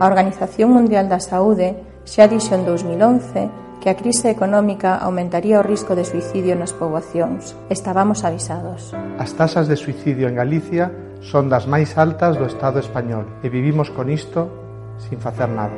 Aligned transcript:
A 0.00 0.06
Organización 0.06 0.70
Mundial 0.70 1.10
da 1.10 1.18
Saúde 1.18 1.74
xa 2.06 2.30
dixo 2.30 2.54
en 2.54 2.62
2011 2.62 3.82
que 3.82 3.90
a 3.90 3.98
crise 3.98 4.30
económica 4.30 4.94
aumentaría 4.94 5.58
o 5.58 5.66
risco 5.66 5.98
de 5.98 6.06
suicidio 6.06 6.54
nas 6.54 6.70
poboacións. 6.70 7.58
Estábamos 7.66 8.22
avisados. 8.22 8.94
As 9.18 9.34
tasas 9.34 9.66
de 9.66 9.74
suicidio 9.74 10.30
en 10.30 10.38
Galicia 10.38 10.94
son 11.18 11.50
das 11.50 11.66
máis 11.66 11.98
altas 11.98 12.38
do 12.38 12.46
Estado 12.46 12.78
español 12.78 13.26
e 13.42 13.50
vivimos 13.50 13.90
con 13.90 14.06
isto 14.06 14.46
sin 15.02 15.18
facer 15.18 15.50
nada. 15.50 15.74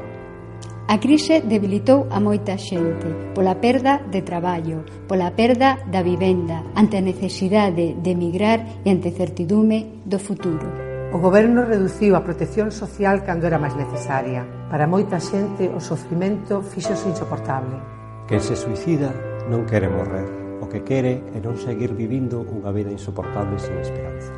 A 0.85 1.01
crise 1.01 1.41
debilitou 1.41 2.05
a 2.13 2.21
moita 2.21 2.61
xente 2.61 3.09
pola 3.33 3.57
perda 3.57 4.05
de 4.13 4.21
traballo, 4.21 4.85
pola 5.09 5.33
perda 5.33 5.81
da 5.89 6.05
vivenda, 6.05 6.61
ante 6.77 7.01
a 7.01 7.05
necesidade 7.05 7.97
de 7.97 8.11
emigrar 8.13 8.85
e 8.85 8.93
ante 8.93 9.17
certidume 9.17 10.05
do 10.05 10.21
futuro. 10.21 10.90
O 11.11 11.19
goberno 11.19 11.67
reduciu 11.67 12.15
a 12.15 12.23
protección 12.23 12.71
social 12.71 13.27
cando 13.27 13.43
era 13.51 13.59
máis 13.59 13.75
necesaria. 13.75 14.47
Para 14.71 14.87
moita 14.87 15.19
xente 15.19 15.67
o 15.67 15.83
sofrimento 15.83 16.63
fixose 16.63 17.11
insoportable. 17.11 17.75
Quen 18.31 18.39
se 18.39 18.55
suicida 18.55 19.11
non 19.51 19.67
quere 19.67 19.91
morrer. 19.91 20.31
O 20.63 20.71
que 20.71 20.87
quere 20.87 21.19
é 21.35 21.43
non 21.43 21.59
seguir 21.59 21.99
vivindo 21.99 22.47
unha 22.47 22.71
vida 22.71 22.95
insoportable 22.95 23.59
sin 23.59 23.75
esperanza. 23.83 24.31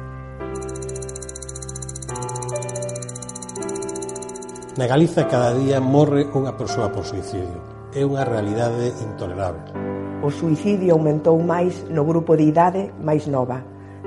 Na 4.81 4.89
Galiza 4.89 5.29
cada 5.29 5.53
día 5.53 5.77
morre 5.77 6.25
unha 6.33 6.57
persoa 6.57 6.89
por 6.89 7.05
suicidio. 7.05 7.93
É 7.93 8.01
unha 8.01 8.25
realidade 8.25 8.97
intolerable. 9.05 9.77
O 10.25 10.33
suicidio 10.33 10.97
aumentou 10.97 11.37
máis 11.37 11.85
no 11.93 12.01
grupo 12.09 12.33
de 12.33 12.49
idade 12.49 12.89
máis 13.05 13.29
nova. 13.29 13.61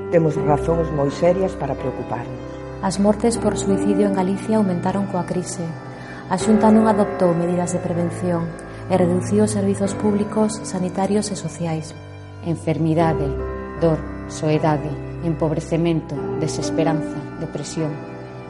Temos 0.09 0.33
razóns 0.33 0.89
moi 0.97 1.13
serias 1.13 1.53
para 1.61 1.77
preocuparnos. 1.77 2.54
As 2.83 2.99
mortes 2.99 3.37
por 3.37 3.57
suicidio 3.57 4.07
en 4.07 4.13
Galicia 4.13 4.57
aumentaron 4.57 5.07
coa 5.07 5.23
crise. 5.23 5.63
A 6.27 6.35
Xunta 6.35 6.73
non 6.73 6.89
adoptou 6.91 7.31
medidas 7.31 7.71
de 7.71 7.79
prevención 7.79 8.49
e 8.91 8.93
reduciu 8.99 9.47
os 9.47 9.55
servizos 9.55 9.95
públicos, 9.95 10.59
sanitarios 10.67 11.31
e 11.31 11.35
sociais. 11.39 11.95
Enfermidade, 12.43 13.25
dor, 13.79 13.97
soedade, 14.27 14.91
empobrecemento, 15.23 16.13
desesperanza, 16.37 17.17
depresión. 17.39 17.95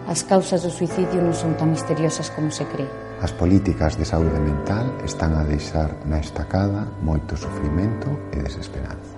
As 0.05 0.21
causas 0.21 0.61
do 0.61 0.69
suicidio 0.73 1.21
non 1.21 1.33
son 1.33 1.57
tan 1.57 1.71
misteriosas 1.71 2.29
como 2.33 2.49
se 2.49 2.65
cree. 2.65 2.89
As 3.21 3.31
políticas 3.31 3.95
de 3.97 4.05
saúde 4.05 4.37
mental 4.37 4.91
están 5.01 5.33
a 5.33 5.47
deixar 5.47 5.95
na 6.05 6.19
estacada 6.19 6.85
moito 7.01 7.37
sufrimento 7.37 8.09
e 8.35 8.41
desesperanza. 8.41 9.15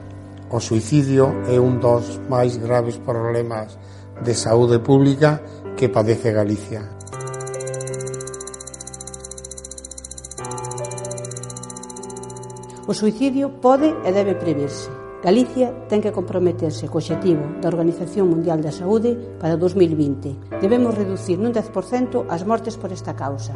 O 0.48 0.64
suicidio 0.64 1.44
é 1.52 1.60
un 1.60 1.82
dos 1.84 2.24
máis 2.32 2.56
graves 2.56 2.96
problemas 3.02 3.76
de 4.24 4.34
saúde 4.34 4.80
pública 4.80 5.42
que 5.76 5.90
padece 5.90 6.32
Galicia. 6.32 6.98
O 12.88 12.94
suicidio 12.96 13.60
pode 13.60 13.92
e 13.92 14.10
debe 14.16 14.40
preverse. 14.40 14.88
Galicia 15.20 15.76
ten 15.92 16.00
que 16.00 16.16
comprometerse 16.16 16.88
co 16.88 17.04
objetivo 17.04 17.60
da 17.60 17.68
Organización 17.68 18.32
Mundial 18.32 18.64
da 18.64 18.72
Saúde 18.72 19.12
para 19.44 19.60
2020. 19.60 20.64
Debemos 20.64 20.96
reducir 20.96 21.36
nun 21.36 21.52
10% 21.52 22.32
as 22.32 22.48
mortes 22.48 22.80
por 22.80 22.96
esta 22.96 23.12
causa. 23.12 23.52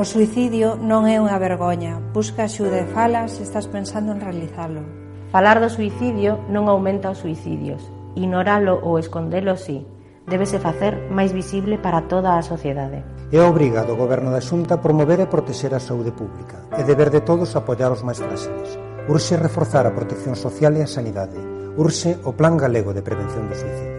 O 0.00 0.06
suicidio 0.08 0.80
non 0.80 1.04
é 1.04 1.20
unha 1.20 1.36
vergoña. 1.36 2.00
Busca 2.16 2.48
axuda 2.48 2.80
e 2.80 2.88
fala 2.88 3.28
se 3.28 3.44
estás 3.44 3.68
pensando 3.68 4.16
en 4.16 4.24
realizalo. 4.24 4.80
Falar 5.28 5.60
do 5.60 5.68
suicidio 5.68 6.40
non 6.48 6.64
aumenta 6.72 7.12
os 7.12 7.20
suicidios. 7.20 7.84
Ignoralo 8.16 8.80
ou 8.80 8.96
escondelo, 8.96 9.60
sí 9.60 9.84
débese 10.26 10.58
facer 10.58 11.08
máis 11.08 11.32
visible 11.32 11.78
para 11.78 12.08
toda 12.08 12.36
a 12.36 12.42
sociedade. 12.42 13.04
É 13.30 13.40
obriga 13.40 13.86
do 13.86 13.94
Goberno 13.94 14.34
da 14.34 14.42
Xunta 14.42 14.82
promover 14.82 15.20
e 15.22 15.30
protexer 15.30 15.72
a 15.74 15.80
saúde 15.80 16.10
pública. 16.10 16.66
É 16.74 16.82
deber 16.82 17.14
de 17.14 17.22
todos 17.22 17.54
apoiar 17.54 17.94
os 17.94 18.02
máis 18.02 18.18
fráxiles. 18.18 18.74
Urxe 19.06 19.38
reforzar 19.38 19.86
a 19.86 19.94
protección 19.94 20.34
social 20.34 20.74
e 20.76 20.82
a 20.82 20.90
sanidade. 20.90 21.38
Urxe 21.78 22.18
o 22.26 22.34
Plan 22.34 22.58
Galego 22.58 22.92
de 22.92 23.02
Prevención 23.06 23.46
do 23.46 23.54
Suicidio. 23.54 23.89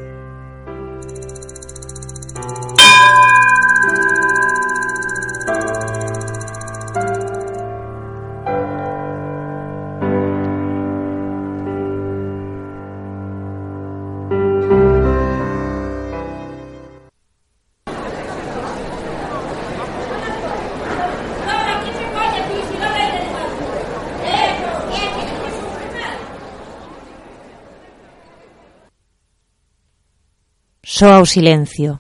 soa 31.02 31.18
o 31.18 31.26
silencio. 31.26 31.98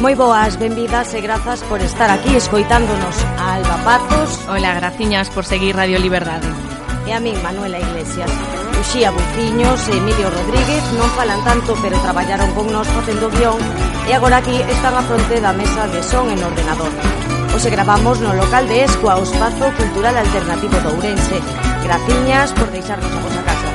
Moi 0.00 0.16
boas, 0.16 0.56
benvidas 0.56 1.12
e 1.12 1.20
grazas 1.20 1.60
por 1.68 1.84
estar 1.84 2.08
aquí 2.08 2.32
escoitándonos 2.32 3.16
a 3.36 3.60
Alba 3.60 3.76
Pazos. 3.84 4.48
Hola, 4.48 4.72
graciñas 4.72 5.28
por 5.28 5.44
seguir 5.44 5.76
Radio 5.76 6.00
Liberdade. 6.00 6.48
E 7.04 7.12
a 7.12 7.20
min, 7.20 7.36
Manuela 7.44 7.76
Iglesias. 7.76 8.57
Uxía 8.78 9.10
Buciños 9.10 9.88
e 9.90 9.98
Emilio 9.98 10.30
Rodríguez 10.30 10.84
non 10.94 11.10
falan 11.18 11.42
tanto 11.42 11.74
pero 11.82 11.98
traballaron 11.98 12.54
con 12.54 12.70
nós 12.70 12.86
facendo 12.86 13.26
guión 13.26 13.58
e 14.06 14.14
agora 14.14 14.38
aquí 14.38 14.54
están 14.70 14.94
a 14.94 15.02
fronte 15.02 15.42
da 15.42 15.50
mesa 15.50 15.90
de 15.90 15.98
son 15.98 16.30
en 16.30 16.38
ordenador. 16.38 16.94
Hoxe 17.50 17.74
gravamos 17.74 18.22
no 18.22 18.30
local 18.38 18.70
de 18.70 18.86
Escoa 18.86 19.18
o 19.18 19.26
Espazo 19.26 19.74
Cultural 19.74 20.14
Alternativo 20.14 20.78
de 20.78 20.88
Ourense. 20.94 21.38
Graciñas 21.82 22.54
por 22.54 22.70
deixarnos 22.70 23.10
a 23.10 23.18
vosa 23.18 23.42
casa. 23.42 23.68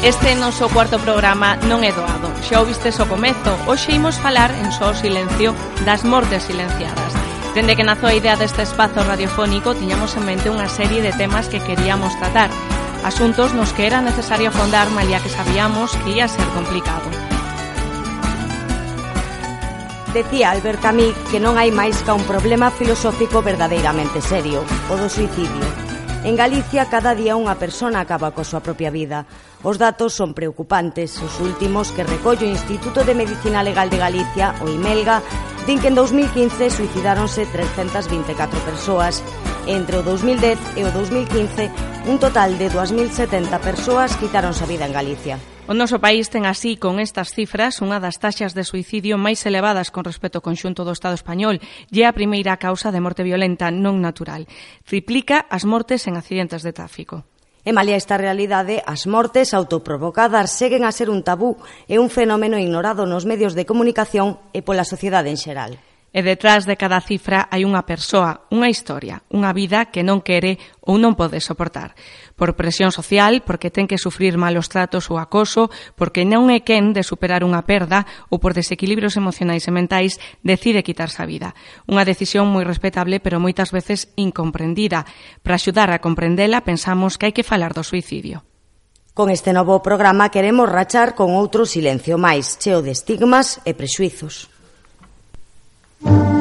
Este 0.00 0.32
noso 0.32 0.72
cuarto 0.72 0.96
programa 0.96 1.60
non 1.68 1.84
é 1.84 1.92
doado. 1.92 2.32
Xa 2.48 2.64
o 2.64 2.66
vistes 2.66 2.96
o 2.96 3.04
comezo, 3.04 3.52
hoxe 3.68 3.92
imos 3.92 4.16
falar 4.16 4.48
en 4.64 4.72
só 4.72 4.96
silencio 4.96 5.52
das 5.84 6.08
mortes 6.08 6.48
silenciadas. 6.48 7.12
Dende 7.52 7.76
que 7.76 7.84
nazou 7.84 8.08
a 8.08 8.16
idea 8.16 8.40
deste 8.40 8.64
espazo 8.64 9.04
radiofónico, 9.04 9.76
tiñamos 9.76 10.16
en 10.16 10.24
mente 10.24 10.48
unha 10.48 10.72
serie 10.72 11.04
de 11.04 11.12
temas 11.12 11.52
que 11.52 11.60
queríamos 11.60 12.16
tratar 12.16 12.48
asuntos 13.04 13.54
nos 13.54 13.72
que 13.72 13.86
era 13.86 14.00
necesario 14.00 14.48
afondar 14.48 14.90
malia 14.90 15.20
que 15.20 15.28
sabíamos 15.28 15.94
que 16.04 16.18
ia 16.18 16.28
ser 16.28 16.46
complicado. 16.56 17.08
Decía 20.12 20.50
Albert 20.50 20.80
Camus 20.80 21.14
que 21.30 21.38
non 21.38 21.60
hai 21.60 21.68
máis 21.68 22.00
ca 22.00 22.16
un 22.16 22.24
problema 22.24 22.72
filosófico 22.72 23.44
verdadeiramente 23.44 24.24
serio, 24.24 24.64
o 24.88 24.94
do 24.96 25.12
suicidio. 25.12 25.88
En 26.24 26.34
Galicia 26.34 26.90
cada 26.90 27.14
día 27.14 27.38
unha 27.38 27.54
persona 27.54 28.02
acaba 28.02 28.34
coa 28.34 28.42
súa 28.42 28.64
propia 28.64 28.90
vida. 28.90 29.28
Os 29.62 29.78
datos 29.78 30.18
son 30.18 30.34
preocupantes. 30.34 31.14
Os 31.22 31.38
últimos 31.38 31.94
que 31.94 32.02
recollo 32.02 32.42
o 32.42 32.50
Instituto 32.50 33.06
de 33.06 33.14
Medicina 33.14 33.62
Legal 33.62 33.86
de 33.86 34.02
Galicia, 34.02 34.56
o 34.58 34.66
IMELGA, 34.66 35.22
din 35.62 35.78
que 35.78 35.92
en 35.92 35.96
2015 35.96 36.74
suicidáronse 36.74 37.46
324 37.46 38.58
persoas, 38.66 39.22
Entre 39.68 39.98
o 39.98 40.02
2010 40.02 40.80
e 40.80 40.82
o 40.82 40.90
2015, 40.96 42.08
un 42.08 42.16
total 42.16 42.56
de 42.56 42.72
2.070 42.72 43.52
persoas 43.60 44.16
quitáronse 44.16 44.64
a 44.64 44.66
vida 44.66 44.88
en 44.88 44.96
Galicia. 44.96 45.36
O 45.68 45.76
noso 45.76 46.00
país 46.00 46.32
ten 46.32 46.48
así, 46.48 46.80
con 46.80 46.96
estas 46.96 47.36
cifras, 47.36 47.84
unha 47.84 48.00
das 48.00 48.16
taxas 48.16 48.56
de 48.56 48.64
suicidio 48.64 49.20
máis 49.20 49.44
elevadas 49.44 49.92
con 49.92 50.08
respecto 50.08 50.40
ao 50.40 50.46
conxunto 50.48 50.88
do 50.88 50.96
Estado 50.96 51.20
español 51.20 51.60
e 51.92 52.00
a 52.08 52.16
primeira 52.16 52.56
causa 52.56 52.88
de 52.88 53.04
morte 53.04 53.20
violenta 53.20 53.68
non 53.68 54.00
natural. 54.00 54.48
Triplica 54.88 55.44
as 55.52 55.68
mortes 55.68 56.08
en 56.08 56.16
accidentes 56.16 56.64
de 56.64 56.72
tráfico. 56.72 57.28
E 57.60 57.68
malia 57.76 58.00
esta 58.00 58.16
realidade, 58.16 58.80
as 58.80 59.04
mortes 59.04 59.52
autoprovocadas 59.52 60.48
seguen 60.48 60.88
a 60.88 60.96
ser 60.96 61.12
un 61.12 61.20
tabú 61.20 61.60
e 61.84 62.00
un 62.00 62.08
fenómeno 62.08 62.56
ignorado 62.56 63.04
nos 63.04 63.28
medios 63.28 63.52
de 63.52 63.68
comunicación 63.68 64.40
e 64.56 64.64
pola 64.64 64.88
sociedade 64.88 65.28
en 65.28 65.36
xeral. 65.36 65.76
E 66.08 66.24
detrás 66.24 66.64
de 66.64 66.80
cada 66.80 67.04
cifra 67.04 67.52
hai 67.52 67.68
unha 67.68 67.84
persoa, 67.84 68.48
unha 68.48 68.72
historia, 68.72 69.20
unha 69.28 69.52
vida 69.52 69.92
que 69.92 70.00
non 70.00 70.24
quere 70.24 70.56
ou 70.80 70.96
non 70.96 71.12
pode 71.12 71.36
soportar. 71.36 71.92
Por 72.32 72.56
presión 72.56 72.96
social, 72.96 73.44
porque 73.44 73.68
ten 73.68 73.84
que 73.84 74.00
sufrir 74.00 74.40
malos 74.40 74.72
tratos 74.72 75.12
ou 75.12 75.20
acoso, 75.20 75.68
porque 76.00 76.24
non 76.24 76.48
é 76.48 76.64
quen 76.64 76.96
de 76.96 77.04
superar 77.04 77.44
unha 77.44 77.60
perda 77.68 78.08
ou 78.32 78.40
por 78.40 78.56
desequilibrios 78.56 79.20
emocionais 79.20 79.68
e 79.68 79.72
mentais 79.74 80.16
decide 80.40 80.80
quitarse 80.80 81.20
a 81.20 81.28
vida. 81.28 81.52
Unha 81.84 82.08
decisión 82.08 82.48
moi 82.48 82.64
respetable 82.64 83.20
pero 83.20 83.36
moitas 83.36 83.68
veces 83.68 84.08
incomprendida. 84.16 85.04
Para 85.44 85.60
axudar 85.60 85.92
a 85.92 86.00
comprendela 86.00 86.64
pensamos 86.64 87.20
que 87.20 87.28
hai 87.28 87.36
que 87.36 87.44
falar 87.44 87.76
do 87.76 87.84
suicidio. 87.84 88.48
Con 89.12 89.28
este 89.28 89.52
novo 89.52 89.84
programa 89.84 90.32
queremos 90.32 90.72
rachar 90.72 91.12
con 91.12 91.36
outro 91.36 91.68
silencio 91.68 92.16
máis, 92.16 92.56
cheo 92.56 92.80
de 92.80 92.96
estigmas 92.96 93.60
e 93.68 93.76
prexuizos. 93.76 94.57
Mm-hmm. 96.04 96.37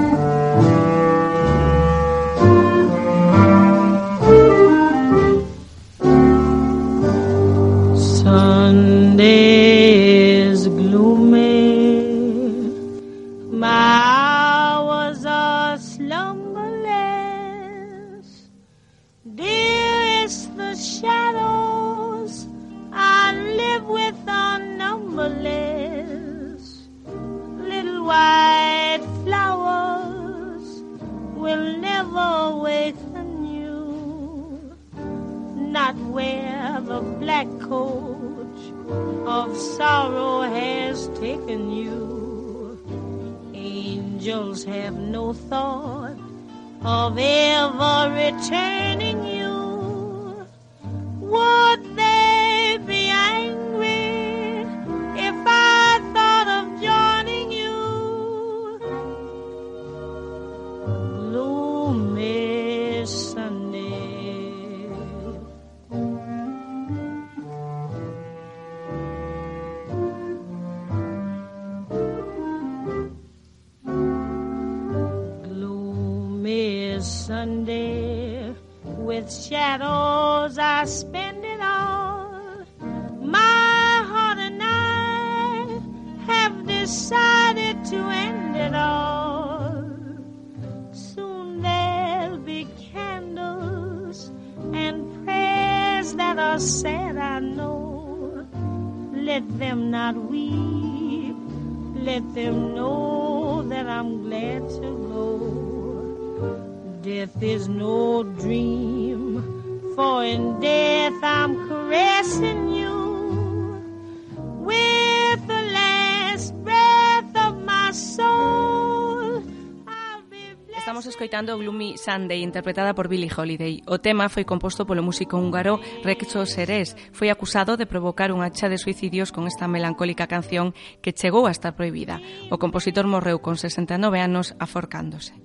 Sunday, 122.07 122.41
interpretada 122.41 122.95
por 122.95 123.09
Billie 123.09 123.29
Holiday. 123.35 123.83
O 123.85 123.99
tema 123.99 124.31
foi 124.31 124.47
composto 124.47 124.87
polo 124.87 125.03
músico 125.03 125.35
húngaro 125.35 125.75
Rexo 126.07 126.47
Serés. 126.47 126.95
Foi 127.11 127.27
acusado 127.27 127.75
de 127.75 127.83
provocar 127.83 128.31
unha 128.31 128.47
hacha 128.47 128.71
de 128.71 128.79
suicidios 128.79 129.35
con 129.35 129.43
esta 129.43 129.67
melancólica 129.67 130.23
canción 130.23 130.71
que 131.03 131.11
chegou 131.11 131.43
a 131.43 131.51
estar 131.51 131.75
prohibida. 131.75 132.23
O 132.47 132.55
compositor 132.55 133.03
morreu 133.11 133.43
con 133.43 133.59
69 133.59 134.23
anos 134.23 134.55
aforcándose. 134.55 135.35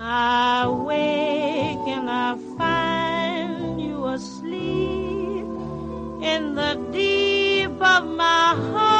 I 0.00 0.70
wake 0.70 1.86
and 1.90 2.08
I 2.08 2.38
find 2.56 3.82
you 3.82 4.06
asleep. 4.06 5.07
In 6.22 6.54
the 6.54 6.74
deep 6.90 7.80
of 7.80 8.04
my 8.06 8.54
heart. 8.72 8.97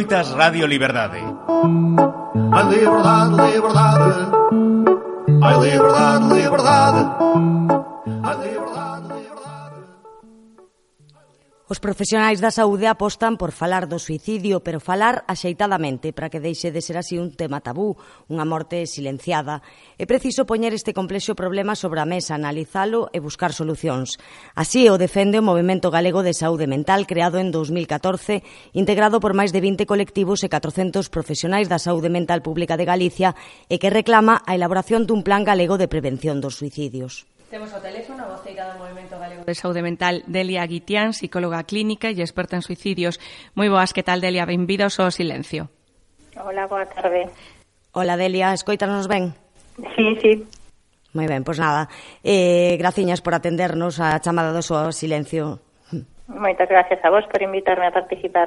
Escoitas 0.00 0.32
Radio 0.32 0.66
Liberdade. 0.66 1.20
Ai 2.52 2.64
liberdade, 2.72 3.36
liberdade. 3.52 4.12
Ai 5.42 5.56
liberdade, 5.60 6.24
liberdade 6.32 7.49
Os 11.70 11.78
profesionais 11.78 12.42
da 12.42 12.50
saúde 12.50 12.90
apostan 12.90 13.38
por 13.38 13.54
falar 13.54 13.86
do 13.86 14.02
suicidio, 14.02 14.58
pero 14.58 14.82
falar 14.82 15.22
axeitadamente 15.30 16.10
para 16.10 16.26
que 16.26 16.42
deixe 16.42 16.74
de 16.74 16.82
ser 16.82 16.98
así 16.98 17.14
un 17.14 17.30
tema 17.30 17.62
tabú, 17.62 17.94
unha 18.26 18.42
morte 18.42 18.90
silenciada. 18.90 19.62
É 19.94 20.02
preciso 20.02 20.42
poñer 20.50 20.74
este 20.74 20.90
complexo 20.90 21.38
problema 21.38 21.78
sobre 21.78 22.02
a 22.02 22.10
mesa, 22.10 22.34
analizalo 22.34 23.06
e 23.14 23.22
buscar 23.22 23.54
solucións. 23.54 24.18
Así 24.58 24.90
o 24.90 24.98
defende 24.98 25.38
o 25.38 25.46
Movimento 25.46 25.94
Galego 25.94 26.26
de 26.26 26.34
Saúde 26.34 26.66
Mental 26.66 27.06
creado 27.06 27.38
en 27.38 27.54
2014, 27.54 28.42
integrado 28.74 29.22
por 29.22 29.38
máis 29.38 29.54
de 29.54 29.62
20 29.62 29.86
colectivos 29.86 30.42
e 30.42 30.50
400 30.50 31.06
profesionais 31.06 31.70
da 31.70 31.78
saúde 31.78 32.10
mental 32.10 32.42
pública 32.42 32.74
de 32.74 32.82
Galicia 32.90 33.38
e 33.70 33.78
que 33.78 33.94
reclama 33.94 34.42
a 34.42 34.58
elaboración 34.58 35.06
dun 35.06 35.22
plan 35.22 35.46
galego 35.46 35.78
de 35.78 35.86
prevención 35.86 36.42
dos 36.42 36.58
suicidios. 36.58 37.30
Temos 37.50 37.74
o 37.74 37.82
teléfono 37.82 38.22
a 38.22 38.30
voceira 38.30 38.70
do 38.70 38.78
Movimento 38.78 39.18
Galego 39.18 39.42
de 39.42 39.58
Saúde 39.58 39.82
Mental, 39.82 40.22
Delia 40.30 40.62
Guitián, 40.70 41.10
psicóloga 41.10 41.66
clínica 41.66 42.06
e 42.06 42.22
experta 42.22 42.54
en 42.54 42.62
suicidios. 42.62 43.18
Moi 43.58 43.66
boas, 43.66 43.90
que 43.90 44.06
tal, 44.06 44.22
Delia? 44.22 44.46
Benvidos 44.46 45.02
ao 45.02 45.10
silencio. 45.10 45.66
Hola, 46.38 46.70
boa 46.70 46.86
tarde. 46.86 47.26
Hola, 47.90 48.14
Delia, 48.14 48.54
escoítanos 48.54 49.10
ben? 49.10 49.34
Sí, 49.98 50.14
sí. 50.22 50.32
Moi 51.10 51.26
ben, 51.26 51.42
pois 51.42 51.58
nada. 51.58 51.90
Eh, 52.22 52.78
graciñas 52.78 53.18
por 53.18 53.34
atendernos 53.34 53.98
a 53.98 54.14
chamada 54.22 54.54
do 54.54 54.62
seu 54.62 54.94
silencio. 54.94 55.58
Moitas 56.30 56.70
gracias 56.70 57.02
a 57.02 57.10
vos 57.10 57.26
por 57.26 57.42
invitarme 57.42 57.90
a 57.90 57.90
participar. 57.90 58.46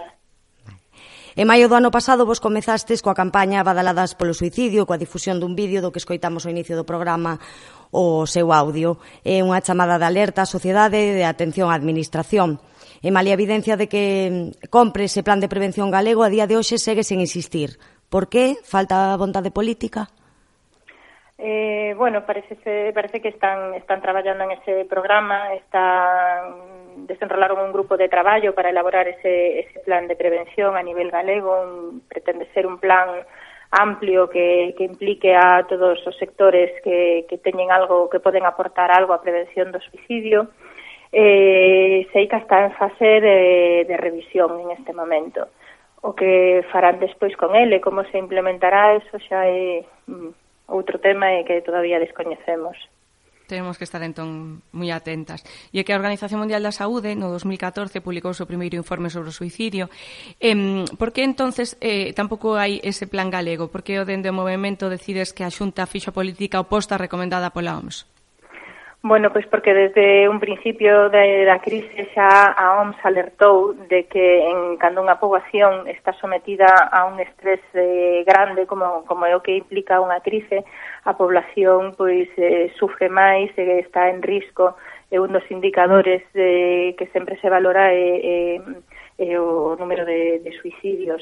En 1.36 1.50
maio 1.50 1.66
do 1.66 1.74
ano 1.74 1.90
pasado 1.90 2.30
vos 2.30 2.38
comezastes 2.38 3.02
coa 3.02 3.18
campaña 3.18 3.66
Badaladas 3.66 4.14
polo 4.14 4.38
suicidio, 4.38 4.86
coa 4.86 5.02
difusión 5.02 5.42
dun 5.42 5.58
vídeo 5.58 5.82
do 5.82 5.90
que 5.90 5.98
escoitamos 5.98 6.46
ao 6.46 6.54
inicio 6.54 6.78
do 6.78 6.86
programa, 6.86 7.42
o 7.94 8.26
seu 8.26 8.50
audio. 8.52 8.98
É 9.22 9.46
unha 9.46 9.62
chamada 9.62 10.02
de 10.02 10.10
alerta 10.10 10.44
á 10.44 10.50
sociedade 10.50 11.14
de 11.14 11.24
atención 11.24 11.70
á 11.70 11.78
administración. 11.78 12.58
E 13.06 13.14
mali 13.14 13.30
evidencia 13.30 13.78
de 13.78 13.86
que 13.86 14.04
mm, 14.28 14.74
compre 14.74 15.06
ese 15.06 15.22
plan 15.22 15.40
de 15.40 15.48
prevención 15.48 15.94
galego, 15.94 16.26
a 16.26 16.34
día 16.34 16.50
de 16.50 16.58
hoxe 16.58 16.82
segue 16.82 17.06
sen 17.06 17.22
existir. 17.22 17.78
Por 18.10 18.28
que? 18.28 18.58
Falta 18.66 19.14
vontade 19.16 19.54
política? 19.54 20.10
Eh, 21.38 21.94
bueno, 21.98 22.26
parece, 22.26 22.94
parece 22.94 23.22
que 23.22 23.30
están, 23.30 23.74
están 23.74 24.02
traballando 24.02 24.46
en 24.46 24.52
ese 24.52 24.86
programa, 24.86 25.54
están, 25.56 27.06
desenrolaron 27.08 27.60
un 27.60 27.74
grupo 27.74 27.98
de 27.98 28.08
traballo 28.08 28.56
para 28.56 28.70
elaborar 28.70 29.08
ese, 29.08 29.60
ese 29.60 29.80
plan 29.80 30.08
de 30.08 30.16
prevención 30.16 30.78
a 30.78 30.84
nivel 30.84 31.12
galego, 31.12 31.62
un, 31.62 32.02
pretende 32.08 32.48
ser 32.54 32.66
un 32.66 32.80
plan 32.80 33.10
amplio 33.74 34.30
que, 34.30 34.76
que 34.78 34.84
implique 34.84 35.34
a 35.34 35.66
todos 35.68 36.06
os 36.06 36.16
sectores 36.18 36.70
que, 36.84 37.26
que 37.28 37.38
teñen 37.42 37.74
algo 37.74 38.10
que 38.10 38.22
poden 38.22 38.46
aportar 38.46 38.94
algo 38.94 39.18
á 39.18 39.20
prevención 39.26 39.74
do 39.74 39.82
suicidio. 39.82 40.54
Eh, 41.10 42.06
Seica 42.14 42.38
está 42.38 42.70
en 42.70 42.74
fase 42.78 43.10
de, 43.22 43.86
de 43.90 43.96
revisión 43.98 44.62
en 44.62 44.78
este 44.78 44.94
momento. 44.94 45.50
O 46.06 46.14
que 46.14 46.62
farán 46.70 47.02
despois 47.02 47.34
con 47.34 47.58
ele 47.58 47.82
como 47.82 48.06
se 48.14 48.22
implementará 48.22 48.94
eso 48.94 49.18
xa 49.18 49.50
é 49.50 49.82
mm, 50.06 50.70
outro 50.70 51.02
tema 51.02 51.34
e 51.34 51.42
que 51.42 51.66
todavía 51.66 51.98
descoñecemos 51.98 52.78
teremos 53.54 53.78
que 53.78 53.86
estar 53.86 54.02
entón 54.02 54.66
moi 54.74 54.90
atentas. 54.90 55.46
E 55.70 55.78
é 55.78 55.86
que 55.86 55.94
a 55.94 56.00
Organización 56.02 56.42
Mundial 56.42 56.66
da 56.66 56.74
Saúde 56.74 57.14
no 57.14 57.30
2014 57.30 58.02
publicou 58.02 58.34
o 58.34 58.38
seu 58.38 58.50
primeiro 58.50 58.74
informe 58.82 59.14
sobre 59.14 59.30
o 59.30 59.36
suicidio. 59.36 59.94
Eh, 60.42 60.82
por 60.98 61.14
que 61.14 61.22
entonces 61.22 61.78
eh, 61.78 62.18
tampouco 62.18 62.58
hai 62.58 62.82
ese 62.82 63.06
plan 63.06 63.30
galego? 63.30 63.70
Por 63.70 63.86
que 63.86 64.02
o 64.02 64.10
dende 64.10 64.34
o 64.34 64.36
movimento 64.36 64.90
decides 64.90 65.38
que 65.38 65.46
a 65.46 65.54
Xunta 65.54 65.86
fixo 65.86 66.10
a 66.10 66.18
política 66.18 66.58
oposta 66.58 66.98
recomendada 66.98 67.54
pola 67.54 67.78
OMS? 67.78 68.13
Bueno, 69.06 69.34
pois 69.34 69.46
porque 69.48 69.74
desde 69.74 70.30
un 70.30 70.40
principio 70.40 71.10
da 71.10 71.60
crise 71.60 72.08
xa 72.16 72.56
a 72.56 72.80
OMS 72.80 72.96
alertou 73.04 73.76
de 73.92 74.08
que 74.08 74.48
en 74.48 74.80
cando 74.80 75.04
unha 75.04 75.20
poboación 75.20 75.92
está 75.92 76.16
sometida 76.16 76.72
a 76.88 77.04
un 77.12 77.20
estrés 77.20 77.60
eh, 77.76 78.24
grande 78.24 78.64
como, 78.64 79.04
como 79.04 79.28
é 79.28 79.36
o 79.36 79.44
que 79.44 79.60
implica 79.60 80.00
unha 80.00 80.24
crise, 80.24 80.64
a 81.04 81.20
población 81.20 82.00
pois 82.00 82.32
eh, 82.40 82.72
sufre 82.80 83.12
máis 83.12 83.52
e 83.60 83.84
está 83.84 84.08
en 84.08 84.24
risco 84.24 84.80
é 85.12 85.20
un 85.20 85.36
dos 85.36 85.44
indicadores 85.52 86.24
eh, 86.32 86.96
que 86.96 87.12
sempre 87.12 87.36
se 87.44 87.52
valora 87.52 87.92
é, 87.92 88.08
é, 88.24 88.40
é 89.20 89.36
o 89.36 89.76
número 89.76 90.08
de, 90.08 90.40
de 90.40 90.52
suicidios. 90.64 91.20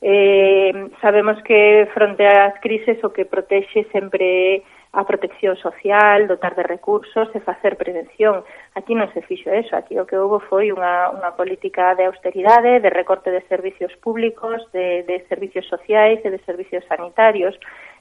Eh, 0.00 0.72
sabemos 1.04 1.36
que 1.44 1.92
fronte 1.92 2.24
ás 2.24 2.56
crises 2.64 2.96
o 3.04 3.12
que 3.12 3.28
protexe 3.28 3.84
sempre 3.92 4.64
é 4.64 4.77
a 4.92 5.04
protección 5.04 5.56
social, 5.56 6.26
dotar 6.26 6.56
de 6.56 6.62
recursos 6.62 7.28
e 7.34 7.40
facer 7.40 7.76
prevención. 7.76 8.42
Aquí 8.74 8.96
non 8.96 9.12
se 9.12 9.20
fixo 9.20 9.52
eso, 9.52 9.76
aquí 9.76 10.00
o 10.00 10.08
que 10.08 10.16
houve 10.16 10.40
foi 10.48 10.72
unha, 10.72 11.12
unha 11.12 11.36
política 11.36 11.92
de 11.92 12.08
austeridade, 12.08 12.80
de 12.80 12.88
recorte 12.88 13.28
de 13.28 13.44
servicios 13.52 13.92
públicos, 14.00 14.64
de, 14.72 15.04
de 15.04 15.20
servicios 15.28 15.68
sociais 15.68 16.24
e 16.24 16.32
de 16.32 16.40
servicios 16.48 16.84
sanitarios. 16.88 17.52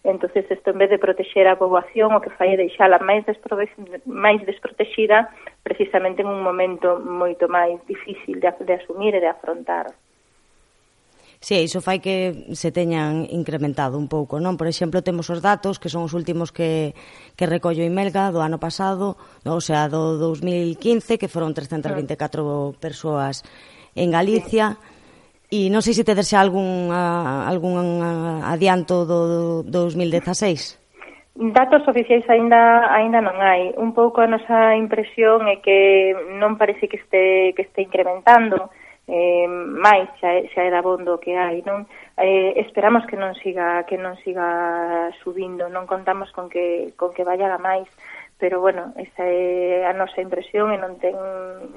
entonces 0.08 0.50
isto 0.50 0.72
en 0.72 0.78
vez 0.78 0.90
de 0.90 1.00
protexer 1.00 1.48
a 1.48 1.60
poboación, 1.60 2.16
o 2.16 2.24
que 2.24 2.32
fai 2.32 2.56
é 2.56 2.58
deixala 2.58 3.04
máis, 3.04 3.28
desprove... 3.28 3.68
máis 4.08 4.40
desprotexida 4.48 5.28
precisamente 5.68 6.24
en 6.24 6.32
un 6.32 6.40
momento 6.40 7.04
moito 7.04 7.52
máis 7.52 7.76
difícil 7.84 8.40
de, 8.40 8.48
de 8.64 8.74
asumir 8.80 9.12
e 9.16 9.20
de 9.20 9.28
afrontar. 9.28 9.92
Si, 11.40 11.54
sí, 11.54 11.62
iso 11.70 11.86
fai 11.86 12.02
que 12.02 12.50
se 12.58 12.74
teñan 12.74 13.30
incrementado 13.30 14.02
un 14.02 14.10
pouco, 14.10 14.42
non? 14.42 14.58
Por 14.58 14.66
exemplo, 14.66 15.06
temos 15.06 15.30
os 15.30 15.38
datos 15.38 15.78
que 15.78 15.86
son 15.86 16.10
os 16.10 16.18
últimos 16.18 16.50
que, 16.50 16.98
que 17.38 17.46
recollo 17.46 17.86
Imelga 17.86 18.34
do 18.34 18.42
ano 18.42 18.58
pasado, 18.58 19.22
no, 19.46 19.62
o 19.62 19.62
sea, 19.62 19.86
do 19.86 20.18
2015, 20.18 21.22
que 21.22 21.30
foron 21.30 21.54
324 21.54 22.74
persoas 22.82 23.46
en 23.94 24.10
Galicia, 24.10 24.82
e 25.54 25.70
non 25.70 25.86
sei 25.86 25.94
se 25.94 26.02
tedes 26.02 26.34
algún, 26.34 26.90
algún 26.90 28.02
adianto 28.42 29.06
do, 29.06 29.62
do 29.62 29.86
2016. 29.94 31.38
Datos 31.54 31.86
oficiais 31.86 32.26
aínda 32.34 32.90
aínda 32.90 33.22
non 33.22 33.38
hai. 33.38 33.78
Un 33.78 33.94
pouco 33.94 34.26
a 34.26 34.28
nosa 34.28 34.74
impresión 34.74 35.46
é 35.46 35.62
que 35.62 36.18
non 36.42 36.58
parece 36.58 36.90
que 36.90 36.98
este 36.98 37.54
que 37.54 37.62
este 37.62 37.86
incrementando. 37.86 38.74
Uh 38.74 38.87
eh, 39.08 39.48
máis 39.48 40.12
xa, 40.20 40.44
xa 40.52 40.62
era 40.68 40.84
bondo 40.84 41.20
que 41.24 41.40
hai, 41.40 41.64
non? 41.64 41.88
Eh, 42.20 42.60
esperamos 42.60 43.08
que 43.08 43.16
non 43.16 43.34
siga 43.40 43.88
que 43.88 43.96
non 43.96 44.20
siga 44.22 45.10
subindo, 45.24 45.72
non 45.72 45.88
contamos 45.88 46.30
con 46.36 46.52
que 46.52 46.92
con 47.00 47.16
que 47.16 47.24
vaya 47.24 47.48
a 47.48 47.60
máis, 47.60 47.88
pero 48.38 48.60
bueno, 48.60 48.94
esa 49.00 49.24
é 49.26 49.88
a 49.88 49.94
nosa 49.96 50.22
impresión 50.22 50.76
e 50.76 50.78
non 50.78 51.00
ten 51.00 51.16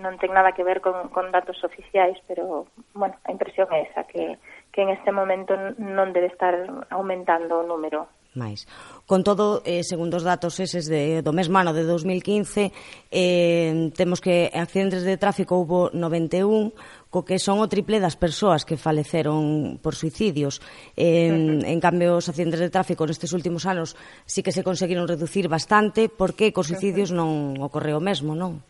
non 0.03 0.19
ten 0.19 0.35
nada 0.35 0.53
que 0.53 0.67
ver 0.67 0.83
con 0.83 1.09
con 1.15 1.31
datos 1.31 1.63
oficiais, 1.63 2.19
pero 2.27 2.67
bueno, 2.99 3.15
a 3.25 3.31
impresión 3.31 3.71
é 3.71 3.87
esa 3.87 4.05
que 4.11 4.37
que 4.75 4.83
en 4.83 4.91
este 4.91 5.15
momento 5.15 5.55
non 5.79 6.11
debe 6.11 6.29
estar 6.29 6.55
aumentando 6.91 7.63
o 7.63 7.67
número 7.67 8.11
máis. 8.39 8.67
Con 9.11 9.27
todo, 9.27 9.63
eh, 9.67 9.83
segundo 9.83 10.23
os 10.23 10.27
datos 10.27 10.63
eses 10.63 10.87
de, 10.87 11.19
do 11.19 11.35
mesmo 11.35 11.59
ano 11.59 11.75
de 11.75 11.83
2015, 11.83 12.71
eh, 13.11 13.91
temos 13.99 14.23
que 14.23 14.47
accidentes 14.55 15.03
de 15.03 15.19
tráfico 15.19 15.59
houbo 15.59 15.91
91, 15.91 16.71
co 17.11 17.27
que 17.27 17.43
son 17.43 17.59
o 17.59 17.67
triple 17.67 17.99
das 17.99 18.15
persoas 18.15 18.63
que 18.63 18.79
faleceron 18.79 19.83
por 19.83 19.99
suicidios. 19.99 20.63
Eh, 20.95 21.27
en 21.67 21.81
cambio, 21.83 22.23
os 22.23 22.31
accidentes 22.31 22.63
de 22.63 22.71
tráfico 22.71 23.03
nestes 23.03 23.35
últimos 23.35 23.67
anos 23.67 23.99
sí 24.31 24.47
que 24.47 24.55
se 24.55 24.63
conseguiron 24.63 25.11
reducir 25.11 25.51
bastante, 25.51 26.07
porque 26.07 26.55
cos 26.55 26.71
suicidios 26.71 27.11
non 27.11 27.59
ocorreu 27.59 27.99
o 27.99 28.05
mesmo, 28.05 28.39
non? 28.39 28.63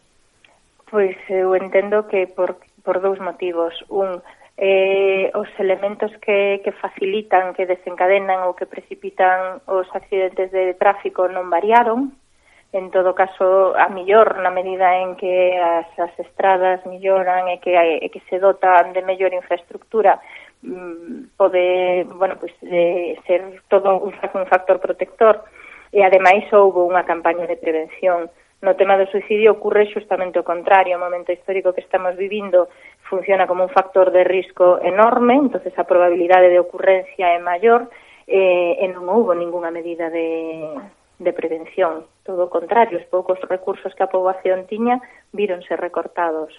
Pois 0.88 1.14
eu 1.28 1.52
entendo 1.52 2.08
que 2.08 2.24
por, 2.32 2.56
por 2.80 3.04
dous 3.04 3.20
motivos. 3.20 3.76
Un, 3.92 4.24
eh, 4.62 5.32
os 5.32 5.48
elementos 5.58 6.12
que, 6.20 6.60
que 6.62 6.72
facilitan, 6.72 7.56
que 7.56 7.64
desencadenan 7.64 8.44
ou 8.44 8.52
que 8.52 8.68
precipitan 8.68 9.64
os 9.64 9.88
accidentes 9.96 10.52
de 10.52 10.76
tráfico 10.76 11.24
non 11.32 11.48
variaron. 11.48 12.12
En 12.76 12.92
todo 12.92 13.16
caso, 13.16 13.72
a 13.74 13.88
millor, 13.88 14.36
na 14.44 14.52
medida 14.52 15.00
en 15.00 15.16
que 15.16 15.56
as, 15.56 15.88
as 15.96 16.12
estradas 16.20 16.84
milloran 16.84 17.48
e 17.48 17.56
que, 17.56 17.72
e 17.72 18.06
que 18.12 18.20
se 18.28 18.36
dotan 18.36 18.92
de 18.92 19.00
mellor 19.00 19.32
infraestructura, 19.32 20.20
mm, 20.60 21.40
pode 21.40 22.04
bueno, 22.12 22.36
pues, 22.36 22.52
de 22.60 23.16
ser 23.24 23.64
todo 23.72 23.96
un, 23.96 24.12
un 24.12 24.44
factor 24.44 24.76
protector. 24.76 25.40
E 25.88 26.04
ademais 26.04 26.44
houve 26.52 26.84
unha 26.84 27.08
campaña 27.08 27.48
de 27.48 27.56
prevención 27.56 28.28
No 28.60 28.76
tema 28.76 29.00
do 29.00 29.08
suicidio 29.08 29.56
ocurre 29.56 29.88
xustamente 29.88 30.36
o 30.36 30.44
contrario, 30.44 31.00
o 31.00 31.00
momento 31.00 31.32
histórico 31.32 31.72
que 31.72 31.80
estamos 31.80 32.12
vivindo 32.20 32.68
funciona 33.10 33.50
como 33.50 33.66
un 33.66 33.74
factor 33.74 34.14
de 34.14 34.22
risco 34.22 34.78
enorme, 34.80 35.34
entonces 35.34 35.74
a 35.76 35.84
probabilidade 35.84 36.48
de 36.48 36.62
ocurrencia 36.62 37.34
é 37.34 37.42
maior 37.42 37.90
eh, 38.30 38.78
e 38.78 38.86
non 38.86 39.10
houve 39.10 39.34
ningunha 39.34 39.74
medida 39.74 40.06
de, 40.06 40.62
de 41.18 41.32
prevención. 41.34 42.06
Todo 42.22 42.46
o 42.46 42.52
contrario, 42.54 43.02
os 43.02 43.10
poucos 43.10 43.42
recursos 43.50 43.90
que 43.98 44.06
a 44.06 44.12
poboación 44.14 44.70
tiña 44.70 45.02
víronse 45.34 45.74
recortados. 45.74 46.54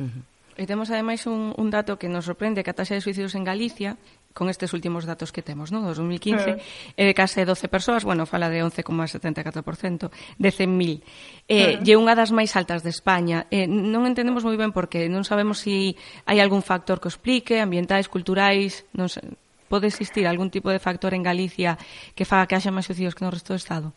Uh 0.00 0.08
-huh. 0.08 0.22
E 0.56 0.64
temos 0.64 0.88
ademais 0.88 1.28
un, 1.28 1.52
un 1.52 1.68
dato 1.68 2.00
que 2.00 2.08
nos 2.08 2.24
sorprende 2.24 2.64
que 2.64 2.72
a 2.72 2.78
taxa 2.80 2.96
de 2.96 3.04
suicidios 3.04 3.36
en 3.36 3.44
Galicia 3.44 4.00
con 4.36 4.52
estes 4.52 4.76
últimos 4.76 5.08
datos 5.08 5.32
que 5.32 5.40
temos, 5.40 5.72
non? 5.72 5.88
2015, 5.88 6.36
uh 6.52 6.60
eh, 7.00 7.16
case 7.16 7.48
12 7.48 7.72
persoas, 7.72 8.04
bueno, 8.04 8.28
fala 8.28 8.52
de 8.52 8.60
11,74%, 8.60 10.12
de 10.36 10.50
100.000. 10.52 11.48
Eh, 11.48 11.80
uh 11.80 11.96
unha 11.96 12.12
das 12.12 12.36
máis 12.36 12.52
altas 12.52 12.84
de 12.84 12.92
España. 12.92 13.48
Eh, 13.48 13.64
non 13.64 14.04
entendemos 14.04 14.44
moi 14.44 14.60
ben 14.60 14.76
por 14.76 14.92
que, 14.92 15.08
non 15.08 15.24
sabemos 15.24 15.64
se 15.64 15.72
si 15.72 15.96
hai 16.28 16.38
algún 16.44 16.60
factor 16.60 17.00
que 17.00 17.08
explique, 17.08 17.64
ambientais, 17.64 18.12
culturais, 18.12 18.84
non 18.92 19.08
sei, 19.08 19.24
pode 19.72 19.88
existir 19.88 20.28
algún 20.28 20.52
tipo 20.52 20.68
de 20.68 20.78
factor 20.78 21.16
en 21.16 21.24
Galicia 21.24 21.80
que 22.14 22.28
faga 22.28 22.46
que 22.46 22.54
haxa 22.54 22.74
máis 22.74 22.84
suicidios 22.84 23.16
que 23.16 23.24
no 23.24 23.32
resto 23.32 23.56
do 23.56 23.60
Estado? 23.60 23.96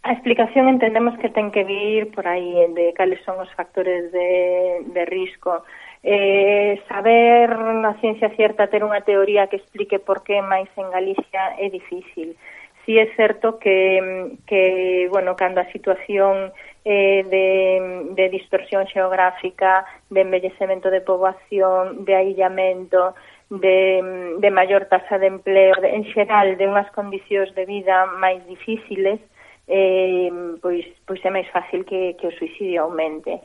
A 0.00 0.16
explicación 0.16 0.64
entendemos 0.68 1.12
que 1.20 1.28
ten 1.28 1.52
que 1.52 1.64
vir 1.64 2.08
por 2.16 2.24
aí 2.24 2.56
de 2.72 2.96
cales 2.96 3.20
son 3.20 3.36
os 3.36 3.52
factores 3.52 4.08
de, 4.12 4.80
de 4.96 5.02
risco. 5.04 5.60
Eh, 6.02 6.80
saber 6.88 7.58
na 7.58 7.92
ciencia 8.00 8.32
cierta 8.32 8.72
ter 8.72 8.80
unha 8.80 9.04
teoría 9.04 9.52
que 9.52 9.60
explique 9.60 10.00
por 10.00 10.24
que 10.24 10.40
máis 10.40 10.72
en 10.80 10.88
Galicia 10.88 11.60
é 11.60 11.68
difícil. 11.68 12.40
Si 12.88 12.96
é 12.96 13.12
certo 13.20 13.60
que, 13.60 14.00
que 14.48 15.08
bueno, 15.12 15.36
cando 15.36 15.60
a 15.60 15.68
situación 15.68 16.56
eh, 16.88 17.20
de, 17.28 18.16
de 18.16 18.24
dispersión 18.32 18.88
xeográfica, 18.88 19.84
de 20.08 20.24
embellecemento 20.24 20.88
de 20.88 21.04
poboación, 21.04 22.08
de 22.08 22.16
aillamento, 22.16 23.12
de, 23.50 24.38
de 24.40 24.50
maior 24.50 24.86
tasa 24.86 25.18
de 25.18 25.26
empleo, 25.26 25.76
de, 25.84 26.00
en 26.00 26.08
xeral 26.16 26.56
de 26.56 26.64
unhas 26.64 26.88
condicións 26.96 27.52
de 27.52 27.68
vida 27.68 28.08
máis 28.16 28.40
difíciles, 28.48 29.20
eh, 29.68 30.32
pois, 30.64 30.88
pois 31.04 31.20
é 31.20 31.30
máis 31.30 31.48
fácil 31.52 31.84
que, 31.84 32.16
que 32.16 32.26
o 32.30 32.36
suicidio 32.40 32.88
aumente. 32.88 33.44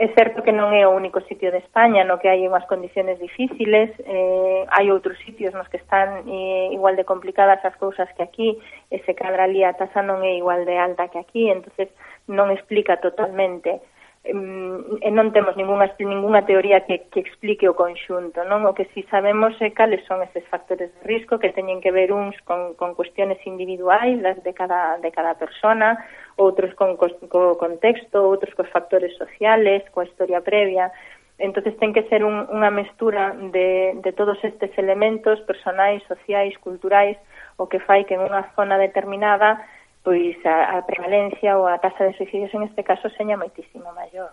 É 0.00 0.08
certo 0.16 0.40
que 0.40 0.48
non 0.48 0.72
é 0.72 0.88
o 0.88 0.96
único 0.96 1.20
sitio 1.28 1.52
de 1.52 1.60
España 1.60 2.08
no 2.08 2.16
que 2.16 2.32
hai 2.32 2.40
unhas 2.48 2.64
condiciones 2.64 3.20
difíciles, 3.20 3.92
eh, 4.00 4.64
hai 4.72 4.88
outros 4.88 5.20
sitios 5.20 5.52
nos 5.52 5.68
que 5.68 5.76
están 5.76 6.24
eh, 6.24 6.72
igual 6.72 6.96
de 6.96 7.04
complicadas 7.04 7.60
as 7.60 7.76
cousas 7.76 8.08
que 8.16 8.24
aquí, 8.24 8.56
e 8.88 8.96
se 9.04 9.12
cadra 9.12 9.44
ali 9.44 9.60
a 9.60 9.76
tasa 9.76 10.00
non 10.00 10.24
é 10.24 10.40
igual 10.40 10.64
de 10.64 10.72
alta 10.80 11.12
que 11.12 11.20
aquí, 11.20 11.52
entonces 11.52 11.92
non 12.24 12.48
explica 12.48 12.96
totalmente 12.96 13.84
e 14.22 15.10
non 15.16 15.32
temos 15.32 15.56
ningunha 15.56 15.88
ningunha 15.96 16.44
teoría 16.44 16.84
que, 16.84 17.08
que 17.08 17.24
explique 17.24 17.64
o 17.64 17.72
conxunto, 17.72 18.44
non? 18.44 18.68
O 18.68 18.76
que 18.76 18.84
si 18.92 19.00
sabemos 19.08 19.56
é 19.64 19.72
cales 19.72 20.04
son 20.04 20.20
estes 20.20 20.44
factores 20.52 20.92
de 20.92 21.00
risco 21.08 21.40
que 21.40 21.56
teñen 21.56 21.80
que 21.80 21.88
ver 21.88 22.12
uns 22.12 22.36
con, 22.44 22.76
con 22.76 22.92
cuestiones 22.92 23.40
individuais 23.48 24.20
das 24.20 24.36
de 24.44 24.52
cada, 24.52 25.00
de 25.00 25.08
cada 25.08 25.40
persona, 25.40 26.04
outros 26.36 26.76
con, 26.76 27.00
co, 27.00 27.08
co 27.32 27.56
contexto, 27.56 28.20
outros 28.28 28.52
cos 28.52 28.68
factores 28.68 29.16
sociales, 29.16 29.88
coa 29.88 30.04
historia 30.04 30.44
previa, 30.44 30.92
entonces 31.40 31.72
ten 31.80 31.96
que 31.96 32.04
ser 32.12 32.20
un, 32.20 32.44
unha 32.52 32.68
mestura 32.68 33.32
de, 33.32 33.96
de 34.04 34.12
todos 34.12 34.36
estes 34.44 34.68
elementos 34.76 35.40
personais, 35.48 36.04
sociais, 36.04 36.52
culturais, 36.60 37.16
o 37.56 37.72
que 37.72 37.80
fai 37.80 38.04
que 38.04 38.20
en 38.20 38.28
unha 38.28 38.44
zona 38.52 38.76
determinada 38.76 39.64
pois 40.02 40.36
a, 40.46 40.80
a 40.80 40.86
prevalencia 40.88 41.60
ou 41.60 41.68
a 41.68 41.76
taxa 41.78 42.08
de 42.08 42.16
suicidios 42.16 42.52
en 42.56 42.64
este 42.64 42.82
caso 42.84 43.12
seña 43.16 43.36
moitísimo 43.36 43.92
maior 43.92 44.32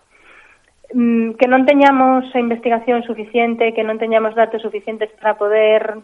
mm, 0.95 1.35
que 1.35 1.47
non 1.47 1.67
teñamos 1.67 2.23
a 2.31 2.39
investigación 2.39 3.03
suficiente, 3.03 3.75
que 3.75 3.83
non 3.83 3.99
teñamos 3.99 4.31
datos 4.35 4.63
suficientes 4.63 5.11
para 5.19 5.35
poder 5.35 5.99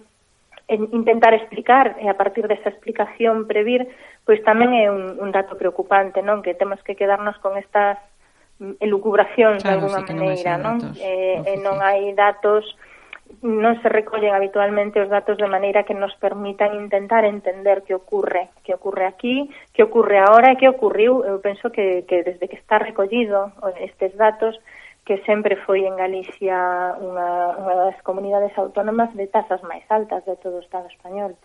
eh, 0.68 0.80
intentar 0.92 1.34
explicar 1.34 1.96
e 2.00 2.12
a 2.12 2.16
partir 2.20 2.48
desa 2.48 2.72
explicación 2.72 3.48
previr, 3.48 3.88
pois 4.28 4.44
tamén 4.44 4.76
é 4.76 4.92
un, 4.92 5.20
un 5.20 5.30
dato 5.32 5.56
preocupante, 5.56 6.20
non? 6.20 6.44
Que 6.44 6.56
temos 6.56 6.80
que 6.84 7.00
quedarnos 7.00 7.40
con 7.40 7.56
estas 7.56 8.00
mm, 8.60 8.84
elucubracións 8.84 9.64
claro, 9.64 9.68
de 9.68 9.72
alguna 9.80 10.02
sí, 10.04 10.12
maneira, 10.12 10.54
non? 10.60 10.80
non? 10.80 10.92
Eh, 11.00 11.40
e 11.40 11.54
non 11.64 11.80
hai 11.80 12.12
datos 12.16 12.68
non 13.44 13.76
se 13.84 13.92
recollen 13.92 14.32
habitualmente 14.32 15.04
os 15.04 15.12
datos 15.12 15.36
de 15.36 15.52
maneira 15.52 15.84
que 15.84 15.92
nos 15.92 16.16
permitan 16.16 16.80
intentar 16.80 17.28
entender 17.28 17.84
que 17.84 17.92
ocorre, 17.92 18.48
que 18.64 18.72
ocorre 18.72 19.04
aquí, 19.04 19.52
que 19.76 19.84
ocorre 19.84 20.18
agora 20.24 20.56
e 20.56 20.60
que 20.60 20.72
ocorriu, 20.72 21.28
eu 21.28 21.44
penso 21.44 21.68
que, 21.68 22.08
que 22.08 22.24
desde 22.24 22.48
que 22.48 22.56
está 22.56 22.80
recollido 22.80 23.52
estes 23.84 24.16
datos, 24.16 24.56
que 25.04 25.20
sempre 25.28 25.60
foi 25.68 25.84
en 25.84 26.00
Galicia 26.00 26.96
unha, 27.04 27.60
unha 27.60 27.76
das 27.76 28.00
comunidades 28.08 28.56
autónomas 28.56 29.12
de 29.12 29.28
tasas 29.28 29.60
máis 29.68 29.84
altas 29.92 30.24
de 30.24 30.40
todo 30.40 30.64
o 30.64 30.66
Estado 30.66 30.88
español. 30.88 31.36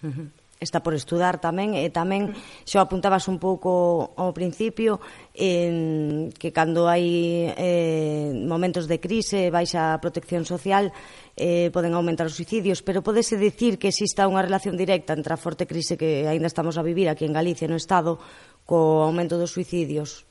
Uh 0.00 0.08
-huh 0.08 0.43
está 0.64 0.80
por 0.80 0.96
estudar 0.96 1.38
tamén 1.38 1.76
e 1.76 1.92
tamén 1.92 2.32
xa 2.64 2.82
apuntabas 2.82 3.28
un 3.28 3.36
pouco 3.36 4.16
ao 4.16 4.32
principio 4.32 4.98
en 5.36 6.32
que 6.34 6.50
cando 6.50 6.88
hai 6.88 7.52
eh, 7.54 8.32
momentos 8.34 8.88
de 8.88 8.98
crise 8.98 9.52
baixa 9.52 9.92
a 9.92 10.00
protección 10.00 10.48
social 10.48 10.90
eh, 11.36 11.68
poden 11.70 11.92
aumentar 11.92 12.26
os 12.26 12.34
suicidios 12.34 12.80
pero 12.80 13.04
podese 13.04 13.36
dicir 13.36 13.76
que 13.76 13.92
exista 13.92 14.24
unha 14.24 14.42
relación 14.42 14.74
directa 14.74 15.12
entre 15.12 15.36
a 15.36 15.38
forte 15.38 15.68
crise 15.68 16.00
que 16.00 16.24
aínda 16.24 16.48
estamos 16.48 16.80
a 16.80 16.86
vivir 16.86 17.12
aquí 17.12 17.28
en 17.28 17.36
Galicia 17.36 17.68
no 17.68 17.76
Estado 17.78 18.16
co 18.64 19.04
aumento 19.04 19.36
dos 19.36 19.52
suicidios? 19.52 20.24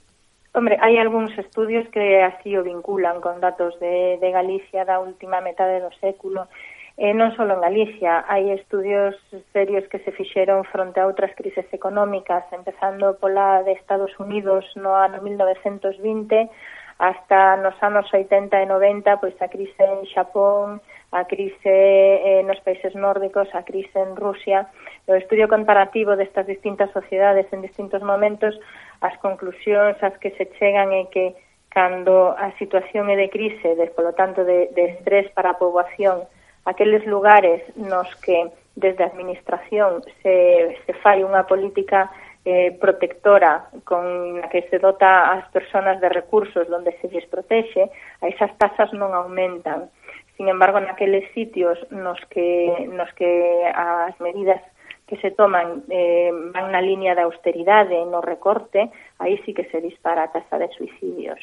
Hombre, 0.54 0.78
hai 0.86 1.02
algúns 1.02 1.34
estudios 1.34 1.90
que 1.90 2.22
así 2.22 2.54
o 2.54 2.62
vinculan 2.62 3.26
con 3.26 3.42
datos 3.42 3.74
de, 3.82 4.22
de 4.22 4.30
Galicia 4.30 4.86
da 4.86 5.02
última 5.02 5.42
metade 5.42 5.82
do 5.82 5.90
século. 5.98 6.46
Eh, 6.94 7.14
non 7.18 7.34
só 7.34 7.42
en 7.42 7.58
Galicia, 7.58 8.22
hai 8.30 8.54
estudios 8.54 9.18
serios 9.50 9.82
que 9.90 9.98
se 10.06 10.14
fixeron 10.14 10.62
fronte 10.70 11.02
a 11.02 11.10
outras 11.10 11.34
crises 11.34 11.66
económicas, 11.74 12.46
empezando 12.54 13.18
pola 13.18 13.66
de 13.66 13.74
Estados 13.74 14.14
Unidos 14.22 14.62
no 14.78 14.94
ano 14.94 15.18
1920 15.26 16.54
hasta 17.02 17.58
nos 17.58 17.74
anos 17.82 18.06
80 18.14 18.62
e 18.62 18.66
90, 18.70 19.18
pois 19.18 19.34
a 19.42 19.50
crise 19.50 19.82
en 19.82 20.06
Xapón, 20.06 20.86
a 21.10 21.26
crise 21.26 21.66
eh, 21.66 22.46
nos 22.46 22.62
países 22.62 22.94
nórdicos, 22.94 23.50
a 23.58 23.66
crise 23.66 23.98
en 23.98 24.14
Rusia. 24.14 24.70
O 25.10 25.18
estudio 25.18 25.50
comparativo 25.50 26.14
destas 26.14 26.46
distintas 26.46 26.94
sociedades 26.94 27.50
en 27.50 27.66
distintos 27.66 28.06
momentos, 28.06 28.54
as 29.02 29.18
conclusións 29.18 29.98
as 30.06 30.14
que 30.22 30.30
se 30.38 30.46
chegan 30.62 30.94
é 30.94 31.10
que 31.10 31.34
cando 31.74 32.38
a 32.38 32.54
situación 32.62 33.10
é 33.10 33.18
de 33.18 33.34
crise, 33.34 33.74
de, 33.74 33.90
polo 33.98 34.14
tanto 34.14 34.46
de, 34.46 34.70
de 34.78 34.94
estrés 34.94 35.26
para 35.34 35.58
a 35.58 35.60
poboación, 35.60 36.30
aqueles 36.66 37.06
lugares 37.06 37.62
nos 37.76 38.08
que 38.18 38.52
desde 38.76 39.04
a 39.04 39.08
administración 39.08 40.02
se, 40.22 40.78
se 40.86 40.94
fai 41.06 41.22
unha 41.22 41.46
política 41.46 42.10
eh, 42.46 42.76
protectora 42.76 43.70
con 43.86 44.42
a 44.44 44.50
que 44.50 44.68
se 44.68 44.80
dota 44.80 45.32
as 45.32 45.48
persoas 45.54 46.02
de 46.02 46.10
recursos 46.10 46.68
donde 46.68 46.92
se 47.00 47.08
les 47.08 47.26
protexe, 47.30 47.88
a 48.22 48.26
esas 48.28 48.52
tasas 48.58 48.92
non 48.92 49.14
aumentan. 49.14 49.94
Sin 50.36 50.50
embargo, 50.50 50.82
naqueles 50.82 51.30
sitios 51.32 51.78
nos 51.94 52.20
que, 52.34 52.90
nos 52.90 53.08
que 53.14 53.30
as 53.70 54.18
medidas 54.20 54.60
que 55.06 55.18
se 55.18 55.32
toman 55.32 55.84
eh, 55.94 56.32
van 56.52 56.74
na 56.74 56.82
línea 56.82 57.14
da 57.14 57.30
austeridade, 57.30 58.02
no 58.10 58.20
recorte, 58.20 58.90
aí 59.20 59.38
sí 59.46 59.54
que 59.54 59.70
se 59.70 59.80
dispara 59.80 60.26
a 60.26 60.32
tasa 60.34 60.58
de 60.58 60.68
suicidios. 60.74 61.40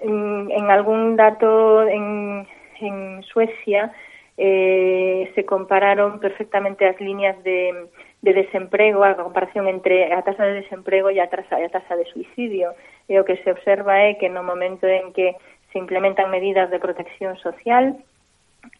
En, 0.00 0.50
en 0.50 0.70
algún 0.70 1.16
dato 1.16 1.82
en, 1.86 2.46
en 2.80 3.22
Suecia 3.22 3.92
eh, 4.36 5.32
se 5.34 5.44
compararon 5.44 6.20
perfectamente 6.20 6.86
as 6.86 7.00
liñas 7.00 7.40
de, 7.42 7.88
de 8.22 8.32
desemprego, 8.32 9.04
a 9.04 9.16
comparación 9.16 9.68
entre 9.68 10.12
a 10.12 10.20
taxa 10.22 10.44
de 10.44 10.60
desemprego 10.60 11.08
e 11.08 11.20
a 11.20 11.28
taxa, 11.32 11.56
a 11.56 11.70
tasa 11.72 11.96
de 11.96 12.04
suicidio. 12.12 12.76
E 13.08 13.16
o 13.16 13.24
que 13.24 13.40
se 13.40 13.48
observa 13.48 14.04
é 14.04 14.20
que 14.20 14.28
no 14.28 14.44
momento 14.44 14.84
en 14.84 15.16
que 15.16 15.40
se 15.72 15.78
implementan 15.78 16.28
medidas 16.28 16.68
de 16.68 16.82
protección 16.82 17.36
social, 17.40 17.96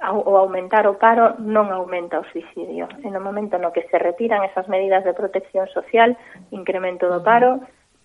o 0.03 0.37
aumentar 0.37 0.85
o 0.87 0.99
paro 0.99 1.39
non 1.39 1.71
aumenta 1.71 2.21
o 2.21 2.29
suicidio. 2.29 2.91
En 3.07 3.15
o 3.15 3.23
momento 3.23 3.57
no 3.57 3.73
que 3.73 3.87
se 3.89 3.97
retiran 3.97 4.45
esas 4.45 4.69
medidas 4.69 5.07
de 5.07 5.15
protección 5.15 5.71
social, 5.71 6.19
incremento 6.51 7.09
do 7.09 7.23
paro, 7.23 7.63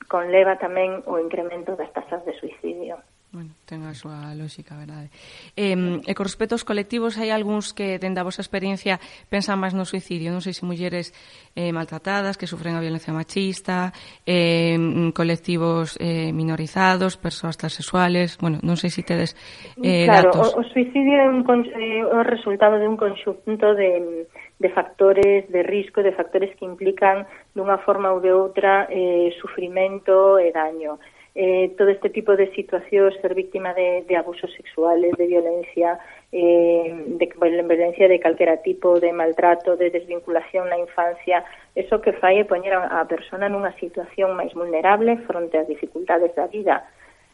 conleva 0.08 0.62
tamén 0.62 1.02
o 1.10 1.18
incremento 1.18 1.76
das 1.76 1.92
tasas 1.92 2.22
de 2.24 2.38
suicidio. 2.38 3.02
Bueno, 3.32 3.56
ten 3.64 3.88
a 3.88 3.96
súa 3.96 4.36
lógica, 4.36 4.76
verdade. 4.76 5.08
Eh, 5.56 6.04
e 6.04 6.12
con 6.20 6.28
respecto 6.28 6.52
aos 6.52 6.68
colectivos, 6.68 7.16
hai 7.16 7.32
algúns 7.32 7.72
que, 7.72 7.96
dende 7.96 8.20
a 8.20 8.28
vosa 8.28 8.44
experiencia, 8.44 9.00
pensan 9.32 9.56
máis 9.56 9.72
no 9.72 9.88
suicidio. 9.88 10.36
Non 10.36 10.44
sei 10.44 10.52
se 10.52 10.68
mulleres 10.68 11.16
eh, 11.56 11.72
maltratadas, 11.72 12.36
que 12.36 12.44
sufren 12.44 12.76
a 12.76 12.84
violencia 12.84 13.16
machista, 13.16 13.96
eh, 14.28 14.76
colectivos 15.16 15.96
eh, 16.04 16.36
minorizados, 16.36 17.16
persoas 17.16 17.56
transexuales... 17.56 18.36
Bueno, 18.36 18.60
non 18.68 18.76
sei 18.76 18.92
se 18.92 19.00
tedes 19.00 19.32
eh, 19.80 20.04
claro, 20.04 20.36
datos. 20.36 20.52
Claro, 20.52 20.60
o, 20.60 20.68
o 20.68 20.72
suicidio 20.76 21.16
é 21.16 21.28
un, 21.32 21.48
eh, 21.72 22.04
o 22.04 22.28
resultado 22.28 22.84
de 22.84 22.88
un 22.92 23.00
conxunto 23.00 23.72
de, 23.80 24.28
de 24.60 24.70
factores 24.76 25.48
de 25.48 25.64
risco, 25.64 26.04
de 26.04 26.12
factores 26.12 26.52
que 26.60 26.68
implican, 26.68 27.24
dunha 27.56 27.80
forma 27.80 28.12
ou 28.12 28.20
de 28.20 28.36
outra, 28.36 28.92
eh, 28.92 29.32
sufrimento 29.40 30.36
e 30.36 30.52
daño 30.52 31.00
eh, 31.34 31.74
todo 31.78 31.90
este 31.90 32.10
tipo 32.10 32.36
de 32.36 32.52
situacións, 32.52 33.16
ser 33.22 33.34
víctima 33.34 33.74
de, 33.74 34.04
de 34.04 34.16
abusos 34.18 34.52
sexuales, 34.54 35.16
de 35.16 35.28
violencia, 35.28 36.00
eh, 36.32 37.04
de 37.08 37.26
violencia 37.64 38.08
de 38.08 38.20
calquera 38.20 38.58
tipo, 38.58 39.00
de 39.00 39.14
maltrato, 39.14 39.78
de 39.78 39.90
desvinculación 39.90 40.68
na 40.68 40.78
infancia, 40.78 41.44
eso 41.76 42.02
que 42.02 42.12
fai 42.20 42.44
é 42.44 42.44
poñer 42.44 42.76
a, 42.76 43.00
a 43.00 43.08
persona 43.08 43.48
nunha 43.48 43.72
situación 43.80 44.36
máis 44.36 44.52
vulnerable 44.52 45.24
fronte 45.24 45.56
ás 45.56 45.72
dificultades 45.72 46.36
da 46.36 46.52
vida. 46.52 46.84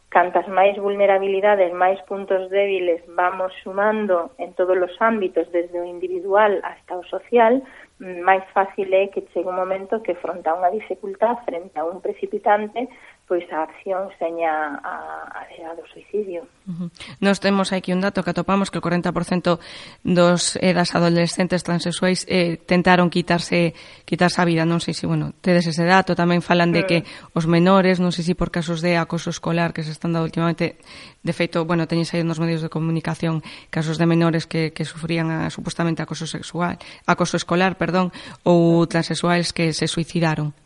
Cantas 0.08 0.48
máis 0.48 0.72
vulnerabilidades, 0.80 1.68
máis 1.74 2.00
puntos 2.08 2.48
débiles 2.48 3.04
vamos 3.12 3.52
sumando 3.60 4.32
en 4.38 4.54
todos 4.54 4.78
os 4.78 4.94
ámbitos, 5.02 5.50
desde 5.52 5.76
o 5.76 5.84
individual 5.84 6.64
hasta 6.64 6.96
o 6.96 7.04
social, 7.04 7.60
mm, 8.00 8.24
máis 8.24 8.40
fácil 8.56 8.88
é 8.94 9.12
que 9.12 9.26
chegue 9.34 9.50
un 9.50 9.58
momento 9.58 10.00
que 10.00 10.16
fronte 10.16 10.48
a 10.48 10.56
unha 10.56 10.72
dificultad, 10.72 11.42
frente 11.44 11.76
a 11.76 11.84
un 11.84 12.00
precipitante, 12.00 12.88
pois 13.28 13.44
a 13.52 13.68
acción 13.68 14.08
seña 14.16 14.80
a, 14.80 15.28
a 15.28 15.40
edad 15.52 15.76
do 15.76 15.84
suicidio. 15.92 16.48
Uh 16.64 16.88
-huh. 16.88 16.90
Nos 17.20 17.44
temos 17.44 17.76
aquí 17.76 17.92
un 17.92 18.00
dato 18.00 18.24
que 18.24 18.32
atopamos 18.32 18.72
que 18.72 18.80
o 18.80 18.82
40% 18.82 19.60
dos 20.02 20.56
e 20.56 20.72
das 20.72 20.96
adolescentes 20.96 21.60
transexuais 21.60 22.24
eh, 22.24 22.56
tentaron 22.56 23.12
quitarse 23.12 23.76
quitarse 24.08 24.40
a 24.40 24.48
vida, 24.48 24.64
non 24.64 24.80
sei 24.80 24.96
se, 24.96 25.04
bueno, 25.04 25.36
tedes 25.44 25.68
ese 25.68 25.84
dato, 25.84 26.16
tamén 26.16 26.40
falan 26.40 26.72
de 26.72 26.88
que 26.88 27.04
mm. 27.04 27.36
os 27.36 27.44
menores, 27.44 28.00
non 28.00 28.16
sei 28.16 28.24
se 28.24 28.32
por 28.32 28.48
casos 28.48 28.80
de 28.80 28.96
acoso 28.96 29.28
escolar 29.28 29.76
que 29.76 29.84
se 29.84 29.92
están 29.92 30.16
dando 30.16 30.24
últimamente, 30.24 30.80
de 31.20 31.32
feito, 31.36 31.68
bueno, 31.68 31.84
teñes 31.84 32.08
aí 32.16 32.24
nos 32.24 32.40
medios 32.40 32.64
de 32.64 32.72
comunicación 32.72 33.44
casos 33.68 34.00
de 34.00 34.08
menores 34.08 34.48
que, 34.48 34.72
que 34.72 34.88
sufrían 34.88 35.28
ah, 35.28 35.46
a, 35.46 35.52
supostamente 35.52 36.00
acoso 36.00 36.24
sexual, 36.24 36.80
acoso 37.04 37.36
escolar, 37.36 37.76
perdón, 37.76 38.08
ou 38.48 38.88
transexuais 38.88 39.52
que 39.52 39.76
se 39.76 39.84
suicidaron. 39.84 40.56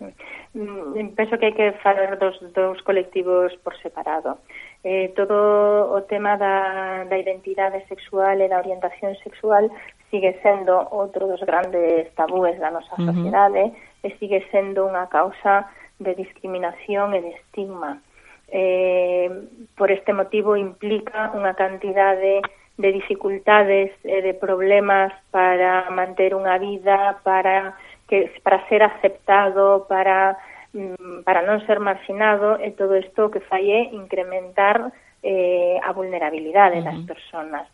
Mm 0.00 0.27
Mm, 0.54 1.14
penso 1.14 1.36
que 1.36 1.52
hai 1.52 1.56
que 1.56 1.76
falar 1.84 2.16
dos 2.16 2.40
dous 2.56 2.80
colectivos 2.82 3.52
por 3.60 3.76
separado. 3.84 4.40
Eh, 4.82 5.12
todo 5.12 5.92
o 5.92 6.00
tema 6.08 6.36
da, 6.40 7.04
da 7.04 7.16
identidade 7.18 7.84
sexual 7.86 8.40
e 8.40 8.48
da 8.48 8.62
orientación 8.62 9.12
sexual 9.20 9.68
sigue 10.08 10.40
sendo 10.40 10.72
outro 10.90 11.28
dos 11.28 11.44
grandes 11.44 12.08
tabúes 12.16 12.56
da 12.56 12.72
nosa 12.72 12.96
uh 12.96 13.12
-huh. 13.12 13.72
e 14.02 14.08
sigue 14.16 14.40
sendo 14.50 14.88
unha 14.88 15.04
causa 15.12 15.68
de 16.00 16.14
discriminación 16.14 17.12
e 17.12 17.20
de 17.20 17.30
estigma. 17.36 18.00
Eh, 18.48 19.28
por 19.76 19.92
este 19.92 20.16
motivo 20.16 20.56
implica 20.56 21.36
unha 21.36 21.52
cantidade 21.52 22.40
de 22.78 22.92
dificultades 22.92 23.90
e 24.06 24.22
de 24.22 24.32
problemas 24.32 25.12
para 25.34 25.90
manter 25.90 26.32
unha 26.32 26.56
vida, 26.56 27.18
para 27.26 27.74
que 28.08 28.32
para 28.42 28.66
ser 28.68 28.82
aceptado, 28.82 29.86
para 29.88 30.36
mm, 30.72 31.22
para 31.22 31.44
non 31.44 31.60
ser 31.68 31.78
marxinado 31.78 32.56
e 32.58 32.72
todo 32.72 32.96
isto 32.96 33.30
que 33.30 33.44
fai 33.44 33.68
é 33.70 33.80
incrementar 33.92 34.90
eh, 35.22 35.76
a 35.84 35.92
vulnerabilidade 35.92 36.80
uh 36.80 36.82
-huh. 36.82 36.88
das 36.88 36.98
persoas. 37.04 37.68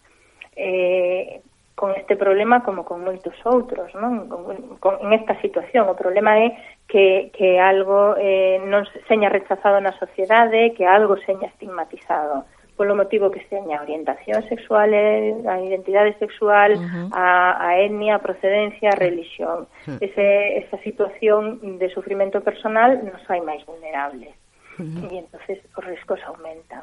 Eh, 0.59 1.40
con 1.75 1.90
este 1.99 2.14
problema 2.14 2.62
como 2.62 2.85
con 2.87 3.03
moitos 3.03 3.35
outros, 3.42 3.90
non? 3.99 4.31
Con, 4.31 4.79
con, 4.79 4.94
en 5.03 5.11
esta 5.11 5.35
situación 5.42 5.90
o 5.90 5.99
problema 5.99 6.38
é 6.38 6.55
que, 6.87 7.35
que 7.35 7.59
algo 7.59 8.14
eh, 8.14 8.62
non 8.62 8.87
seña 9.11 9.31
rechazado 9.31 9.83
na 9.83 9.94
sociedade, 9.99 10.75
que 10.75 10.87
algo 10.87 11.18
seña 11.27 11.51
estigmatizado. 11.51 12.47
Uh 12.47 12.63
polo 12.77 12.95
motivo 12.99 13.31
que 13.31 13.47
seña 13.47 13.79
a 13.79 13.83
orientación 13.87 14.43
sexual, 14.51 14.91
eh, 14.93 15.35
a 15.47 15.61
identidade 15.63 16.19
sexual, 16.19 16.75
uh 16.75 16.83
-huh. 16.83 17.07
a, 17.15 17.29
a 17.67 17.69
etnia, 17.79 18.17
a 18.17 18.25
procedencia, 18.27 18.91
a 18.91 18.99
religión. 18.99 19.71
Uh 19.87 19.95
-huh. 19.95 19.99
Ese, 20.03 20.59
esa 20.63 20.79
situación 20.83 21.79
de 21.79 21.89
sufrimento 21.95 22.43
personal 22.43 22.91
nos 23.07 23.23
fai 23.27 23.41
máis 23.41 23.63
vulnerables. 23.65 24.35
Uh 24.79 24.83
-huh. 24.83 25.13
E 25.13 25.15
entonces 25.23 25.59
os 25.79 25.85
riscos 25.87 26.21
aumentan. 26.27 26.83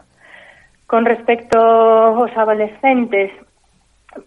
Con 0.88 1.04
respecto 1.06 1.60
aos 1.60 2.32
adolescentes, 2.36 3.32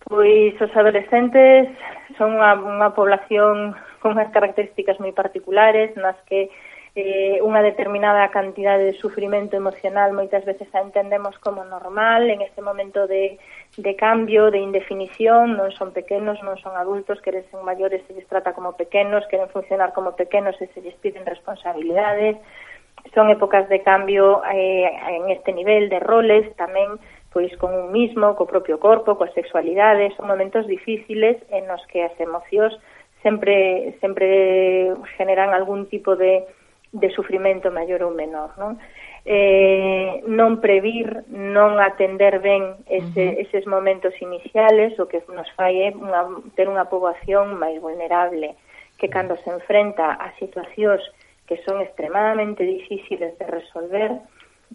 pois 0.08 0.54
os 0.60 0.72
adolescentes 0.76 1.68
son 2.16 2.36
unha, 2.40 2.56
unha 2.56 2.90
población 2.96 3.76
con 4.00 4.16
unhas 4.16 4.32
características 4.32 5.00
moi 5.00 5.12
particulares 5.12 5.92
nas 5.96 6.16
que 6.28 6.52
eh, 6.94 7.42
unha 7.42 7.58
determinada 7.58 8.30
cantidade 8.30 8.86
de 8.86 8.94
sufrimento 9.02 9.58
emocional 9.58 10.14
moitas 10.14 10.46
veces 10.46 10.70
a 10.70 10.78
entendemos 10.78 11.34
como 11.42 11.66
normal 11.66 12.30
en 12.30 12.38
este 12.46 12.62
momento 12.62 13.10
de, 13.10 13.42
de 13.74 13.92
cambio, 13.98 14.54
de 14.54 14.62
indefinición, 14.62 15.58
non 15.58 15.74
son 15.74 15.90
pequenos, 15.90 16.38
non 16.46 16.54
son 16.62 16.78
adultos, 16.78 17.18
queren 17.18 17.42
ser 17.50 17.58
maiores, 17.66 18.06
se 18.06 18.14
lles 18.14 18.30
trata 18.30 18.54
como 18.54 18.78
pequenos, 18.78 19.26
queren 19.26 19.50
funcionar 19.50 19.90
como 19.90 20.14
pequenos 20.14 20.54
e 20.62 20.70
se 20.70 20.86
lles 20.86 20.94
piden 21.02 21.26
responsabilidades, 21.26 22.38
son 23.10 23.26
épocas 23.26 23.66
de 23.68 23.82
cambio 23.82 24.46
eh, 24.46 24.86
en 24.86 25.34
este 25.34 25.50
nivel 25.50 25.90
de 25.90 25.98
roles 25.98 26.46
tamén 26.54 27.02
pois 27.34 27.50
con 27.58 27.74
un 27.74 27.90
mismo, 27.90 28.38
co 28.38 28.46
propio 28.46 28.78
corpo, 28.78 29.18
coa 29.18 29.26
sexualidade, 29.34 30.14
son 30.14 30.30
momentos 30.30 30.70
difíciles 30.70 31.42
en 31.50 31.66
os 31.74 31.82
que 31.90 32.06
as 32.06 32.14
emocións 32.22 32.78
sempre 33.26 33.98
sempre 33.98 34.94
generan 35.18 35.50
algún 35.50 35.90
tipo 35.90 36.14
de 36.14 36.46
de 36.94 37.10
sufrimento 37.10 37.74
maior 37.74 38.06
ou 38.06 38.14
menor, 38.14 38.54
non? 38.54 38.78
eh, 39.24 40.22
non 40.28 40.60
previr, 40.60 41.24
non 41.32 41.80
atender 41.80 42.44
ben 42.44 42.76
ese, 42.86 43.24
uh 43.24 43.32
-huh. 43.32 43.42
eses 43.42 43.64
momentos 43.66 44.12
iniciales, 44.20 44.92
o 45.00 45.08
que 45.08 45.24
nos 45.32 45.48
fai 45.56 45.80
é 45.80 45.90
unha, 45.96 46.28
ter 46.54 46.68
unha 46.68 46.86
poboación 46.92 47.56
máis 47.56 47.80
vulnerable, 47.80 48.54
que 49.00 49.08
cando 49.08 49.34
se 49.40 49.50
enfrenta 49.50 50.12
a 50.12 50.30
situacións 50.36 51.00
que 51.48 51.60
son 51.64 51.80
extremadamente 51.80 52.64
difíciles 52.64 53.36
de 53.40 53.46
resolver, 53.48 54.12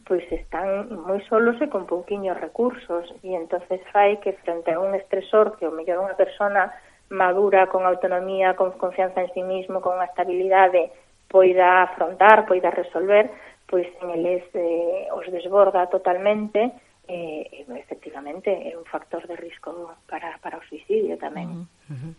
pois 0.05 0.25
están 0.33 0.89
moi 1.05 1.21
solos 1.29 1.61
e 1.61 1.69
con 1.69 1.85
pouquiños 1.85 2.37
recursos, 2.41 3.05
e 3.21 3.37
entonces 3.37 3.81
fai 3.93 4.17
que 4.17 4.33
frente 4.41 4.73
a 4.73 4.81
un 4.81 4.97
estresor 4.97 5.57
que 5.61 5.69
o 5.69 5.75
mellor 5.75 6.01
unha 6.01 6.17
persona 6.17 6.73
madura, 7.09 7.69
con 7.69 7.85
autonomía, 7.85 8.53
con 8.57 8.73
confianza 8.77 9.21
en 9.21 9.29
sí 9.33 9.41
mismo, 9.45 9.81
con 9.81 9.97
unha 9.97 10.09
estabilidade, 10.09 10.89
poida 11.29 11.85
afrontar, 11.85 12.49
poida 12.49 12.73
resolver, 12.73 13.29
pois 13.69 13.85
en 14.01 14.09
eles 14.17 14.43
eh, 14.57 15.07
os 15.13 15.29
desborda 15.29 15.85
totalmente 15.87 16.73
e 17.09 17.65
eh, 17.65 17.77
efectivamente 17.77 18.49
é 18.49 18.73
un 18.73 18.85
factor 18.85 19.25
de 19.29 19.37
risco 19.37 19.93
para, 20.09 20.37
para 20.41 20.57
o 20.57 20.65
suicidio 20.65 21.17
tamén. 21.21 21.69
Uh 21.89 21.93
-huh. 21.93 22.13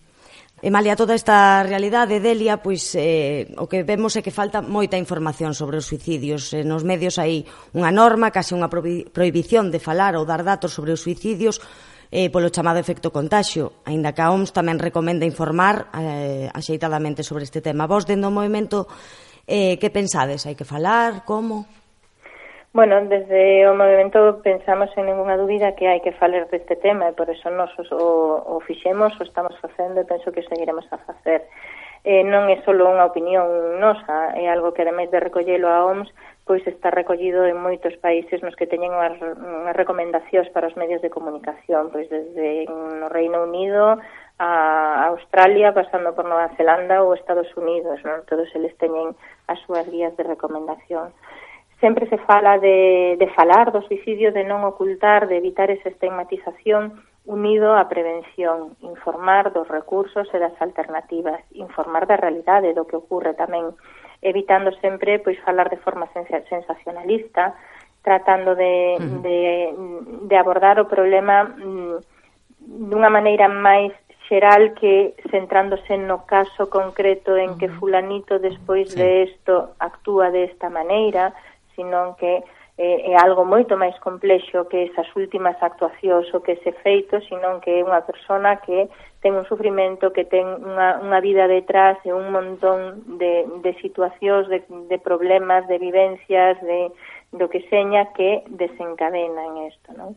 E 0.61 0.69
malia 0.69 0.93
toda 0.93 1.17
esta 1.17 1.65
realidade, 1.65 2.21
Delia, 2.21 2.61
pois 2.61 2.93
eh, 2.93 3.49
o 3.57 3.65
que 3.65 3.81
vemos 3.81 4.13
é 4.15 4.21
que 4.21 4.35
falta 4.35 4.61
moita 4.61 5.01
información 5.01 5.57
sobre 5.57 5.81
os 5.81 5.89
suicidios. 5.89 6.53
Eh, 6.53 6.69
nos 6.69 6.85
medios 6.85 7.17
hai 7.17 7.49
unha 7.73 7.89
norma, 7.89 8.29
case 8.29 8.53
unha 8.53 8.69
prohibición 8.69 9.73
de 9.73 9.81
falar 9.81 10.21
ou 10.21 10.29
dar 10.29 10.45
datos 10.45 10.77
sobre 10.77 10.93
os 10.93 11.01
suicidios, 11.01 11.65
eh, 12.11 12.29
polo 12.29 12.51
chamado 12.51 12.83
efecto 12.83 13.15
contagio, 13.15 13.81
aínda 13.87 14.11
que 14.11 14.23
a 14.23 14.35
OMS 14.35 14.51
tamén 14.51 14.83
recomenda 14.83 15.23
informar 15.23 15.87
eh, 15.95 16.51
axeitadamente 16.51 17.23
sobre 17.23 17.47
este 17.47 17.63
tema. 17.63 17.87
Vos, 17.87 18.05
dentro 18.05 18.29
do 18.29 18.37
movimento, 18.37 18.91
eh, 19.47 19.79
que 19.79 19.95
pensades? 19.95 20.43
Hai 20.45 20.59
que 20.59 20.67
falar? 20.67 21.23
Como? 21.23 21.71
Bueno, 22.73 23.03
desde 23.07 23.67
o 23.67 23.75
movimento 23.75 24.43
pensamos 24.43 24.91
en 24.95 25.07
ninguna 25.07 25.35
dúbida 25.35 25.75
que 25.75 25.91
hai 25.91 25.99
que 25.99 26.15
falar 26.15 26.47
deste 26.47 26.79
tema 26.79 27.11
e 27.11 27.15
por 27.19 27.27
eso 27.27 27.51
nos 27.51 27.75
o, 27.91 27.99
o 28.47 28.63
fixemos, 28.63 29.11
o 29.19 29.27
estamos 29.27 29.59
facendo 29.59 29.99
e 29.99 30.07
penso 30.07 30.31
que 30.31 30.47
seguiremos 30.47 30.87
a 30.95 30.99
facer. 31.03 31.47
Eh, 32.07 32.23
non 32.23 32.47
é 32.47 32.63
só 32.63 32.71
unha 32.71 33.07
opinión 33.07 33.79
nosa, 33.83 34.39
é 34.39 34.47
algo 34.47 34.71
que 34.71 34.87
ademais 34.87 35.11
de 35.11 35.19
recollelo 35.19 35.67
a 35.67 35.83
OMS 35.83 36.11
pois 36.51 36.67
está 36.67 36.91
recollido 36.91 37.47
en 37.47 37.63
moitos 37.63 37.95
países 38.03 38.43
nos 38.43 38.59
que 38.59 38.67
teñen 38.67 38.91
unhas, 38.91 39.15
unhas 39.23 39.71
recomendacións 39.79 40.51
para 40.51 40.67
os 40.67 40.75
medios 40.75 40.99
de 40.99 41.07
comunicación, 41.07 41.95
pois 41.95 42.11
desde 42.11 42.67
no 42.67 43.07
Reino 43.07 43.47
Unido 43.47 44.03
a 44.43 45.15
Australia, 45.15 45.71
pasando 45.71 46.11
por 46.11 46.27
Nova 46.27 46.51
Zelanda 46.59 47.07
ou 47.07 47.15
Estados 47.15 47.47
Unidos, 47.55 48.03
non? 48.03 48.27
todos 48.27 48.51
eles 48.59 48.75
teñen 48.83 49.15
as 49.47 49.63
súas 49.63 49.87
guías 49.95 50.11
de 50.19 50.27
recomendación. 50.27 51.15
Sempre 51.79 52.11
se 52.11 52.19
fala 52.27 52.59
de, 52.59 53.15
de 53.15 53.31
falar 53.31 53.71
do 53.71 53.87
suicidio, 53.87 54.35
de 54.35 54.43
non 54.43 54.67
ocultar, 54.67 55.31
de 55.31 55.39
evitar 55.39 55.71
esa 55.71 55.87
estigmatización 55.87 56.99
unido 57.31 57.79
á 57.79 57.87
prevención, 57.87 58.75
informar 58.83 59.55
dos 59.55 59.71
recursos 59.71 60.27
e 60.35 60.43
das 60.43 60.59
alternativas, 60.59 61.47
informar 61.55 62.11
da 62.11 62.19
realidade 62.19 62.75
do 62.75 62.91
que 62.91 62.99
ocorre 62.99 63.39
tamén 63.39 63.71
evitando 64.23 64.73
sempre 64.81 65.19
pois 65.19 65.39
falar 65.41 65.69
de 65.69 65.79
forma 65.79 66.09
sensacionalista, 66.49 67.55
tratando 68.03 68.55
de, 68.55 68.97
uh 68.99 69.03
-huh. 69.03 69.23
de, 69.23 69.41
de 70.29 70.37
abordar 70.37 70.81
o 70.81 70.89
problema 70.89 71.45
mm, 71.45 71.99
dunha 72.91 73.11
maneira 73.11 73.49
máis 73.49 73.93
xeral 74.29 74.75
que 74.79 75.19
centrándose 75.31 75.99
no 75.99 76.23
caso 76.23 76.71
concreto 76.71 77.35
en 77.37 77.59
que 77.59 77.69
fulanito 77.69 78.39
despois 78.39 78.95
de 78.95 79.27
isto 79.27 79.75
actúa 79.83 80.31
desta 80.31 80.71
maneira, 80.71 81.35
sino 81.75 82.15
que 82.15 82.45
é, 82.81 83.13
é 83.13 83.15
algo 83.21 83.45
moito 83.45 83.77
máis 83.77 83.93
complexo 84.01 84.65
que 84.73 84.89
esas 84.89 85.05
últimas 85.13 85.61
actuacións 85.61 86.33
ou 86.33 86.41
que 86.41 86.57
ese 86.57 86.73
feito, 86.81 87.21
senón 87.29 87.61
que 87.61 87.77
é 87.77 87.85
unha 87.85 88.01
persona 88.01 88.57
que 88.65 88.89
ten 89.21 89.37
un 89.37 89.45
sufrimento, 89.45 90.17
que 90.17 90.25
ten 90.25 90.49
unha, 90.65 90.97
unha 91.05 91.21
vida 91.21 91.45
detrás 91.45 92.01
e 92.09 92.11
un 92.17 92.33
montón 92.33 93.05
de, 93.21 93.45
de 93.61 93.77
situacións, 93.85 94.49
de, 94.49 94.65
de 94.89 94.97
problemas, 94.97 95.69
de 95.69 95.77
vivencias, 95.77 96.57
de, 96.65 96.89
do 97.37 97.53
que 97.53 97.61
seña 97.69 98.17
que 98.17 98.49
desencadenan 98.49 99.69
isto, 99.69 99.93
non? 99.93 100.17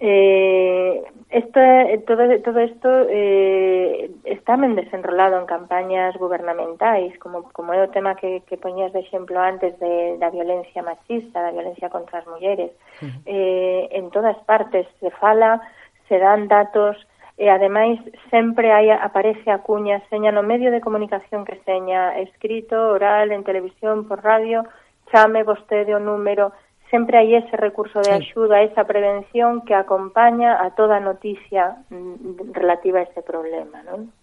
Eh, 0.00 1.04
esta, 1.30 1.92
eh, 1.92 2.00
todo, 2.08 2.24
todo 2.40 2.58
esto 2.64 2.88
eh, 3.12 4.03
tamén 4.44 4.76
desenrolado 4.76 5.40
en 5.40 5.48
campañas 5.48 6.12
gubernamentais, 6.20 7.16
como, 7.18 7.48
como 7.56 7.72
é 7.72 7.80
o 7.80 7.92
tema 7.92 8.14
que, 8.14 8.44
que 8.44 8.60
poñías 8.60 8.92
de 8.92 9.00
exemplo 9.00 9.40
antes 9.40 9.72
de, 9.80 10.20
da 10.20 10.28
violencia 10.28 10.84
machista, 10.84 11.40
da 11.40 11.50
violencia 11.50 11.88
contra 11.88 12.20
as 12.20 12.26
mulleres. 12.28 12.70
Uh 13.00 13.08
-huh. 13.08 13.20
eh, 13.24 13.82
en 13.96 14.12
todas 14.12 14.36
partes 14.44 14.84
se 15.00 15.10
fala, 15.16 15.60
se 16.08 16.20
dan 16.20 16.48
datos, 16.48 17.00
e 17.36 17.50
ademais 17.50 17.98
sempre 18.30 18.70
hai, 18.70 18.92
aparece 18.94 19.50
a 19.50 19.58
cuña, 19.58 19.98
seña 20.06 20.30
no 20.30 20.46
medio 20.46 20.70
de 20.70 20.84
comunicación 20.84 21.42
que 21.42 21.58
seña, 21.66 22.20
escrito, 22.20 22.76
oral, 22.94 23.32
en 23.32 23.42
televisión, 23.42 24.06
por 24.06 24.22
radio, 24.22 24.62
chame 25.10 25.42
vostede 25.42 25.94
o 25.96 26.00
número, 26.00 26.52
sempre 26.94 27.18
hai 27.18 27.34
ese 27.34 27.58
recurso 27.58 27.98
de 28.06 28.14
axuda, 28.14 28.62
esa 28.62 28.86
prevención 28.86 29.66
que 29.66 29.74
acompaña 29.74 30.62
a 30.62 30.78
toda 30.78 31.02
noticia 31.02 31.82
mm, 31.90 32.54
relativa 32.54 33.02
a 33.02 33.06
ese 33.10 33.22
problema, 33.26 33.82
non? 33.82 34.14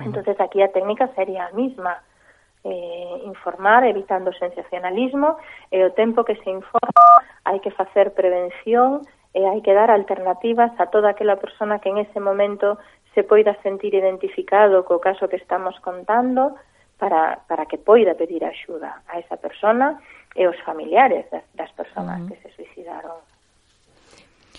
Entonces 0.00 0.38
aquí 0.40 0.58
la 0.58 0.68
técnica 0.68 1.08
sería 1.14 1.46
a 1.46 1.52
mesma, 1.52 2.02
eh, 2.64 3.22
informar 3.24 3.84
evitando 3.84 4.30
o 4.30 4.38
sensacionalismo 4.38 5.38
e 5.70 5.86
o 5.86 5.94
tempo 5.94 6.26
que 6.26 6.34
se 6.42 6.50
informa 6.50 7.22
hai 7.46 7.62
que 7.62 7.70
facer 7.70 8.10
prevención 8.10 9.06
e 9.30 9.46
hai 9.46 9.62
que 9.62 9.70
dar 9.70 9.94
alternativas 9.94 10.74
a 10.82 10.90
toda 10.90 11.14
aquela 11.14 11.38
persona 11.38 11.78
que 11.78 11.94
en 11.94 12.02
ese 12.02 12.18
momento 12.18 12.74
se 13.14 13.22
poida 13.22 13.54
sentir 13.62 13.94
identificado 13.94 14.82
co 14.82 14.98
caso 14.98 15.30
que 15.30 15.38
estamos 15.38 15.78
contando 15.78 16.58
para, 16.98 17.38
para 17.46 17.70
que 17.70 17.78
poida 17.78 18.18
pedir 18.18 18.42
axuda 18.42 19.06
a 19.06 19.22
esa 19.22 19.38
persona 19.38 20.02
e 20.34 20.50
os 20.50 20.58
familiares 20.66 21.30
das, 21.30 21.46
das 21.54 21.70
personas 21.72 22.18
uh 22.18 22.24
-huh. 22.24 22.28
que 22.34 22.36
se 22.42 22.50
suicidaron. 22.58 23.14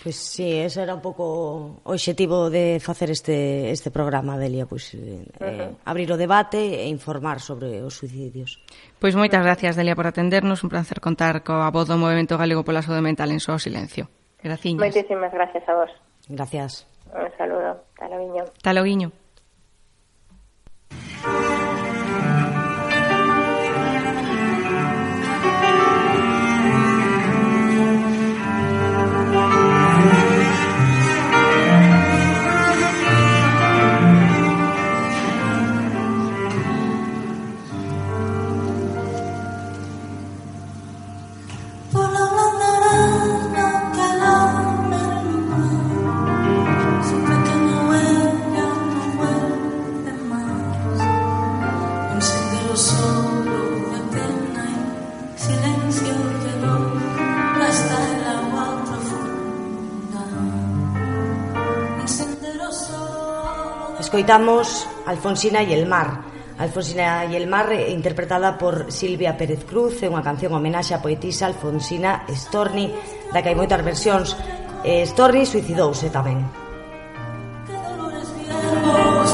Pois 0.00 0.14
pues, 0.14 0.16
sí, 0.16 0.58
ese 0.58 0.82
era 0.82 0.94
un 0.94 1.00
pouco 1.00 1.82
o 1.82 1.90
objetivo 1.90 2.50
de 2.50 2.78
facer 2.78 3.10
este, 3.10 3.70
este 3.70 3.90
programa, 3.90 4.38
Delia, 4.38 4.64
pois, 4.64 4.94
pues, 4.94 5.02
eh, 5.02 5.26
uh 5.40 5.44
-huh. 5.44 5.76
abrir 5.84 6.12
o 6.12 6.16
debate 6.16 6.58
e 6.58 6.86
informar 6.86 7.40
sobre 7.40 7.82
os 7.82 7.98
suicidios. 7.98 8.62
Pois 9.02 9.18
moitas 9.18 9.42
gracias, 9.42 9.74
Delia, 9.74 9.98
por 9.98 10.06
atendernos. 10.06 10.62
Un 10.62 10.70
placer 10.70 11.02
contar 11.02 11.42
coa 11.42 11.66
voz 11.74 11.90
do 11.90 11.98
Movimento 11.98 12.38
Galego 12.38 12.62
pola 12.62 12.78
Saúde 12.78 13.02
Mental 13.02 13.34
en 13.34 13.42
só 13.42 13.58
silencio. 13.58 14.06
Graciñas. 14.38 14.78
Moitísimas 14.78 15.34
gracias 15.34 15.66
a 15.66 15.74
vos. 15.74 15.90
Gracias. 16.30 16.86
Un 17.10 17.30
saludo. 17.34 17.82
Taloguiño. 17.98 18.44
Taloguiño. 18.62 19.10
Escoitamos 64.08 64.88
Alfonsina 65.04 65.60
e 65.60 65.76
el 65.76 65.84
mar, 65.84 66.24
Alfonsina 66.56 67.28
e 67.28 67.36
el 67.36 67.44
mar 67.44 67.68
eh, 67.76 67.92
interpretada 67.92 68.56
por 68.56 68.88
Silvia 68.88 69.36
Pérez 69.36 69.68
Cruz 69.68 70.00
é 70.00 70.08
unha 70.08 70.24
canción 70.24 70.56
homenaxe 70.56 70.96
á 70.96 71.04
poetisa 71.04 71.44
Alfonsina 71.44 72.24
Storni 72.32 72.88
da 73.36 73.44
que 73.44 73.52
hai 73.52 73.56
moitas 73.60 73.84
versións. 73.84 74.32
Eh, 74.80 75.04
Storni 75.04 75.44
suicidouse 75.44 76.08
tamén. 76.08 76.40
Cada 77.68 77.92
lunes 78.00 78.32
viemos, 78.32 79.28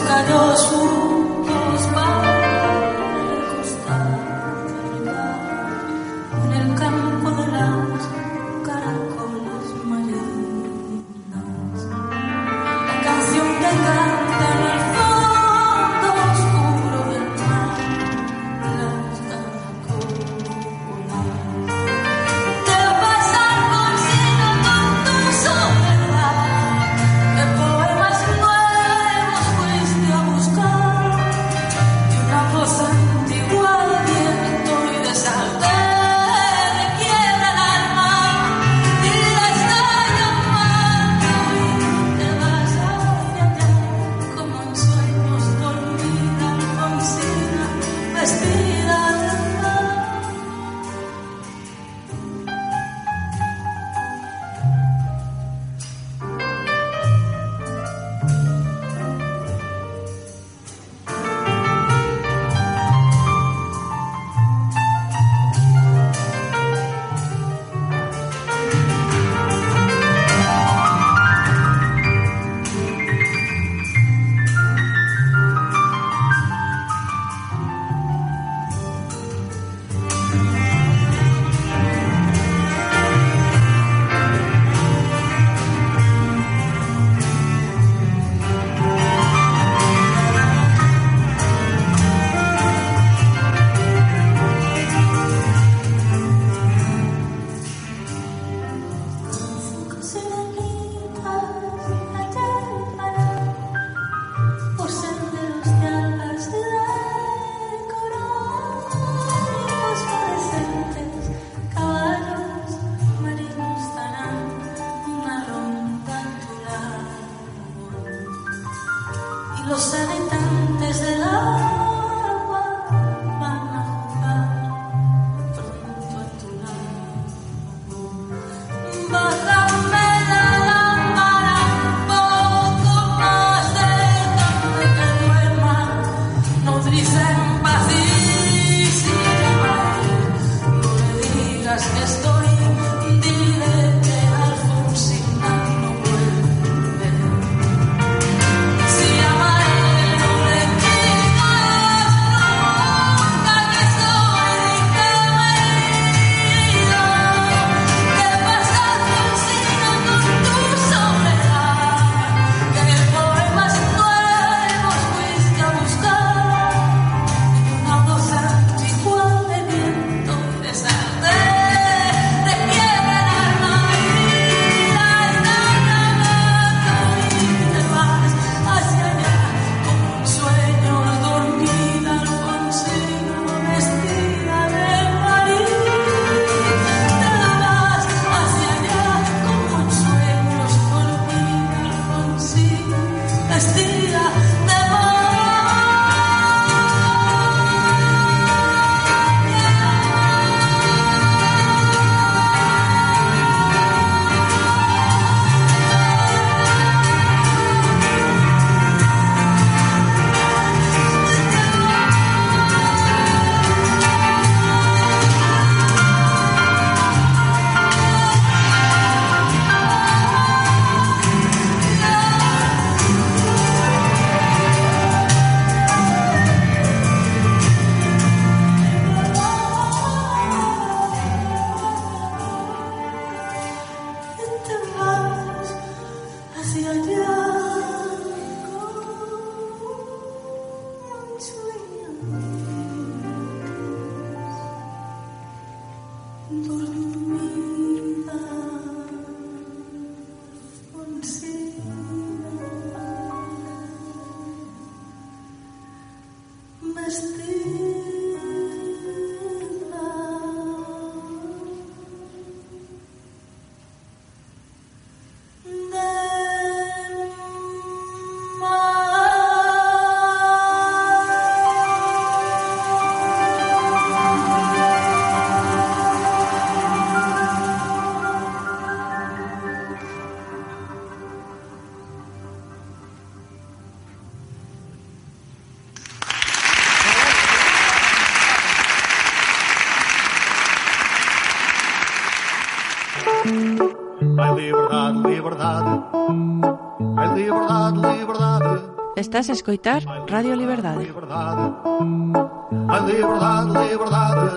Estás 299.45 299.61
a 299.61 299.61
escoitar 299.61 300.01
Radio 300.27 300.57
Liberdade. 300.57 301.05
A 301.05 302.99
liberdade, 303.05 303.77
liberdade. 303.93 304.49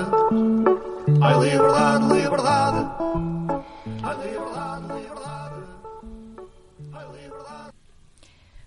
A 1.20 1.32
liberdade, 1.44 2.06
liberdade. 2.16 2.82
A 4.00 4.12
liberdade, 4.16 4.88
liberdade. 4.96 5.60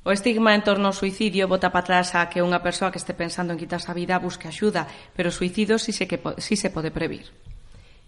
O 0.04 0.12
estigma 0.12 0.52
en 0.52 0.60
torno 0.60 0.92
ao 0.92 0.98
suicidio 1.00 1.48
bota 1.48 1.72
para 1.72 1.88
atrás 1.88 2.12
a 2.12 2.28
que 2.28 2.44
unha 2.44 2.60
persoa 2.60 2.92
que 2.92 3.00
este 3.00 3.16
pensando 3.16 3.56
en 3.56 3.60
quitarse 3.62 3.88
a 3.88 3.96
vida 3.96 4.20
busque 4.20 4.44
axuda, 4.44 4.84
pero 5.16 5.32
o 5.32 5.36
suicidio 5.40 5.80
si 5.80 5.96
se, 5.96 6.04
que, 6.04 6.20
si 6.36 6.52
se 6.52 6.68
pode 6.68 6.92
previr. 6.92 7.32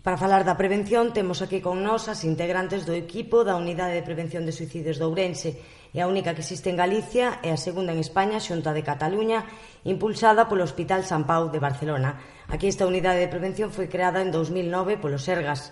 Para 0.03 0.18
falar 0.18 0.42
da 0.42 0.59
prevención, 0.59 1.14
temos 1.14 1.46
aquí 1.46 1.62
con 1.62 1.79
nós 1.79 2.11
as 2.11 2.27
integrantes 2.27 2.83
do 2.83 2.90
equipo 2.90 3.46
da 3.46 3.55
Unidade 3.55 3.94
de 3.94 4.03
Prevención 4.03 4.42
de 4.42 4.51
Suicidios 4.51 4.98
de 4.98 5.07
Ourense, 5.07 5.51
É 5.92 6.00
a 6.00 6.09
única 6.09 6.33
que 6.33 6.40
existe 6.40 6.72
en 6.72 6.81
Galicia 6.81 7.37
e 7.44 7.52
a 7.52 7.61
segunda 7.61 7.92
en 7.92 8.00
España 8.00 8.40
xunta 8.40 8.72
de 8.72 8.81
Cataluña, 8.81 9.44
impulsada 9.85 10.48
polo 10.48 10.64
Hospital 10.64 11.05
San 11.05 11.28
Pau 11.28 11.52
de 11.52 11.61
Barcelona. 11.61 12.16
Aquí 12.48 12.64
esta 12.64 12.88
unidade 12.88 13.20
de 13.20 13.28
prevención 13.28 13.68
foi 13.68 13.92
creada 13.92 14.24
en 14.24 14.33
2009 14.33 14.96
polo 14.96 15.20
Sergas, 15.20 15.68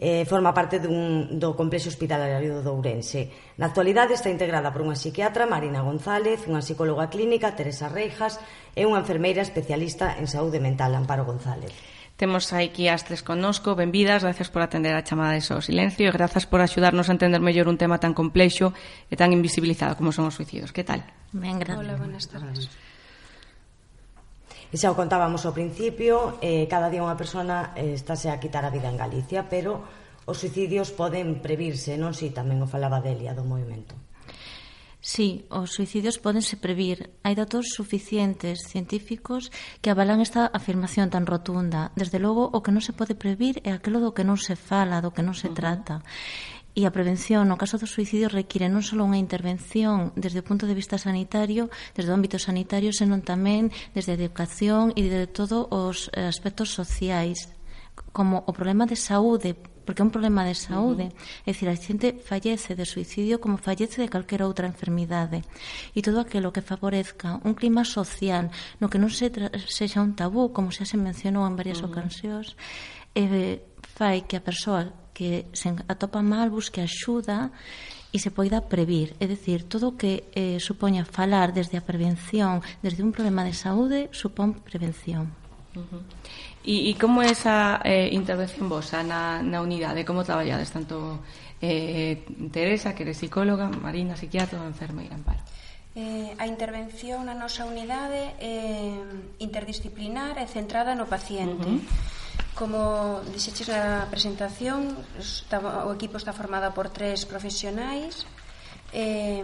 eh, 0.00 0.24
forma 0.24 0.56
parte 0.56 0.80
dun, 0.80 1.36
do 1.36 1.52
complexo 1.52 1.92
hospitalario 1.92 2.64
do 2.64 2.72
Ourense. 2.72 3.28
Na 3.60 3.68
actualidade 3.68 4.16
está 4.16 4.32
integrada 4.32 4.72
por 4.72 4.80
unha 4.80 4.96
psiquiatra, 4.96 5.44
Marina 5.44 5.84
González, 5.84 6.48
unha 6.48 6.64
psicóloga 6.64 7.12
clínica, 7.12 7.52
Teresa 7.52 7.92
Reijas, 7.92 8.40
e 8.72 8.88
unha 8.88 9.04
enfermeira 9.04 9.44
especialista 9.44 10.16
en 10.16 10.24
saúde 10.24 10.56
mental, 10.56 10.96
Amparo 10.96 11.28
González. 11.28 11.99
Temos 12.20 12.52
aquí 12.52 12.84
as 12.92 13.00
tres 13.08 13.24
connosco, 13.24 13.72
benvidas, 13.72 14.20
gracias 14.20 14.52
por 14.52 14.60
atender 14.60 14.92
a 14.92 15.00
chamada 15.00 15.32
de 15.32 15.40
so 15.40 15.64
Silencio 15.64 16.04
e 16.04 16.12
grazas 16.12 16.44
por 16.44 16.60
axudarnos 16.60 17.08
a 17.08 17.16
entender 17.16 17.40
mellor 17.40 17.64
un 17.64 17.80
tema 17.80 17.96
tan 17.96 18.12
complexo 18.12 18.76
e 19.08 19.16
tan 19.16 19.32
invisibilizado 19.32 19.96
como 19.96 20.12
son 20.12 20.28
os 20.28 20.36
suicidios. 20.36 20.68
Que 20.68 20.84
tal? 20.84 21.00
Ben, 21.32 21.56
gracias. 21.56 21.80
Hola, 21.80 21.96
buenas 21.96 22.28
tardes. 22.28 22.68
E 24.68 24.76
xa 24.76 24.92
o 24.92 24.98
contábamos 25.00 25.48
ao 25.48 25.56
principio, 25.56 26.36
eh, 26.44 26.68
cada 26.68 26.92
día 26.92 27.00
unha 27.00 27.16
persona 27.16 27.72
eh, 27.72 27.96
estáse 27.96 28.28
a 28.28 28.36
quitar 28.36 28.68
a 28.68 28.70
vida 28.70 28.92
en 28.92 29.00
Galicia, 29.00 29.48
pero 29.48 29.80
os 30.28 30.36
suicidios 30.36 30.92
poden 30.92 31.40
previrse, 31.40 31.96
non 31.96 32.12
si 32.12 32.36
tamén 32.36 32.60
o 32.60 32.68
falaba 32.68 33.00
Delia 33.00 33.32
do 33.32 33.48
movimento. 33.48 33.96
Sí, 35.02 35.46
os 35.48 35.72
suicidios 35.72 36.20
podense 36.20 36.60
previr. 36.60 37.16
Hai 37.24 37.32
datos 37.32 37.72
suficientes 37.72 38.68
científicos 38.68 39.48
que 39.80 39.88
avalan 39.88 40.20
esta 40.20 40.44
afirmación 40.52 41.08
tan 41.08 41.24
rotunda. 41.24 41.88
Desde 41.96 42.20
logo, 42.20 42.52
o 42.52 42.60
que 42.60 42.68
non 42.68 42.84
se 42.84 42.92
pode 42.92 43.16
previr 43.16 43.64
é 43.64 43.72
aquilo 43.72 44.04
do 44.04 44.12
que 44.12 44.28
non 44.28 44.36
se 44.36 44.60
fala, 44.60 45.00
do 45.00 45.08
que 45.08 45.24
non 45.24 45.32
se 45.32 45.48
trata. 45.56 46.04
E 46.76 46.84
a 46.84 46.92
prevención 46.92 47.48
no 47.48 47.56
caso 47.56 47.80
do 47.80 47.88
suicidio 47.88 48.28
require 48.28 48.68
non 48.68 48.84
só 48.84 49.00
unha 49.00 49.16
intervención 49.16 50.12
desde 50.20 50.44
o 50.44 50.46
punto 50.46 50.68
de 50.68 50.76
vista 50.76 51.00
sanitario, 51.00 51.72
desde 51.96 52.12
o 52.12 52.16
ámbito 52.20 52.36
sanitario, 52.36 52.92
senón 52.92 53.24
tamén 53.24 53.72
desde 53.96 54.12
a 54.12 54.18
educación 54.20 54.92
e 55.00 55.08
de 55.08 55.24
todos 55.24 55.64
os 55.72 56.12
eh, 56.12 56.28
aspectos 56.28 56.76
sociais 56.76 57.48
como 58.12 58.44
o 58.44 58.52
problema 58.52 58.84
de 58.84 59.00
saúde 59.00 59.56
porque 59.84 60.02
é 60.02 60.06
un 60.06 60.14
problema 60.14 60.44
de 60.44 60.54
saúde. 60.54 61.08
Uh 61.08 61.12
-huh. 61.12 61.46
É 61.46 61.50
dicir, 61.52 61.68
a 61.68 61.76
xente 61.76 62.08
fallece 62.20 62.74
de 62.74 62.84
suicidio 62.84 63.40
como 63.40 63.56
fallece 63.56 64.00
de 64.02 64.08
calquera 64.08 64.46
outra 64.46 64.66
enfermidade. 64.66 65.42
E 65.96 66.00
todo 66.02 66.20
aquilo 66.20 66.52
que 66.54 66.62
favorezca 66.62 67.40
un 67.44 67.54
clima 67.54 67.84
social 67.84 68.50
no 68.80 68.88
que 68.90 69.00
non 69.00 69.10
se 69.10 69.32
sexa 69.66 70.04
un 70.04 70.14
tabú, 70.14 70.52
como 70.52 70.70
xa 70.70 70.84
se 70.84 71.00
mencionou 71.00 71.44
en 71.46 71.56
varias 71.56 71.80
uh 71.80 71.88
-huh. 71.88 71.92
ocasións, 71.92 72.56
eh, 73.14 73.64
fai 73.96 74.24
que 74.28 74.36
a 74.36 74.44
persoa 74.44 75.10
que 75.12 75.52
se 75.52 75.68
atopa 75.88 76.22
mal 76.22 76.48
busque 76.48 76.80
axuda 76.80 77.52
e 78.10 78.18
se 78.18 78.30
poida 78.34 78.64
previr, 78.66 79.14
é 79.22 79.26
dicir, 79.28 79.68
todo 79.70 79.94
o 79.94 79.96
que 80.00 80.32
eh, 80.34 80.58
supoña 80.58 81.06
falar 81.06 81.54
desde 81.54 81.78
a 81.78 81.86
prevención, 81.86 82.58
desde 82.82 83.04
un 83.06 83.12
problema 83.12 83.46
de 83.46 83.54
saúde, 83.54 84.10
supón 84.10 84.64
prevención. 84.64 85.30
Uh 85.76 85.86
-huh. 85.86 86.02
E, 86.60 86.92
e 86.92 86.92
como 87.00 87.24
é 87.24 87.32
esa 87.32 87.80
eh, 87.88 88.12
intervención 88.12 88.68
vosa 88.68 89.00
na, 89.00 89.40
na 89.40 89.64
unidade? 89.64 90.04
Como 90.04 90.28
traballades 90.28 90.68
tanto 90.68 91.24
eh, 91.56 92.20
Teresa, 92.52 92.92
que 92.92 93.08
é 93.08 93.16
psicóloga, 93.16 93.72
Marina, 93.72 94.12
psiquiatra, 94.12 94.60
enfermeira, 94.68 95.16
Amparo? 95.16 95.40
Eh, 95.96 96.36
a 96.36 96.44
intervención 96.46 97.24
na 97.24 97.34
nosa 97.34 97.64
unidade 97.64 98.36
é 98.38 98.92
eh, 98.92 99.42
interdisciplinar 99.42 100.36
e 100.36 100.46
centrada 100.46 100.92
no 100.92 101.08
paciente. 101.08 101.64
Uh 101.64 101.80
-huh. 101.80 102.52
Como 102.54 103.24
dixeches 103.32 103.72
na 103.72 104.04
presentación, 104.12 104.92
está, 105.16 105.64
o 105.64 105.90
equipo 105.96 106.20
está 106.20 106.36
formado 106.36 106.76
por 106.76 106.92
tres 106.92 107.24
profesionais, 107.24 108.28
eh, 108.92 109.40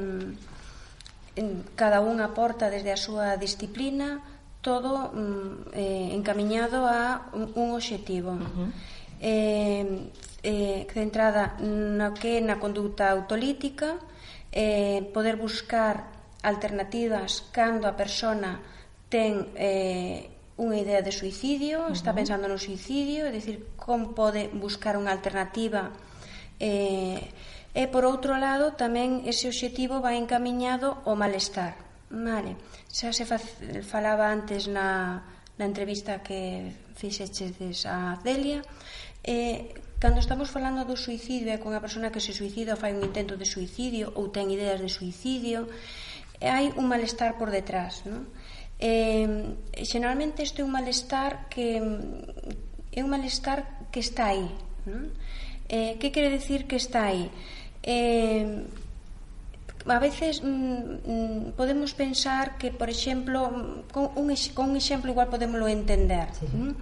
cada 1.74 2.04
un 2.04 2.20
aporta 2.20 2.68
desde 2.68 2.92
a 2.92 3.00
súa 3.00 3.40
disciplina, 3.40 4.20
todo 4.66 5.14
mm, 5.14 5.70
eh, 5.78 6.08
encamiñado 6.18 6.82
a 6.90 7.30
un, 7.38 7.54
un 7.54 7.68
obxectivo. 7.78 8.34
Uh 8.34 8.42
-huh. 8.42 8.68
eh, 9.22 10.10
eh, 10.42 10.82
centrada 10.90 11.54
na 11.62 12.10
que 12.10 12.42
na 12.42 12.58
conducta 12.58 13.14
autolítica, 13.14 14.02
eh, 14.50 15.06
poder 15.14 15.38
buscar 15.38 16.10
alternativas 16.42 17.46
cando 17.54 17.86
a 17.86 17.94
persona 17.94 18.58
ten 19.06 19.54
eh, 19.54 20.34
unha 20.58 20.76
idea 20.82 20.98
de 21.06 21.14
suicidio, 21.14 21.86
uh 21.86 21.86
-huh. 21.86 21.98
está 21.98 22.10
pensando 22.10 22.50
no 22.50 22.58
suicidio, 22.58 23.22
é 23.28 23.30
dicir, 23.30 23.62
como 23.78 24.18
pode 24.18 24.50
buscar 24.50 24.98
unha 24.98 25.14
alternativa 25.14 25.94
eh, 26.58 27.22
e 27.76 27.84
por 27.92 28.08
outro 28.08 28.40
lado 28.40 28.72
tamén 28.72 29.28
ese 29.28 29.52
obxectivo 29.52 30.00
vai 30.00 30.16
encamiñado 30.16 31.04
ao 31.04 31.12
malestar 31.12 31.76
vale 32.08 32.56
xa 32.96 33.12
se 33.12 33.28
falaba 33.84 34.32
antes 34.32 34.72
na, 34.72 35.20
na 35.60 35.68
entrevista 35.68 36.24
que 36.24 36.72
fixeches 36.96 37.84
a 37.84 38.16
Celia, 38.24 38.64
eh, 39.20 39.76
cando 40.00 40.16
estamos 40.16 40.48
falando 40.48 40.88
do 40.88 40.96
suicidio 40.96 41.52
e 41.52 41.60
con 41.60 41.76
a 41.76 41.84
persona 41.84 42.08
que 42.08 42.24
se 42.24 42.32
suicida 42.32 42.72
ou 42.72 42.80
fai 42.80 42.96
un 42.96 43.04
intento 43.04 43.36
de 43.36 43.44
suicidio 43.44 44.16
ou 44.16 44.32
ten 44.32 44.48
ideas 44.48 44.80
de 44.80 44.88
suicidio, 44.88 45.68
hai 46.40 46.72
un 46.72 46.88
malestar 46.88 47.36
por 47.36 47.52
detrás, 47.52 48.00
non? 48.08 48.32
Eh, 48.80 49.28
generalmente 49.84 50.40
este 50.40 50.60
é 50.60 50.64
un 50.64 50.72
malestar 50.72 51.52
que 51.52 51.76
é 52.96 53.00
un 53.04 53.12
malestar 53.12 53.92
que 53.92 54.00
está 54.00 54.32
aí, 54.32 54.48
non? 54.88 55.12
Eh, 55.68 56.00
que 56.00 56.08
quere 56.08 56.32
decir 56.32 56.64
que 56.64 56.80
está 56.80 57.12
aí? 57.12 57.28
Eh, 57.84 58.64
a 59.88 59.98
veces 59.98 60.42
mm, 60.42 60.48
mm, 60.48 61.52
podemos 61.56 61.94
pensar 61.94 62.58
que, 62.58 62.70
por 62.70 62.90
exemplo, 62.90 63.84
con 63.92 64.10
un, 64.16 64.34
con 64.54 64.70
un 64.70 64.76
exemplo 64.76 65.10
igual 65.10 65.28
podemoslo 65.28 65.68
entender. 65.68 66.28
Sí. 66.34 66.46
Mm? 66.46 66.74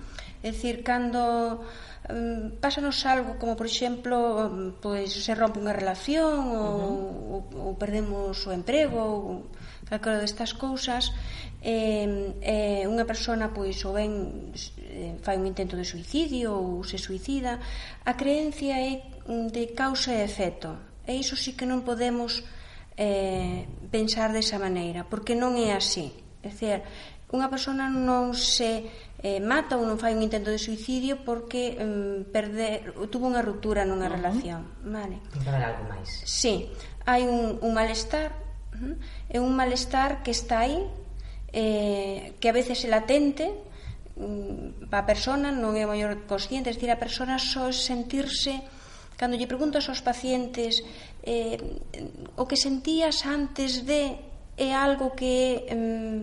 É 0.44 0.52
dicir, 0.52 0.84
cando 0.84 1.64
mm, 2.08 2.60
pásanos 2.60 3.00
algo 3.08 3.40
como, 3.40 3.56
por 3.56 3.64
exemplo, 3.64 4.76
pois 4.80 5.08
pues, 5.08 5.24
se 5.24 5.32
rompe 5.32 5.56
unha 5.56 5.72
relación 5.72 6.52
ou, 6.52 6.60
uh 6.60 7.40
-huh. 7.40 7.56
ou, 7.56 7.72
ou 7.72 7.80
perdemos 7.80 8.44
o 8.44 8.52
emprego 8.52 9.00
ou 9.00 9.48
calquera 9.88 10.20
destas 10.20 10.52
cousas, 10.52 11.12
eh, 11.64 12.36
eh, 12.44 12.84
unha 12.84 13.08
persona 13.08 13.56
pois 13.56 13.80
ou 13.88 13.96
ben 13.96 14.52
eh, 14.84 15.16
fai 15.24 15.40
un 15.40 15.48
intento 15.48 15.80
de 15.80 15.88
suicidio 15.88 16.52
ou 16.52 16.84
se 16.84 17.00
suicida, 17.00 17.56
a 18.04 18.12
creencia 18.12 18.76
é 18.76 19.00
de 19.48 19.72
causa 19.72 20.12
e 20.12 20.20
efecto. 20.20 20.76
E 21.08 21.16
iso 21.16 21.36
sí 21.36 21.56
que 21.56 21.64
non 21.64 21.84
podemos 21.84 22.44
eh, 22.96 23.66
pensar 23.90 24.32
desa 24.32 24.58
maneira, 24.58 25.06
porque 25.06 25.34
non 25.34 25.58
é 25.58 25.74
así. 25.74 26.14
É 26.44 26.50
dicir, 26.50 26.82
unha 27.34 27.50
persona 27.50 27.90
non 27.90 28.36
se 28.36 28.86
eh, 29.18 29.40
mata 29.42 29.74
ou 29.74 29.82
non 29.82 29.98
fai 29.98 30.14
un 30.14 30.22
intento 30.22 30.54
de 30.54 30.60
suicidio 30.60 31.26
porque 31.26 31.74
mm, 31.74 32.30
perder, 32.30 32.94
tuvo 33.10 33.26
unha 33.26 33.42
ruptura 33.42 33.82
nunha 33.82 34.06
uh 34.06 34.12
-huh. 34.12 34.16
relación. 34.20 34.60
Vale. 34.86 35.18
Para 35.42 35.74
algo 35.74 35.84
máis. 35.90 36.08
Sí, 36.22 36.70
hai 37.08 37.26
un, 37.26 37.58
un 37.58 37.72
malestar, 37.74 38.30
uh 38.30 38.78
-huh. 38.78 38.94
é 39.32 39.38
un 39.42 39.50
malestar 39.56 40.22
que 40.22 40.30
está 40.30 40.62
aí, 40.62 40.78
eh, 41.50 42.38
que 42.38 42.46
a 42.46 42.54
veces 42.54 42.78
é 42.86 42.88
latente, 42.92 43.50
mm, 44.14 44.92
a 44.94 45.02
persona 45.02 45.50
non 45.50 45.74
é 45.74 45.82
o 45.82 45.90
maior 45.90 46.14
consciente, 46.30 46.70
é 46.70 46.74
dicir, 46.76 46.92
a 46.94 47.00
persona 47.00 47.42
só 47.42 47.72
sentirse 47.74 48.62
cando 49.16 49.38
lle 49.38 49.46
preguntas 49.46 49.86
aos 49.86 50.02
pacientes 50.02 50.82
eh, 51.24 51.56
o 52.36 52.44
que 52.44 52.60
sentías 52.60 53.24
antes 53.24 53.88
de 53.88 54.20
é 54.60 54.70
algo 54.76 55.16
que 55.16 55.66
é 55.66 55.74
eh, 55.74 56.20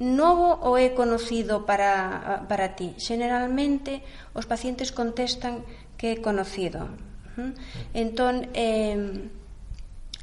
novo 0.00 0.58
ou 0.64 0.80
é 0.80 0.96
conocido 0.96 1.68
para, 1.68 2.48
para 2.48 2.72
ti? 2.72 2.96
Generalmente 2.96 4.00
os 4.32 4.48
pacientes 4.48 4.90
contestan 4.90 5.62
que 6.00 6.16
é 6.16 6.22
conocido. 6.24 6.88
¿Mm? 7.36 7.52
Entón, 7.94 8.48
eh, 8.56 9.28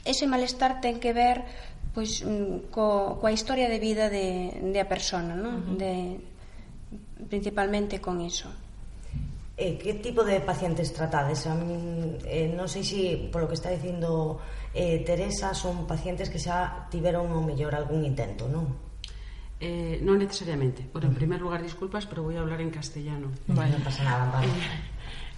ese 0.03 0.25
malestar 0.25 0.81
ten 0.81 0.97
que 0.97 1.13
ver 1.13 1.45
pois, 1.95 2.25
mm, 2.27 2.73
co, 2.75 3.15
coa 3.23 3.31
historia 3.31 3.71
de 3.71 3.79
vida 3.79 4.11
de, 4.11 4.51
de 4.59 4.79
a 4.83 4.87
persona, 4.89 5.31
non? 5.31 5.55
Uh 5.55 5.61
-huh. 5.63 5.77
de, 5.79 5.93
principalmente 7.31 8.03
con 8.03 8.19
iso. 8.19 8.51
Eh, 9.57 9.79
que 9.79 9.95
tipo 10.03 10.23
de 10.27 10.43
pacientes 10.43 10.91
tratades? 10.91 11.47
A 11.47 11.55
eh, 12.27 12.51
non 12.51 12.67
sei 12.67 12.83
se, 12.83 13.31
polo 13.31 13.47
que 13.47 13.55
está 13.55 13.71
dicindo 13.71 14.43
eh, 14.75 14.99
Teresa, 15.07 15.55
son 15.55 15.87
pacientes 15.87 16.27
que 16.27 16.43
xa 16.43 16.91
tiveron 16.91 17.31
o 17.31 17.39
mellor 17.39 17.71
algún 17.71 18.03
intento, 18.03 18.51
non? 18.51 18.67
Eh, 19.63 20.03
non 20.03 20.19
necesariamente. 20.19 20.83
Por 20.83 21.07
en 21.07 21.15
primer 21.15 21.39
lugar, 21.39 21.63
disculpas, 21.63 22.03
pero 22.03 22.27
voy 22.27 22.35
a 22.35 22.43
hablar 22.43 22.59
en 22.59 22.67
castellano. 22.67 23.31
Bueno, 23.47 23.79
non 23.79 23.83
pasa 23.87 24.03
nada, 24.03 24.27
vale. 24.27 24.51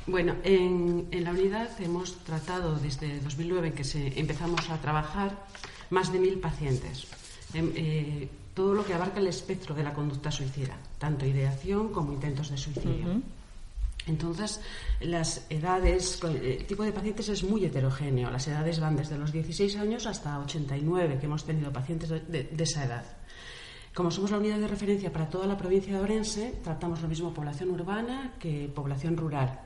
Bueno, 0.08 0.40
en, 0.42 1.06
en 1.12 1.22
la 1.22 1.32
unidad 1.36 1.70
hemos 1.84 2.18
tratado 2.24 2.80
desde 2.80 3.20
2009 3.22 3.74
que 3.74 3.84
se 3.84 4.18
empezamos 4.18 4.70
a 4.72 4.80
trabajar 4.80 5.36
más 5.92 6.12
de 6.12 6.18
mil 6.18 6.40
pacientes. 6.40 7.06
Eh, 7.54 7.62
eh, 7.76 8.30
todo 8.54 8.74
lo 8.74 8.86
que 8.86 8.94
abarca 8.94 9.20
el 9.20 9.28
espectro 9.28 9.76
de 9.76 9.84
la 9.84 9.94
conducta 9.94 10.32
suicida, 10.32 10.74
tanto 10.98 11.26
ideación 11.26 11.94
como 11.94 12.14
intentos 12.14 12.50
de 12.50 12.58
suicidio. 12.58 13.06
Uh 13.06 13.14
-huh. 13.20 13.37
Entonces, 14.08 14.62
las 15.02 15.46
edades, 15.50 16.20
el 16.24 16.66
tipo 16.66 16.84
de 16.84 16.92
pacientes 16.92 17.30
es 17.30 17.44
muy 17.44 17.66
heterogéneo. 17.66 18.32
Las 18.32 18.48
edades 18.48 18.80
van 18.80 18.96
desde 18.96 19.18
los 19.18 19.32
16 19.32 19.76
años 19.78 20.06
hasta 20.06 20.40
89, 20.40 21.18
que 21.20 21.26
hemos 21.26 21.46
tenido 21.46 21.72
pacientes 21.72 22.10
de, 22.10 22.50
esa 22.58 22.86
edad. 22.86 23.06
Como 23.94 24.12
somos 24.12 24.32
la 24.32 24.38
unidad 24.38 24.60
de 24.60 24.68
referencia 24.68 25.12
para 25.12 25.30
toda 25.30 25.48
la 25.48 25.58
provincia 25.58 25.94
de 25.94 26.00
Orense, 26.00 26.60
tratamos 26.64 27.02
lo 27.02 27.08
mismo 27.08 27.34
población 27.34 27.72
urbana 27.72 28.34
que 28.40 28.70
población 28.74 29.18
rural. 29.18 29.60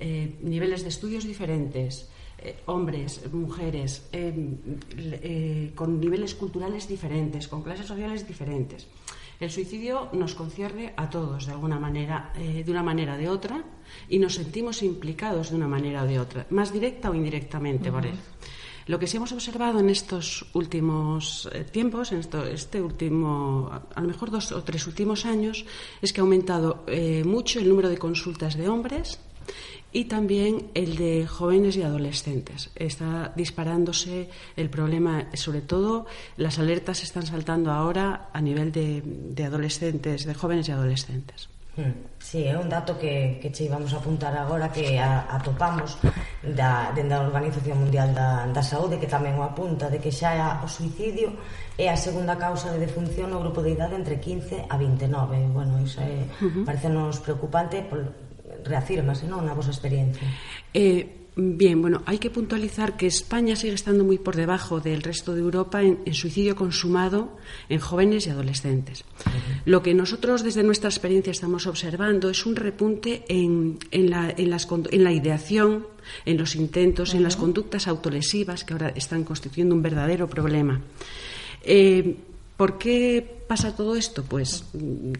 Eh, 0.00 0.38
niveles 0.42 0.82
de 0.82 0.88
estudios 0.88 1.24
diferentes, 1.24 2.08
eh, 2.38 2.60
hombres, 2.66 3.32
mujeres, 3.32 4.08
eh, 4.12 4.32
eh, 4.92 5.72
con 5.74 5.98
niveles 5.98 6.34
culturales 6.34 6.86
diferentes, 6.86 7.48
con 7.48 7.62
clases 7.62 7.86
sociales 7.86 8.28
diferentes. 8.28 8.86
El 9.38 9.50
suicidio 9.50 10.08
nos 10.12 10.34
concierne 10.34 10.94
a 10.96 11.10
todos 11.10 11.46
de 11.46 11.52
alguna 11.52 11.78
manera, 11.78 12.32
eh, 12.36 12.62
de 12.64 12.70
una 12.70 12.82
manera 12.82 13.14
o 13.14 13.18
de 13.18 13.28
otra, 13.28 13.64
y 14.08 14.18
nos 14.18 14.34
sentimos 14.34 14.82
implicados 14.82 15.50
de 15.50 15.56
una 15.56 15.68
manera 15.68 16.04
o 16.04 16.06
de 16.06 16.18
otra, 16.18 16.46
más 16.50 16.72
directa 16.72 17.10
o 17.10 17.14
indirectamente 17.14 17.90
uh 17.90 17.92
-huh. 17.92 17.96
por 17.96 18.06
él. 18.06 18.16
Lo 18.86 19.00
que 19.00 19.08
sí 19.08 19.16
hemos 19.16 19.32
observado 19.32 19.80
en 19.80 19.90
estos 19.90 20.46
últimos 20.54 21.48
eh, 21.52 21.64
tiempos, 21.64 22.12
en 22.12 22.20
esto, 22.20 22.46
este 22.46 22.80
último, 22.80 23.68
a 23.94 24.00
lo 24.00 24.06
mejor 24.06 24.30
dos 24.30 24.52
o 24.52 24.62
tres 24.62 24.86
últimos 24.86 25.26
años, 25.26 25.66
es 26.00 26.12
que 26.12 26.20
ha 26.20 26.22
aumentado 26.22 26.84
eh, 26.86 27.24
mucho 27.24 27.58
el 27.58 27.68
número 27.68 27.88
de 27.88 27.98
consultas 27.98 28.56
de 28.56 28.68
hombres 28.68 29.18
y 29.92 30.04
también 30.04 30.70
el 30.74 30.96
de 30.96 31.26
jóvenes 31.26 31.76
y 31.76 31.82
adolescentes. 31.82 32.70
Está 32.74 33.32
disparándose 33.34 34.28
el 34.56 34.68
problema, 34.68 35.26
sobre 35.34 35.62
todo 35.62 36.06
las 36.36 36.58
alertas 36.58 37.02
están 37.02 37.26
saltando 37.26 37.72
ahora 37.72 38.28
a 38.32 38.40
nivel 38.40 38.72
de, 38.72 39.02
de 39.04 39.44
adolescentes, 39.44 40.26
de 40.26 40.34
jóvenes 40.34 40.68
y 40.68 40.72
adolescentes. 40.72 41.48
Sí, 42.18 42.48
é 42.48 42.56
un 42.56 42.72
dato 42.72 42.96
que, 42.96 43.36
que 43.36 43.52
che 43.52 43.68
íbamos 43.68 43.92
a 43.92 44.00
apuntar 44.00 44.32
agora 44.32 44.72
que 44.72 44.96
a, 44.96 45.28
atopamos 45.28 46.00
da, 46.40 46.88
dende 46.96 47.12
a 47.12 47.20
Organización 47.20 47.84
Mundial 47.84 48.16
da, 48.16 48.48
da 48.48 48.64
Saúde 48.64 48.96
que 48.96 49.04
tamén 49.04 49.36
o 49.36 49.44
apunta 49.44 49.92
de 49.92 50.00
que 50.00 50.08
xa 50.08 50.32
é 50.32 50.40
o 50.64 50.68
suicidio 50.72 51.36
é 51.76 51.92
a 51.92 51.98
segunda 52.00 52.40
causa 52.40 52.72
de 52.72 52.80
defunción 52.80 53.28
no 53.28 53.44
grupo 53.44 53.60
de 53.60 53.76
idade 53.76 53.92
entre 53.92 54.16
15 54.16 54.72
a 54.72 54.74
29 54.80 55.52
bueno, 55.52 55.76
iso 55.84 56.00
é, 56.00 56.24
uh 56.40 56.48
-huh. 56.48 56.64
parece 56.64 56.88
nos 56.88 57.20
preocupante 57.20 57.84
por, 57.84 58.08
reafírmase 58.66 59.26
non 59.30 59.46
na 59.46 59.54
vosa 59.54 59.70
experiencia 59.70 60.26
eh, 60.74 61.26
Bien, 61.38 61.82
bueno, 61.82 62.00
hay 62.06 62.16
que 62.16 62.30
puntualizar 62.30 62.96
que 62.96 63.06
España 63.06 63.56
sigue 63.56 63.74
estando 63.74 64.04
muy 64.04 64.16
por 64.16 64.36
debajo 64.36 64.80
del 64.80 65.02
resto 65.02 65.34
de 65.34 65.42
Europa 65.42 65.82
en, 65.82 65.98
en 66.06 66.14
suicidio 66.14 66.56
consumado 66.56 67.36
en 67.68 67.78
jóvenes 67.78 68.26
y 68.26 68.30
adolescentes. 68.30 69.04
Uh 69.04 69.28
-huh. 69.28 69.60
Lo 69.66 69.82
que 69.82 69.92
nosotros 69.92 70.42
desde 70.42 70.62
nuestra 70.62 70.88
experiencia 70.88 71.30
estamos 71.30 71.66
observando 71.66 72.30
es 72.30 72.46
un 72.46 72.56
repunte 72.56 73.26
en, 73.28 73.78
en, 73.90 74.08
la, 74.08 74.32
en, 74.34 74.48
las, 74.48 74.66
en 74.90 75.04
la 75.04 75.12
ideación, 75.12 75.86
en 76.24 76.38
los 76.38 76.56
intentos, 76.56 77.10
uh 77.10 77.12
-huh. 77.12 77.16
en 77.18 77.24
las 77.24 77.36
conductas 77.36 77.86
autolesivas 77.86 78.64
que 78.64 78.72
ahora 78.72 78.88
están 78.96 79.22
constituyendo 79.22 79.74
un 79.74 79.82
verdadero 79.82 80.28
problema. 80.28 80.80
Eh, 81.60 82.16
¿Por 82.56 82.78
qué 82.78 83.42
pasa 83.46 83.76
todo 83.76 83.96
esto? 83.96 84.24
Pues 84.24 84.64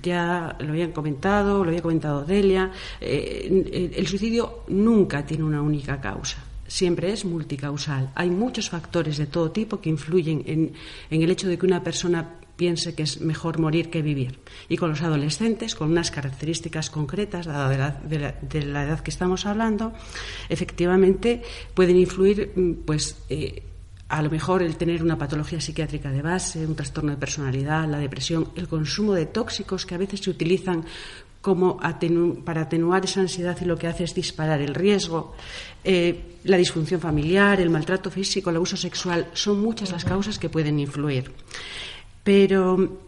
ya 0.03 0.57
lo 0.59 0.71
habían 0.71 0.93
comentado, 0.93 1.63
lo 1.63 1.71
había 1.71 1.83
comentado 1.83 2.25
Delia, 2.25 2.73
eh, 3.01 3.93
el 3.95 4.07
suicidio 4.07 4.65
nunca 4.69 5.25
tiene 5.27 5.45
una 5.45 5.61
única 5.61 6.01
causa. 6.01 6.43
Siempre 6.67 7.13
es 7.13 7.25
multicausal. 7.25 8.11
Hay 8.15 8.31
muchos 8.31 8.71
factores 8.71 9.19
de 9.19 9.27
todo 9.27 9.53
tipo 9.53 9.81
que 9.81 9.91
influyen 9.91 10.43
en, 10.47 10.73
en 11.11 11.23
el 11.23 11.31
hecho 11.31 11.47
de 11.47 11.59
que 11.59 11.67
una 11.67 11.83
persona 11.83 12.41
piense 12.57 12.95
que 12.95 13.03
es 13.03 13.21
mejor 13.21 13.59
morir 13.59 13.91
que 13.91 14.03
vivir. 14.03 14.39
Y 14.69 14.77
con 14.77 14.91
los 14.91 15.03
adolescentes, 15.03 15.75
con 15.75 15.91
unas 15.91 16.11
características 16.11 16.91
concretas, 16.91 17.47
dada 17.47 17.69
de 18.03 18.65
la, 18.67 18.85
edad 18.85 19.01
que 19.01 19.11
estamos 19.11 19.47
hablando, 19.47 19.93
efectivamente 20.49 21.43
pueden 21.75 21.97
influir 21.97 22.53
pues, 22.85 23.17
eh, 23.29 23.63
a 24.09 24.23
lo 24.23 24.31
mejor 24.31 24.63
el 24.63 24.77
tener 24.77 25.03
una 25.03 25.19
patología 25.19 25.61
psiquiátrica 25.61 26.11
de 26.11 26.23
base, 26.23 26.67
un 26.67 26.77
trastorno 26.77 27.11
de 27.11 27.17
personalidad, 27.17 27.89
la 27.89 27.99
depresión, 27.99 28.51
el 28.55 28.69
consumo 28.69 29.15
de 29.15 29.27
tóxicos 29.27 29.85
que 29.85 29.95
a 29.95 29.99
veces 29.99 30.21
se 30.21 30.31
utilizan 30.31 30.85
como 31.41 31.79
para 32.45 32.63
atenuar 32.63 33.05
esa 33.05 33.21
ansiedad 33.21 33.57
y 33.61 33.65
lo 33.65 33.79
que 33.79 33.87
hace 33.87 34.05
es 34.05 34.15
disparar 34.15 34.61
el 34.61 34.75
riesgo, 34.75 35.35
eh, 35.85 36.39
la 36.45 36.57
disfunción 36.57 37.01
familiar, 37.01 37.61
el 37.61 37.71
maltrato 37.71 38.11
físico, 38.11 38.51
el 38.51 38.57
abuso 38.57 38.77
sexual, 38.77 39.29
son 39.33 39.61
muchas 39.61 39.93
las 39.93 40.05
causas 40.05 40.41
que 40.41 40.49
pueden 40.49 40.81
influir. 40.81 41.31
Pero 42.25 42.99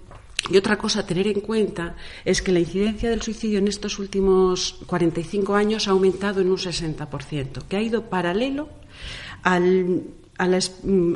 y 0.50 0.56
otra 0.56 0.78
cosa 0.78 1.00
a 1.00 1.06
tener 1.06 1.26
en 1.26 1.40
cuenta 1.40 1.96
es 2.24 2.40
que 2.40 2.52
la 2.52 2.60
incidencia 2.60 3.10
del 3.10 3.22
suicidio 3.22 3.58
en 3.58 3.68
estos 3.68 3.98
últimos 3.98 4.76
45 4.86 5.54
años 5.54 5.88
ha 5.88 5.90
aumentado 5.90 6.40
en 6.40 6.50
un 6.50 6.58
60%, 6.58 7.62
que 7.68 7.76
ha 7.76 7.82
ido 7.82 8.08
paralelo 8.08 8.68
al 9.42 10.04
a 10.38 10.46
la, 10.46 10.58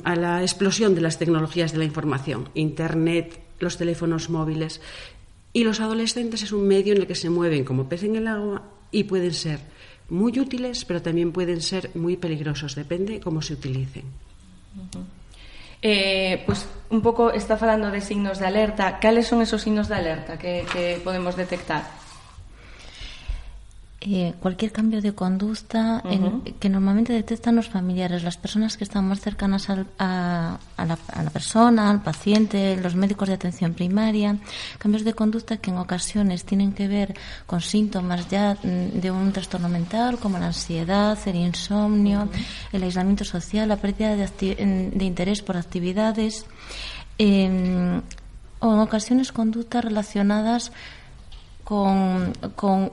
a 0.05 0.17
la 0.17 0.43
explosión 0.43 0.95
de 0.95 1.01
las 1.01 1.19
tecnologías 1.19 1.73
de 1.73 1.79
la 1.79 1.85
información, 1.85 2.49
Internet, 2.55 3.41
los 3.61 3.79
teléfonos 3.79 4.29
móviles. 4.29 4.81
Y 5.53 5.65
los 5.65 5.81
adolescentes 5.81 6.43
es 6.43 6.53
un 6.53 6.67
medio 6.67 6.95
en 6.95 7.01
el 7.01 7.07
que 7.07 7.15
se 7.15 7.31
mueven 7.31 7.65
como 7.65 7.89
pez 7.89 8.03
en 8.05 8.17
el 8.17 8.27
agua 8.27 8.63
y 8.91 9.05
pueden 9.05 9.33
ser 9.33 9.61
muy 10.09 10.39
útiles, 10.39 10.85
pero 10.85 11.01
también 11.01 11.33
pueden 11.33 11.61
ser 11.63 11.91
muy 11.95 12.17
peligrosos, 12.17 12.75
depende 12.75 13.21
cómo 13.21 13.41
se 13.41 13.55
utilicen. 13.55 14.05
Eh, 15.81 16.43
pues 16.47 16.67
un 16.91 17.01
pouco 17.03 17.31
está 17.31 17.57
falando 17.57 17.91
de 17.91 18.01
signos 18.01 18.39
de 18.39 18.47
alerta. 18.47 18.99
Cales 18.99 19.27
son 19.27 19.43
esos 19.43 19.63
signos 19.63 19.89
de 19.89 19.95
alerta 19.97 20.39
que 20.39 21.01
podemos 21.05 21.37
detectar? 21.37 22.02
Eh, 24.05 24.35
cualquier 24.41 24.73
cambio 24.73 25.01
de 25.01 25.15
conducta 25.15 26.03
uh 26.05 26.09
-huh. 26.09 26.43
en, 26.47 26.55
que 26.61 26.69
normalmente 26.69 27.13
detectan 27.13 27.55
los 27.55 27.69
familiares, 27.69 28.25
las 28.25 28.37
personas 28.37 28.77
que 28.77 28.83
están 28.83 29.07
más 29.07 29.21
cercanas 29.21 29.71
al, 29.71 29.87
a, 29.99 30.59
a, 30.77 30.85
la, 30.85 30.99
a, 31.13 31.23
la, 31.23 31.31
persona, 31.31 31.89
al 31.89 32.03
paciente, 32.03 32.77
los 32.77 32.97
médicos 32.97 33.29
de 33.29 33.35
atención 33.35 33.75
primaria, 33.75 34.39
cambios 34.79 35.05
de 35.05 35.15
conducta 35.15 35.59
que 35.59 35.71
en 35.71 35.79
ocasiones 35.79 36.45
tienen 36.45 36.73
que 36.73 36.89
ver 36.89 37.15
con 37.47 37.61
síntomas 37.61 38.29
ya 38.29 38.57
mm, 38.63 39.01
de 39.01 39.11
un 39.11 39.31
trastorno 39.33 39.69
mental 39.69 40.19
como 40.19 40.37
la 40.39 40.47
ansiedad, 40.47 41.17
el 41.27 41.37
insomnio, 41.37 42.23
uh 42.23 42.27
-huh. 42.27 42.73
el 42.73 42.83
aislamiento 42.83 43.25
social, 43.25 43.69
la 43.69 43.77
pérdida 43.77 44.17
de, 44.17 44.27
de 44.99 45.05
interés 45.05 45.43
por 45.43 45.57
actividades 45.57 46.45
eh, 47.19 48.01
o 48.59 48.73
en 48.75 48.79
ocasiones 48.79 49.33
conductas 49.33 49.85
relacionadas 49.85 50.73
con, 51.73 52.35
con 52.55 52.91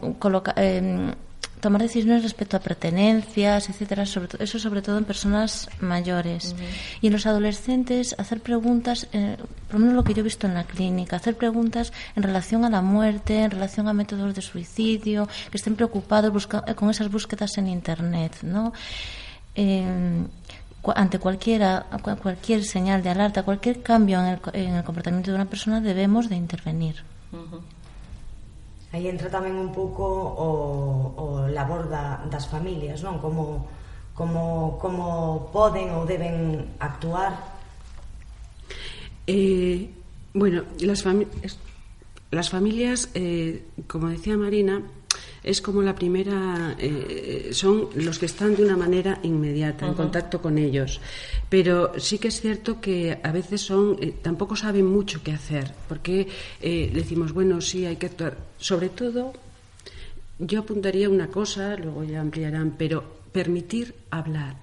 eh, 0.55 1.13
tomar 1.59 1.82
decisiones 1.82 2.23
respecto 2.23 2.55
a 2.55 2.61
pertenencias, 2.61 3.67
etcétera, 3.67 4.05
sobre 4.05 4.30
todo, 4.30 4.41
eso 4.41 4.57
sobre 4.57 4.82
todo 4.82 4.97
en 4.97 5.03
personas 5.03 5.69
mayores. 5.82 6.53
Uh 6.53 6.61
-huh. 6.61 7.01
Y 7.01 7.07
en 7.07 7.13
los 7.13 7.25
adolescentes, 7.25 8.15
hacer 8.17 8.39
preguntas, 8.39 9.07
eh, 9.11 9.36
por 9.67 9.73
lo 9.73 9.80
menos 9.80 9.95
lo 9.95 10.03
que 10.05 10.13
yo 10.13 10.21
he 10.21 10.23
visto 10.23 10.47
en 10.47 10.53
la 10.53 10.63
clínica, 10.63 11.17
hacer 11.17 11.36
preguntas 11.36 11.91
en 12.15 12.23
relación 12.23 12.63
a 12.63 12.69
la 12.69 12.82
muerte, 12.82 13.43
en 13.43 13.51
relación 13.51 13.89
a 13.89 13.93
métodos 13.93 14.34
de 14.34 14.41
suicidio, 14.41 15.27
que 15.51 15.57
estén 15.57 15.75
preocupados 15.75 16.32
busca, 16.32 16.61
con 16.80 16.89
esas 16.89 17.11
búsquedas 17.11 17.57
en 17.57 17.67
Internet, 17.67 18.34
¿no? 18.43 18.71
Eh, 19.55 20.23
ante 20.95 21.19
cualquiera, 21.19 21.86
cualquier 22.23 22.63
señal 22.63 23.03
de 23.03 23.09
alerta, 23.09 23.43
cualquier 23.43 23.82
cambio 23.84 24.21
en 24.21 24.27
el, 24.34 24.39
en 24.53 24.75
el 24.75 24.84
comportamiento 24.86 25.32
de 25.32 25.36
una 25.36 25.49
persona, 25.53 25.82
debemos 25.82 26.30
de 26.30 26.38
intervenir. 26.38 27.03
Uh 27.34 27.38
-huh. 27.38 27.78
Aí 28.90 29.06
entra 29.06 29.30
tamén 29.30 29.54
un 29.54 29.70
pouco 29.70 30.02
o, 30.02 30.50
o 31.14 31.26
labor 31.46 31.86
da, 31.86 32.26
das 32.26 32.50
familias, 32.50 33.06
non? 33.06 33.22
Como, 33.22 33.70
como, 34.18 34.82
como 34.82 35.06
poden 35.54 35.94
ou 35.94 36.10
deben 36.10 36.66
actuar? 36.82 37.38
Eh, 39.30 39.94
bueno, 40.34 40.66
las, 40.82 41.06
fami 41.06 41.30
las 42.34 42.50
familias, 42.50 43.14
eh, 43.14 43.62
como 43.86 44.10
decía 44.10 44.42
Marina, 44.42 44.82
es 45.44 45.62
como 45.62 45.82
la 45.82 45.96
primera, 45.96 46.76
eh, 46.78 47.50
son 47.52 47.90
los 47.96 48.20
que 48.20 48.26
están 48.26 48.56
de 48.56 48.64
una 48.64 48.78
manera 48.78 49.20
inmediata, 49.24 49.86
uh 49.86 49.90
-huh. 49.90 49.92
en 49.92 49.98
contacto 49.98 50.42
con 50.42 50.58
ellos. 50.58 51.00
Pero 51.50 51.94
sí 51.98 52.18
que 52.20 52.28
es 52.28 52.42
cierto 52.42 52.80
que 52.80 53.20
a 53.24 53.32
veces 53.32 53.62
son, 53.62 53.98
eh, 54.00 54.14
tampoco 54.22 54.56
saben 54.56 54.86
mucho 54.86 55.22
qué 55.24 55.32
hacer, 55.32 55.74
porque 55.88 56.28
eh, 56.62 56.92
decimos, 56.94 57.34
bueno, 57.34 57.62
sí, 57.62 57.86
hay 57.86 57.96
que 57.96 58.08
actuar. 58.08 58.38
Sobre 58.58 58.90
todo, 58.90 59.34
yo 60.40 60.60
apuntaría 60.60 61.10
una 61.10 61.28
cosa, 61.28 61.76
luego 61.76 62.04
ya 62.04 62.22
ampliarán, 62.22 62.76
pero 62.78 63.04
permitir 63.32 63.96
hablar. 64.10 64.56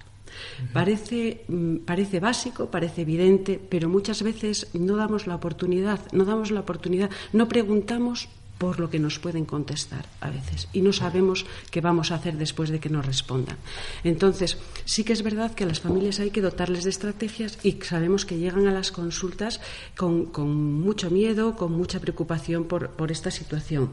Parece, 0.73 1.43
mm, 1.47 1.77
parece 1.77 2.19
básico, 2.19 2.69
parece 2.69 3.01
evidente, 3.01 3.59
pero 3.69 3.89
muchas 3.89 4.21
veces 4.21 4.67
no 4.73 4.95
damos 4.95 5.25
la 5.27 5.35
oportunidad, 5.35 5.99
no 6.11 6.25
damos 6.25 6.51
la 6.51 6.59
oportunidad, 6.61 7.09
no 7.33 7.47
preguntamos 7.47 8.29
por 8.57 8.79
lo 8.79 8.89
que 8.89 8.99
nos 8.99 9.19
pueden 9.19 9.45
contestar 9.45 10.05
a 10.21 10.29
veces 10.29 10.67
y 10.73 10.81
no 10.81 10.93
sabemos 10.93 11.45
qué 11.71 11.81
vamos 11.81 12.11
a 12.11 12.15
hacer 12.15 12.37
después 12.37 12.69
de 12.69 12.79
que 12.79 12.89
nos 12.89 13.05
respondan. 13.05 13.57
Entonces, 14.03 14.57
sí 14.85 15.03
que 15.03 15.13
es 15.13 15.23
verdad 15.23 15.53
que 15.53 15.63
a 15.63 15.67
las 15.67 15.79
familias 15.79 16.19
hay 16.19 16.31
que 16.31 16.41
dotarles 16.41 16.83
de 16.83 16.89
estrategias 16.89 17.59
y 17.63 17.73
sabemos 17.81 18.25
que 18.25 18.37
llegan 18.37 18.67
a 18.67 18.71
las 18.71 18.91
consultas 18.91 19.61
con, 19.95 20.25
con 20.27 20.81
mucho 20.81 21.09
miedo, 21.09 21.55
con 21.55 21.71
mucha 21.71 21.99
preocupación 21.99 22.65
por, 22.65 22.89
por 22.91 23.11
esta 23.11 23.31
situación. 23.31 23.91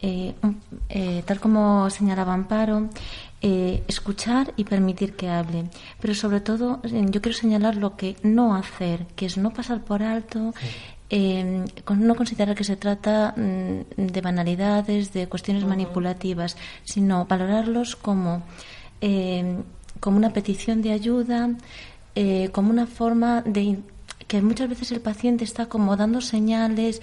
Eh, 0.00 0.34
eh, 0.90 1.22
tal 1.24 1.40
como 1.40 1.88
señalaba 1.88 2.34
Amparo, 2.34 2.90
eh, 3.40 3.82
escuchar 3.88 4.52
y 4.56 4.64
permitir 4.64 5.16
que 5.16 5.30
hable. 5.30 5.70
Pero 6.00 6.14
sobre 6.14 6.40
todo, 6.40 6.80
eh, 6.82 7.06
yo 7.08 7.22
quiero 7.22 7.36
señalar 7.36 7.76
lo 7.76 7.96
que 7.96 8.16
no 8.22 8.54
hacer, 8.54 9.06
que 9.16 9.24
es 9.24 9.38
no 9.38 9.54
pasar 9.54 9.82
por 9.82 10.02
alto, 10.02 10.52
sí 10.60 10.66
eh, 11.16 11.64
no 11.96 12.16
considerar 12.16 12.56
que 12.56 12.64
se 12.64 12.74
trata 12.74 13.34
mm, 13.36 14.06
de 14.14 14.20
banalidades, 14.20 15.12
de 15.12 15.28
cuestiones 15.28 15.62
uh 15.62 15.66
-huh. 15.66 15.68
manipulativas, 15.68 16.56
sino 16.82 17.24
valorarlos 17.26 17.94
como, 17.94 18.42
eh, 19.00 19.62
como 20.00 20.16
una 20.16 20.32
petición 20.32 20.82
de 20.82 20.90
ayuda, 20.90 21.50
eh, 22.16 22.48
como 22.50 22.70
una 22.70 22.88
forma 22.88 23.42
de 23.42 23.78
que 24.26 24.42
muchas 24.42 24.68
veces 24.68 24.90
el 24.90 25.00
paciente 25.00 25.44
está 25.44 25.66
como 25.66 25.96
dando 25.96 26.20
señales, 26.20 27.00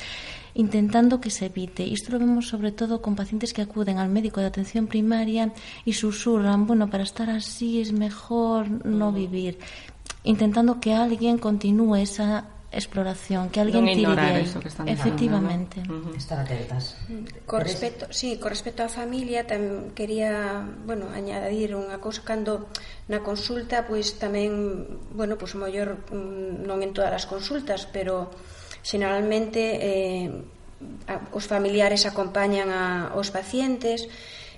intentando 0.55 1.21
que 1.21 1.29
se 1.29 1.45
evite. 1.45 1.83
Y 1.85 1.93
esto 1.93 2.11
lo 2.11 2.19
vemos 2.19 2.49
sobre 2.49 2.73
todo 2.73 3.01
con 3.01 3.15
pacientes 3.15 3.53
que 3.53 3.61
acuden 3.61 3.97
al 3.97 4.09
médico 4.09 4.41
de 4.41 4.47
atención 4.47 4.87
primaria 4.87 5.53
y 5.85 5.93
susurran, 5.93 6.67
bueno, 6.67 6.89
para 6.89 7.03
estar 7.03 7.29
así 7.29 7.79
es 7.79 7.93
mejor 7.93 8.85
no 8.85 9.13
vivir, 9.13 9.57
intentando 10.25 10.81
que 10.81 10.93
alguien 10.93 11.37
continúe 11.37 11.95
esa 11.95 12.49
exploración, 12.71 13.51
que 13.51 13.59
alguén 13.59 13.83
non 13.83 13.99
tire 13.99 14.15
de 14.15 14.47
están 14.47 14.87
Efectivamente. 14.87 15.83
Uh 15.91 16.07
-huh. 16.07 16.15
Estar 16.15 16.39
atentas. 16.39 16.95
Co 17.43 17.59
respecto, 17.59 18.07
sí, 18.15 18.39
co 18.39 18.47
respecto 18.47 18.79
á 18.81 18.87
familia 18.87 19.43
tam 19.43 19.91
quería, 19.91 20.63
bueno, 20.87 21.11
añadir 21.11 21.75
unha 21.75 21.99
cousa 21.99 22.23
cando 22.23 22.71
na 23.11 23.19
consulta 23.19 23.83
pois 23.83 24.15
tamén, 24.15 24.87
bueno, 25.11 25.35
pois 25.35 25.51
mellor 25.59 25.99
mm, 26.15 26.63
non 26.63 26.79
en 26.79 26.95
todas 26.95 27.11
as 27.11 27.27
consultas, 27.27 27.91
pero 27.91 28.31
generalmente 28.87 29.59
eh, 29.77 30.31
os 31.35 31.45
familiares 31.45 32.07
acompañan 32.07 32.71
a, 32.71 33.11
os 33.19 33.35
pacientes 33.35 34.07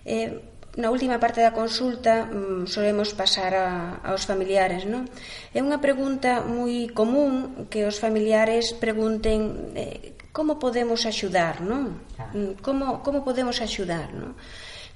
eh, 0.06 0.53
na 0.76 0.90
última 0.90 1.22
parte 1.22 1.46
da 1.46 1.54
consulta 1.54 2.26
mm, 2.26 2.66
solemos 2.66 3.14
pasar 3.14 3.54
a, 3.54 4.02
aos 4.02 4.26
familiares, 4.26 4.90
non? 4.90 5.06
É 5.54 5.62
unha 5.62 5.78
pregunta 5.78 6.42
moi 6.42 6.90
común 6.90 7.70
que 7.70 7.86
os 7.86 8.02
familiares 8.02 8.74
pregunten 8.74 9.74
eh, 9.78 10.18
como 10.34 10.58
podemos 10.58 11.06
axudar, 11.06 11.62
non? 11.62 12.02
Ah. 12.18 12.34
Mm, 12.34 12.58
como, 12.66 13.06
como 13.06 13.22
podemos 13.22 13.62
axudar, 13.62 14.10
non? 14.18 14.34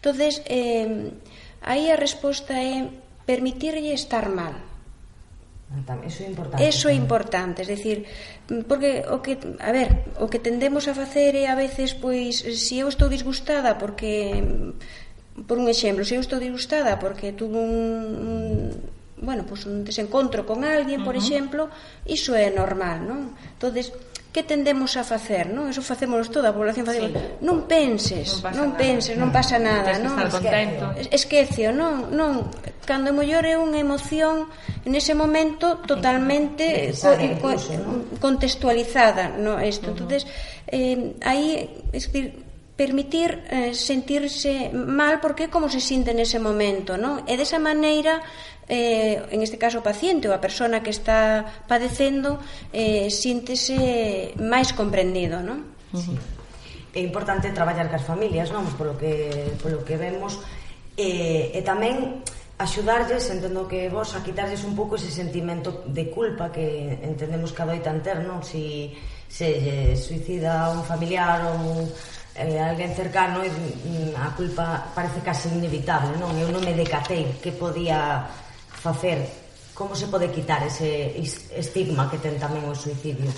entonces 0.01 0.41
eh, 0.49 1.13
aí 1.61 1.93
a 1.93 1.97
resposta 1.97 2.57
é 2.57 2.89
permitirlle 3.29 3.93
estar 3.93 4.33
mal, 4.33 4.57
ah, 5.69 5.99
Eso 6.07 6.23
é 6.23 6.27
importante. 6.31 6.63
Eso 6.63 6.85
é 6.89 6.95
importante, 6.95 7.61
es 7.61 7.69
decir, 7.69 8.09
mm, 8.49 8.65
porque 8.65 9.05
o 9.13 9.21
que, 9.21 9.37
a 9.61 9.69
ver, 9.69 10.09
o 10.17 10.25
que 10.25 10.41
tendemos 10.41 10.89
a 10.89 10.97
facer 10.97 11.37
é 11.37 11.45
a 11.51 11.59
veces 11.59 11.93
pois 11.93 12.41
se 12.41 12.81
eu 12.81 12.89
estou 12.89 13.05
disgustada 13.05 13.77
porque 13.77 14.41
por 15.45 15.57
un 15.61 15.69
exemplo, 15.69 16.01
se 16.01 16.17
eu 16.17 16.21
estou 16.23 16.41
disgustada 16.41 16.97
porque 16.97 17.35
tuve 17.35 17.61
un, 17.61 17.73
un 18.25 18.41
bueno, 19.21 19.45
pues 19.45 19.65
un 19.65 19.83
desencontro 19.83 20.45
con 20.45 20.63
alguén, 20.63 21.03
por 21.03 21.13
uh 21.13 21.19
-huh. 21.19 21.23
exemplo, 21.23 21.69
iso 22.05 22.33
é 22.33 22.49
normal, 22.49 23.05
non? 23.05 23.33
Entonces, 23.53 23.93
que 24.33 24.43
tendemos 24.43 24.93
a 24.97 25.03
facer, 25.03 25.49
non? 25.49 25.65
Eso 25.73 25.81
facemos 25.81 26.29
toda 26.29 26.49
a 26.49 26.53
población 26.53 26.85
facemos. 26.85 27.09
Sí. 27.09 27.41
Non 27.41 27.65
penses, 27.65 28.37
non, 28.53 28.53
non 28.53 28.69
penses, 28.77 29.17
nada. 29.17 29.21
non 29.25 29.29
pasa 29.33 29.57
nada, 29.57 29.91
non? 29.97 30.13
Esquecio, 31.09 31.73
non, 31.73 32.13
non, 32.13 32.53
cando 32.85 33.09
mellor 33.09 33.41
é 33.49 33.57
unha 33.57 33.81
emoción 33.81 34.45
en 34.85 34.93
ese 34.93 35.17
momento 35.17 35.81
totalmente 35.81 36.93
co, 36.93 37.17
co, 37.41 37.49
contextualizada, 38.21 39.33
non? 39.41 39.57
Isto, 39.65 39.89
uh 39.89 39.97
-huh. 39.97 40.05
entonces, 40.05 40.21
eh, 40.69 41.17
aí, 41.25 41.65
es 41.89 42.05
decir, 42.05 42.46
permitir 42.77 43.43
eh, 43.49 43.73
sentirse 43.73 44.69
mal 44.71 45.19
porque 45.19 45.49
como 45.49 45.67
se 45.67 45.81
sinte 45.81 46.13
nese 46.13 46.37
momento, 46.37 46.93
non? 46.95 47.25
E 47.25 47.33
desa 47.33 47.57
maneira 47.57 48.21
eh, 48.69 49.25
en 49.33 49.41
este 49.41 49.57
caso 49.57 49.81
o 49.81 49.83
paciente 49.83 50.29
ou 50.29 50.33
a 50.35 50.43
persona 50.43 50.85
que 50.85 50.93
está 50.93 51.43
padecendo 51.65 52.37
eh, 52.69 53.09
síntese 53.09 54.37
máis 54.37 54.77
comprendido 54.77 55.41
non? 55.41 55.65
Sí. 55.95 56.13
é 56.97 57.01
importante 57.01 57.49
traballar 57.55 57.87
cas 57.89 58.03
familias 58.03 58.51
non? 58.51 58.65
polo 58.75 58.99
que, 58.99 59.55
polo 59.61 59.85
que 59.87 59.95
vemos 59.95 60.41
eh, 60.99 61.53
e 61.55 61.61
tamén 61.63 62.25
axudarlles, 62.57 63.29
entendo 63.29 63.69
que 63.69 63.85
vos 63.87 64.17
a 64.17 64.25
quitarlles 64.25 64.65
un 64.65 64.73
pouco 64.73 64.97
ese 64.97 65.13
sentimento 65.13 65.85
de 65.85 66.09
culpa 66.09 66.49
que 66.49 66.97
entendemos 67.05 67.53
que 67.53 67.61
adoitan 67.61 68.01
ter 68.01 68.19
non? 68.25 68.41
si 68.41 68.91
se 69.29 69.47
lle 69.61 69.95
suicida 69.95 70.73
un 70.73 70.83
familiar 70.83 71.55
ou 71.55 71.87
eh, 72.37 72.61
alguén 72.61 72.93
cercano 72.93 73.41
e 73.41 73.49
mm, 73.49 74.13
a 74.13 74.29
culpa 74.37 74.93
parece 74.93 75.25
case 75.25 75.49
inevitable, 75.49 76.15
non? 76.21 76.37
Eu 76.37 76.53
non 76.53 76.61
me 76.61 76.77
decatei 76.77 77.41
que 77.41 77.51
podía 77.51 78.29
facer 78.69 79.25
como 79.73 79.93
se 79.93 80.07
pode 80.07 80.29
quitar 80.29 80.61
ese 80.65 81.17
estigma 81.53 82.09
que 82.09 82.17
ten 82.17 82.37
tamén 82.37 82.65
o 82.65 82.73
suicidio? 82.73 83.29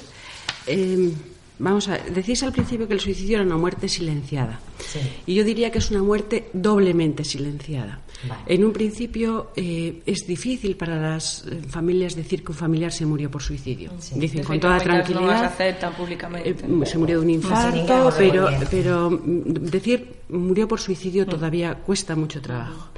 Eh, 0.68 1.12
Vamos 1.60 1.88
a 1.89 1.97
decís 1.97 2.41
al 2.43 2.53
principio 2.53 2.88
que 2.88 2.93
el 2.93 2.99
suicidio 3.01 3.36
era 3.38 3.45
una 3.45 3.57
muerte 3.57 3.88
silenciada. 3.89 4.60
Sí. 4.80 4.99
Y 5.26 5.36
yo 5.36 5.43
diría 5.43 5.72
que 5.72 5.80
es 5.80 5.91
una 5.91 6.01
muerte 6.01 6.49
doblemente 6.53 7.24
silenciada. 7.26 7.99
Vale. 8.28 8.41
En 8.47 8.64
un 8.66 8.72
principio 8.74 9.51
eh, 9.55 10.01
es 10.05 10.26
difícil 10.26 10.76
para 10.76 10.99
las 10.99 11.45
eh, 11.47 11.62
familias 11.70 12.16
decir 12.16 12.43
que 12.43 12.51
un 12.51 12.57
familiar 12.57 12.91
se 12.91 13.05
murió 13.05 13.30
por 13.30 13.41
suicidio. 13.41 13.91
Sí. 13.99 14.20
Dicen 14.20 14.43
con 14.43 14.60
toda 14.60 14.78
tranquilidad. 14.80 15.45
as 15.45 15.51
aceptan 15.53 15.93
públicamente. 15.93 16.49
eh, 16.49 16.86
se 16.86 16.97
murió 16.97 17.18
de 17.20 17.22
un 17.26 17.28
No, 17.28 17.34
infarto, 17.34 18.14
pero, 18.18 18.49
pero 18.72 19.10
mm, 19.12 19.41
decir 19.70 20.16
murió 20.30 20.68
por 20.68 20.80
suicidio 20.80 21.26
todavía 21.26 21.76
cuesta 21.76 22.16
mucho 22.16 22.41
trabajo. 22.41 22.89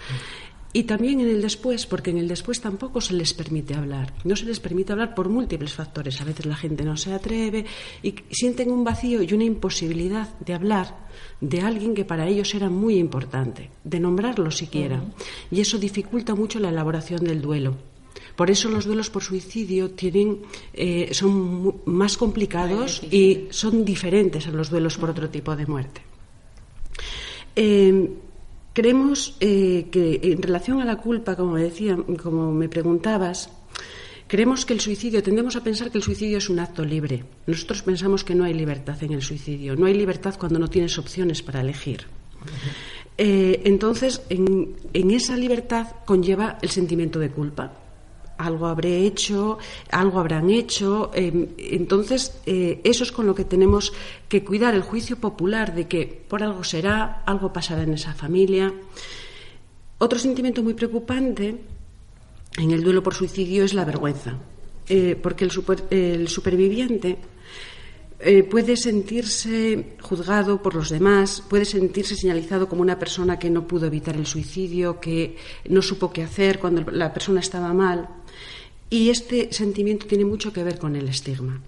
Y 0.74 0.84
también 0.84 1.20
en 1.20 1.28
el 1.28 1.42
después, 1.42 1.86
porque 1.86 2.12
en 2.12 2.18
el 2.18 2.30
después 2.30 2.62
tampoco 2.62 3.02
se 3.02 3.14
les 3.14 3.34
permite 3.34 3.74
hablar. 3.74 4.14
No 4.24 4.36
se 4.38 4.46
les 4.46 4.62
permite 4.62 4.94
hablar 4.94 5.14
por 5.14 5.28
múltiples 5.28 5.74
factores. 5.74 6.22
A 6.22 6.24
veces 6.24 6.46
la 6.46 6.56
gente 6.56 6.86
no 6.86 6.96
se 6.96 7.14
atreve 7.14 7.66
y 8.02 8.16
sienten 8.30 8.72
un 8.72 8.84
vacío 8.84 9.22
y 9.22 9.34
una 9.34 9.44
imposibilidad 9.44 10.30
de 10.40 10.54
hablar 10.54 11.10
de 11.42 11.62
alguien 11.62 11.94
que 11.94 12.06
para 12.06 12.28
ellos 12.28 12.54
era 12.54 12.70
muy 12.70 12.96
importante, 12.98 13.70
de 13.84 14.00
nombrarlo 14.00 14.50
siquiera. 14.50 15.04
Y 15.50 15.60
eso 15.60 15.78
dificulta 15.78 16.36
mucho 16.36 16.60
la 16.60 16.70
elaboración 16.70 17.26
del 17.26 17.42
duelo. 17.42 17.76
Por 18.36 18.50
eso 18.50 18.70
los 18.70 18.86
duelos 18.86 19.10
por 19.10 19.24
suicidio 19.24 19.92
tienen, 19.92 20.40
eh, 20.74 21.10
son 21.12 21.82
más 21.86 22.16
complicados 22.16 23.04
y 23.04 23.48
son 23.50 23.84
diferentes 23.84 24.48
a 24.48 24.52
los 24.52 24.70
duelos 24.70 24.98
por 24.98 25.10
otro 25.10 25.30
tipo 25.30 25.56
de 25.56 25.66
muerte. 25.66 26.02
Eh, 27.56 28.10
creemos 28.74 29.36
eh, 29.40 29.88
que 29.92 30.20
en 30.24 30.42
relación 30.42 30.82
a 30.82 30.86
la 30.86 30.98
culpa, 30.98 31.36
como 31.36 31.54
me 31.54 31.64
decía, 31.64 31.98
como 32.22 32.52
me 32.52 32.70
preguntabas, 32.70 33.50
creemos 34.28 34.66
que 34.66 34.74
el 34.74 34.80
suicidio, 34.80 35.22
tendemos 35.24 35.56
a 35.56 35.64
pensar 35.64 35.92
que 35.92 35.98
el 35.98 36.04
suicidio 36.04 36.38
es 36.38 36.50
un 36.50 36.60
acto 36.60 36.86
libre. 36.86 37.24
Nosotros 37.48 37.82
pensamos 37.84 38.24
que 38.24 38.36
no 38.36 38.44
hay 38.44 38.54
libertad 38.54 39.02
en 39.04 39.14
el 39.14 39.22
suicidio. 39.22 39.76
No 39.76 39.86
hay 39.86 39.94
libertad 39.94 40.36
cuando 40.40 40.60
no 40.60 40.70
tienes 40.70 40.98
opciones 40.98 41.42
para 41.42 41.62
elegir. 41.62 42.08
Eh, 43.18 43.62
entonces, 43.66 44.22
en, 44.30 44.76
en 44.94 45.12
esa 45.12 45.36
libertad 45.36 45.88
conlleva 46.06 46.58
el 46.62 46.70
sentimiento 46.70 47.20
de 47.20 47.30
culpa 47.30 47.81
algo 48.42 48.68
habré 48.68 49.06
hecho, 49.06 49.58
algo 49.92 50.20
habrán 50.20 50.50
hecho. 50.50 51.12
eh, 51.14 51.50
entonces, 51.58 52.40
eh, 52.46 52.82
eso 52.84 53.04
es 53.04 53.12
con 53.12 53.26
lo 53.26 53.36
que 53.36 53.46
tenemos 53.46 53.94
que 54.28 54.44
cuidar 54.44 54.74
el 54.74 54.82
juicio 54.82 55.18
popular 55.18 55.74
de 55.74 55.88
que 55.88 56.06
por 56.28 56.44
algo 56.44 56.64
será, 56.64 57.24
algo 57.26 57.54
pasará 57.54 57.84
en 57.84 57.94
esa 57.94 58.14
familia. 58.14 58.74
Otro 59.98 60.20
sentimiento 60.20 60.64
muy 60.64 60.74
preocupante 60.74 61.56
en 62.58 62.72
el 62.72 62.84
duelo 62.84 63.04
por 63.04 63.14
suicidio 63.14 63.64
es 63.64 63.74
la 63.74 63.86
vergüenza, 63.86 64.38
eh, 64.90 65.16
porque 65.22 65.46
el 65.46 66.28
superviviente 66.28 67.18
eh, 68.24 68.44
puede 68.44 68.78
sentirse 68.78 69.98
juzgado 70.00 70.62
por 70.62 70.76
los 70.76 70.90
demás, 70.90 71.42
puede 71.50 71.66
sentirse 71.66 72.16
señalizado 72.16 72.70
como 72.70 72.84
una 72.84 73.00
persona 73.00 73.40
que 73.40 73.50
no 73.50 73.66
pudo 73.66 73.88
evitar 73.88 74.16
el 74.16 74.28
suicidio, 74.28 75.00
que 75.00 75.38
no 75.70 75.82
supo 75.82 76.14
qué 76.14 76.22
hacer 76.22 76.60
cuando 76.60 76.84
la 76.92 77.12
persona 77.12 77.40
estaba 77.40 77.74
mal. 77.74 78.08
Y 78.92 79.10
este 79.10 79.54
sentimiento 79.54 80.06
tiene 80.06 80.26
mucho 80.26 80.52
que 80.52 80.66
ver 80.66 80.78
con 80.78 80.98
el 80.98 81.08
estigma. 81.08 81.62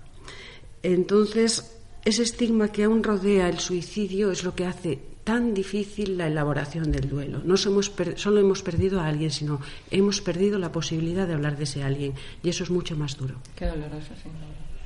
Entonces, 0.84 1.74
ese 2.04 2.22
estigma 2.22 2.68
que 2.68 2.84
aún 2.84 3.02
rodea 3.02 3.48
el 3.48 3.60
suicidio 3.60 4.30
es 4.30 4.44
lo 4.44 4.54
que 4.54 4.66
hace 4.66 5.00
tan 5.24 5.54
difícil 5.54 6.18
la 6.18 6.28
elaboración 6.28 6.92
del 6.92 7.08
duelo. 7.08 7.40
No 7.46 7.56
somos 7.56 7.94
solo 8.18 8.42
hemos 8.42 8.62
perdido 8.62 9.00
a 9.00 9.08
alguien, 9.08 9.32
sino 9.32 9.62
hemos 9.90 10.20
perdido 10.20 10.60
la 10.60 10.74
posibilidad 10.74 11.26
de 11.26 11.36
hablar 11.36 11.56
de 11.56 11.64
ese 11.64 11.82
alguien. 11.82 12.14
Y 12.44 12.50
eso 12.50 12.66
es 12.66 12.70
mucho 12.70 12.98
más 12.98 13.16
duro. 13.16 13.36
Qué 13.56 13.68
doloroso, 13.68 14.12
sí. 14.22 14.30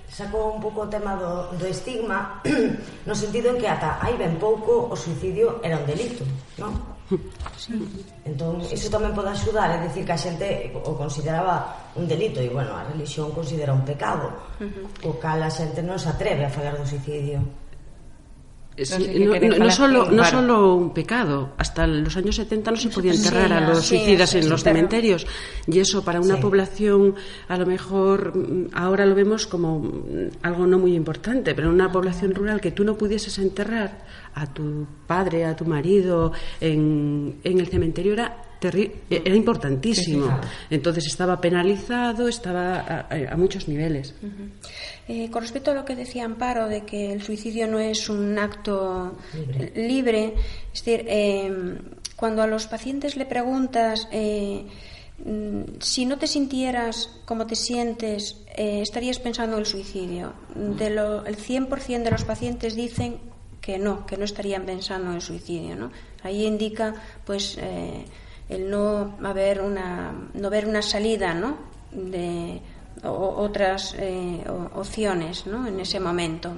Sacou 0.07 0.55
un 0.55 0.61
pouco 0.61 0.85
o 0.85 0.87
tema 0.87 1.19
do, 1.19 1.51
do 1.59 1.67
estigma 1.67 2.39
no 3.09 3.13
sentido 3.13 3.51
en 3.51 3.59
que 3.59 3.67
ata 3.67 3.99
hai 3.99 4.15
ben 4.15 4.39
pouco 4.39 4.87
o 4.87 4.95
suicidio 4.95 5.59
era 5.59 5.75
un 5.75 5.85
delito, 5.89 6.23
non? 6.55 6.96
Sí. 7.55 7.73
Entón, 8.27 8.59
iso 8.67 8.91
tamén 8.91 9.15
pode 9.15 9.31
axudar, 9.31 9.71
é 9.71 9.79
dicir 9.87 10.03
que 10.03 10.11
a 10.11 10.19
xente 10.19 10.47
o 10.75 10.91
consideraba 10.91 11.87
un 11.95 12.03
delito 12.03 12.43
e, 12.43 12.51
bueno, 12.51 12.75
a 12.75 12.83
religión 12.83 13.31
considera 13.31 13.71
un 13.71 13.87
pecado, 13.87 14.27
uh 14.59 14.67
-huh. 14.67 15.07
o 15.07 15.11
cal 15.15 15.39
a 15.39 15.51
xente 15.51 15.79
non 15.79 15.95
se 15.95 16.11
atreve 16.11 16.43
a 16.43 16.51
falar 16.51 16.75
do 16.75 16.83
suicidio. 16.83 17.39
Sí, 18.85 19.25
no, 19.25 19.33
no, 19.39 19.57
no, 19.57 19.71
solo, 19.71 20.11
no 20.11 20.23
solo 20.23 20.75
un 20.75 20.93
pecado, 20.93 21.53
hasta 21.57 21.87
los 21.87 22.15
años 22.15 22.35
70 22.35 22.71
no 22.71 22.77
se 22.77 22.89
podía 22.89 23.11
enterrar 23.11 23.51
a 23.51 23.61
los 23.61 23.85
suicidas 23.85 24.35
en 24.35 24.49
los 24.49 24.63
cementerios. 24.63 25.25
Y 25.65 25.79
eso 25.79 26.03
para 26.03 26.21
una 26.21 26.39
población 26.39 27.15
a 27.47 27.57
lo 27.57 27.65
mejor 27.65 28.37
mm, 28.37 28.69
ahora 28.73 29.05
lo 29.05 29.15
vemos 29.15 29.47
como 29.47 29.79
mm, 29.79 30.29
algo 30.43 30.67
no 30.67 30.77
muy 30.77 30.93
importante, 30.95 31.55
pero 31.55 31.69
en 31.69 31.73
una 31.73 31.91
población 31.91 32.35
rural 32.35 32.61
que 32.61 32.71
tú 32.71 32.83
no 32.83 32.97
pudieses 32.97 33.39
enterrar 33.39 34.05
a 34.35 34.45
tu 34.53 34.85
padre, 35.07 35.45
a 35.45 35.55
tu 35.55 35.65
marido 35.65 36.31
en, 36.61 37.39
en 37.43 37.59
el 37.59 37.67
cementerio 37.67 38.13
era 38.13 38.46
era 38.61 39.35
importantísimo. 39.35 40.25
Sí, 40.25 40.31
sí, 40.41 40.75
Entonces 40.75 41.05
estaba 41.07 41.39
penalizado, 41.39 42.27
estaba 42.27 42.79
a, 42.79 42.99
a, 43.09 43.33
a 43.33 43.37
muchos 43.37 43.67
niveles. 43.67 44.13
Uh 44.21 44.25
-huh. 44.25 44.49
eh, 45.07 45.29
con 45.31 45.41
respecto 45.41 45.71
a 45.71 45.73
lo 45.73 45.85
que 45.85 45.95
decía 45.95 46.25
Amparo 46.25 46.67
de 46.67 46.81
que 46.83 47.11
el 47.11 47.21
suicidio 47.21 47.67
no 47.67 47.79
es 47.79 48.09
un 48.09 48.37
acto 48.37 49.17
libre, 49.33 49.71
libre 49.75 50.33
es 50.73 50.83
decir, 50.83 51.05
eh, 51.07 51.77
cuando 52.15 52.41
a 52.41 52.47
los 52.47 52.67
pacientes 52.67 53.15
le 53.15 53.25
preguntas 53.25 54.07
eh, 54.11 54.65
mm, 55.23 55.79
si 55.79 56.05
no 56.05 56.17
te 56.17 56.27
sintieras 56.27 57.09
como 57.25 57.45
te 57.45 57.55
sientes, 57.55 58.43
eh, 58.55 58.81
estarías 58.81 59.19
pensando 59.19 59.53
en 59.55 59.59
el 59.61 59.65
suicidio. 59.65 60.33
De 60.55 60.89
lo, 60.89 61.25
el 61.25 61.37
100% 61.37 62.03
de 62.03 62.11
los 62.11 62.23
pacientes 62.23 62.75
dicen 62.75 63.19
que 63.61 63.77
no, 63.77 64.05
que 64.05 64.17
no 64.17 64.25
estarían 64.25 64.65
pensando 64.65 65.09
en 65.09 65.15
el 65.15 65.21
suicidio. 65.21 65.75
¿no? 65.75 65.91
Ahí 66.23 66.45
indica, 66.45 66.95
pues, 67.25 67.57
eh, 67.59 68.05
el 68.49 68.69
no 68.69 69.17
haber 69.23 69.61
una 69.61 70.13
no 70.33 70.49
ver 70.49 70.67
una 70.67 70.81
salida 70.81 71.33
¿no? 71.33 71.57
de 71.91 72.61
o, 73.03 73.09
otras 73.09 73.95
eh, 73.99 74.43
opciones 74.75 75.45
¿no? 75.47 75.67
en 75.67 75.79
ese 75.79 75.99
momento 75.99 76.51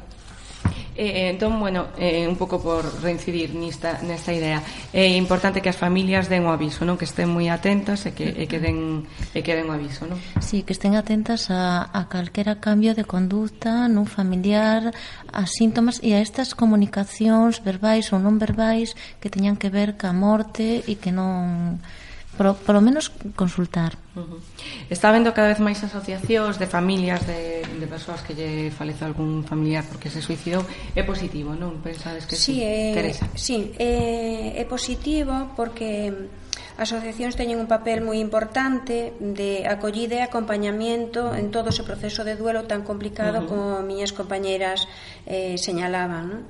Eh, 0.99 1.27
eh, 1.27 1.29
entón, 1.29 1.57
bueno, 1.61 1.87
eh, 1.97 2.27
un 2.27 2.35
pouco 2.35 2.61
por 2.61 2.83
reincidir 3.01 3.55
nista, 3.55 4.03
nesta 4.03 4.35
idea 4.35 4.59
é 4.91 5.07
importante 5.15 5.63
que 5.63 5.71
as 5.71 5.79
familias 5.79 6.27
den 6.27 6.43
o 6.43 6.51
aviso 6.51 6.83
non 6.83 6.99
que 6.99 7.07
estén 7.07 7.31
moi 7.31 7.47
atentas 7.47 8.03
e 8.03 8.11
que, 8.11 8.27
e 8.27 8.51
que, 8.51 8.59
den, 8.59 9.07
e 9.31 9.39
que 9.39 9.55
den 9.55 9.71
o 9.71 9.73
aviso 9.79 10.11
non? 10.11 10.19
Sí, 10.43 10.67
que 10.67 10.75
estén 10.75 10.99
atentas 10.99 11.47
a, 11.55 11.87
a 11.87 12.11
calquera 12.11 12.59
cambio 12.59 12.91
de 12.99 13.07
conducta 13.07 13.87
nun 13.87 14.11
familiar 14.11 14.91
a 15.31 15.47
síntomas 15.47 16.03
e 16.03 16.11
a 16.11 16.19
estas 16.19 16.51
comunicacións 16.51 17.63
verbais 17.63 18.11
ou 18.11 18.19
non 18.19 18.35
verbais 18.35 18.91
que 19.23 19.31
teñan 19.31 19.55
que 19.55 19.71
ver 19.71 19.95
ca 19.95 20.11
morte 20.11 20.83
e 20.83 20.99
que 20.99 21.15
non 21.15 21.79
por, 22.39 22.55
por 22.55 22.75
lo 22.75 22.79
menos 22.79 23.11
consultar. 23.35 23.97
Uh 24.15 24.21
-huh. 24.21 24.39
Está 24.89 25.11
vendo 25.11 25.35
cada 25.35 25.51
vez 25.51 25.59
máis 25.59 25.83
asociacións 25.83 26.55
de 26.55 26.71
familias 26.71 27.27
de, 27.27 27.67
de 27.67 27.83
persoas 27.83 28.23
que 28.23 28.31
lle 28.31 28.71
falece 28.71 29.03
algún 29.03 29.43
familiar 29.43 29.83
porque 29.83 30.07
se 30.07 30.23
suicidou. 30.23 30.63
É 30.95 31.03
positivo, 31.03 31.51
non? 31.51 31.83
Pensades 31.83 32.23
que 32.23 32.39
sí, 32.39 32.55
sí 32.55 32.63
eh, 32.63 32.95
Teresa? 32.95 33.27
Sí, 33.35 33.75
eh, 33.75 34.55
é 34.55 34.63
positivo 34.63 35.51
porque 35.59 36.15
asociacións 36.79 37.35
teñen 37.35 37.59
un 37.59 37.67
papel 37.67 37.99
moi 37.99 38.15
importante 38.23 39.11
de 39.19 39.67
acollida 39.67 40.15
e 40.15 40.23
acompañamiento 40.23 41.35
en 41.35 41.51
todo 41.51 41.75
ese 41.75 41.83
proceso 41.83 42.23
de 42.23 42.39
duelo 42.39 42.63
tan 42.71 42.87
complicado 42.87 43.43
uh 43.43 43.43
-huh. 43.43 43.51
como 43.51 43.83
miñas 43.83 44.15
compañeiras 44.15 44.87
eh, 45.27 45.59
señalaban, 45.59 46.23
non? 46.31 46.41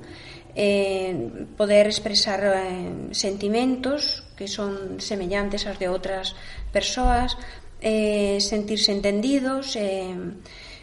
eh, 0.60 1.16
poder 1.56 1.86
expresar 1.86 2.44
eh, 2.44 3.08
sentimentos 3.16 4.28
que 4.36 4.44
son 4.44 5.00
semellantes 5.00 5.64
aos 5.64 5.80
de 5.80 5.88
outras 5.88 6.36
persoas, 6.68 7.40
eh, 7.80 8.36
sentirse 8.44 8.92
entendidos, 8.92 9.72
eh, 9.80 10.12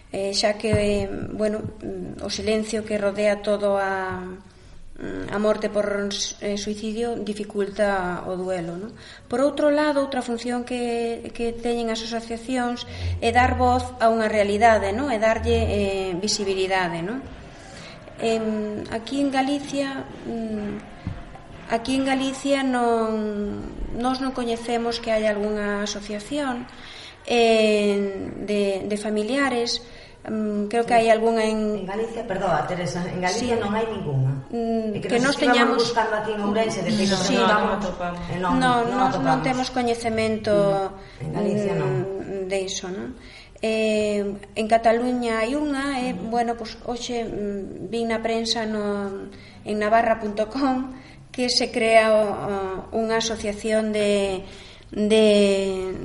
eh, 0.09 0.33
xa 0.33 0.57
que 0.57 0.73
eh, 0.73 1.05
bueno, 1.29 1.61
o 2.25 2.29
silencio 2.33 2.81
que 2.81 2.97
rodea 2.97 3.45
todo 3.45 3.77
a, 3.77 4.25
mm, 4.97 5.29
a 5.29 5.37
morte 5.37 5.69
por 5.69 5.85
eh, 6.41 6.57
suicidio 6.57 7.13
dificulta 7.21 8.25
o 8.25 8.33
duelo. 8.33 8.81
Non? 8.81 8.97
Por 9.29 9.45
outro 9.45 9.69
lado, 9.69 10.01
outra 10.01 10.25
función 10.25 10.65
que, 10.65 11.29
que 11.37 11.53
teñen 11.53 11.93
as 11.93 12.01
asociacións 12.01 12.89
é 13.21 13.29
dar 13.29 13.61
voz 13.61 13.85
a 14.01 14.09
unha 14.09 14.25
realidade, 14.25 14.89
non? 14.89 15.13
é 15.13 15.21
darlle 15.21 15.59
eh, 15.69 16.11
visibilidade. 16.17 17.05
Non? 17.05 17.21
em, 18.19 18.83
aquí 18.91 19.21
en 19.21 19.31
Galicia 19.31 20.03
mm, 20.25 20.77
aquí 21.69 21.95
en 21.95 22.05
Galicia 22.05 22.63
non 22.63 23.75
nós 23.97 24.23
non 24.23 24.31
coñecemos 24.31 24.99
que 25.03 25.11
hai 25.11 25.27
algunha 25.27 25.83
asociación 25.83 26.65
eh, 27.27 28.31
de, 28.47 28.87
de 28.87 28.97
familiares 28.97 29.83
um, 30.25 30.71
creo 30.71 30.87
que 30.87 30.95
hai 30.95 31.11
algunha 31.11 31.43
en... 31.43 31.83
en 31.83 31.85
Galicia, 31.85 32.23
perdoa 32.23 32.63
Teresa, 32.65 33.03
en 33.03 33.19
Galicia 33.19 33.55
sí. 33.55 33.61
non 33.61 33.71
hai 33.75 33.85
ninguna 33.85 34.31
mm, 34.47 35.03
que, 35.03 35.07
que 35.11 35.19
nos 35.19 35.35
teñamos 35.35 35.83
buscando 35.83 36.15
aquí 36.17 36.31
en 36.31 36.41
Ourense 36.41 36.79
de 36.81 36.91
feito 36.95 37.19
sí, 37.19 37.35
non, 37.35 37.77
non, 38.39 38.55
non, 38.63 38.83
non, 38.87 39.11
non, 39.11 39.21
non 39.21 39.37
temos 39.43 39.67
coñecemento 39.69 40.55
mm. 40.55 41.23
en 41.27 41.29
Galicia 41.35 41.73
mm, 41.75 41.81
non 41.83 41.91
de 42.47 42.57
iso, 42.63 42.87
non? 42.87 43.13
Eh, 43.61 44.37
en 44.53 44.67
Cataluña 44.69 45.41
hai 45.41 45.57
unha, 45.57 45.97
e, 45.97 46.11
eh, 46.11 46.13
bueno, 46.13 46.53
pois, 46.53 46.77
hoxe 46.85 47.25
mm, 47.25 47.89
vin 47.89 48.13
na 48.13 48.21
prensa 48.21 48.69
no, 48.69 49.09
en 49.65 49.75
navarra.com 49.81 50.93
que 51.33 51.49
se 51.49 51.73
crea 51.73 52.13
o, 52.13 52.21
o, 52.93 53.01
unha 53.01 53.17
asociación 53.17 53.89
de, 53.89 54.45
de, 54.93 55.25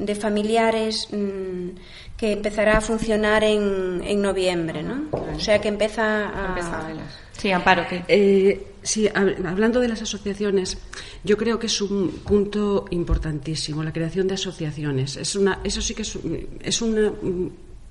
de 0.01 0.15
familiares 0.17 1.13
mm, 1.13 2.17
que 2.17 2.33
empezará 2.33 2.79
a 2.79 2.81
funcionar 2.81 3.45
en, 3.45 4.01
en 4.01 4.19
noviembre, 4.23 4.81
¿no? 4.81 5.13
O 5.13 5.41
sea 5.41 5.61
que 5.61 5.69
empeza 5.69 6.33
a... 6.33 6.57
Empeza 6.57 6.79
a 6.79 6.93
sí, 7.37 7.53
Amparo, 7.53 7.85
que... 7.85 8.01
Eh, 8.09 8.72
sí, 8.83 9.09
hablando 9.15 9.81
de 9.81 9.89
las 9.89 10.03
asociaciones, 10.03 10.79
yo 11.25 11.37
creo 11.37 11.59
que 11.59 11.67
es 11.67 11.81
un 11.81 12.11
punto 12.27 12.87
importantísimo, 12.91 13.83
la 13.83 13.93
creación 13.93 14.29
de 14.29 14.35
asociaciones. 14.35 15.17
Es 15.17 15.37
una, 15.37 15.61
eso 15.65 15.81
sí 15.81 15.95
que 15.95 16.03
es, 16.03 16.19
es 16.63 16.83
una 16.83 17.13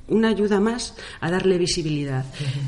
una 0.08 0.30
ayuda 0.30 0.60
más 0.60 0.96
a 1.20 1.32
darle 1.32 1.58
visibilidad, 1.58 2.26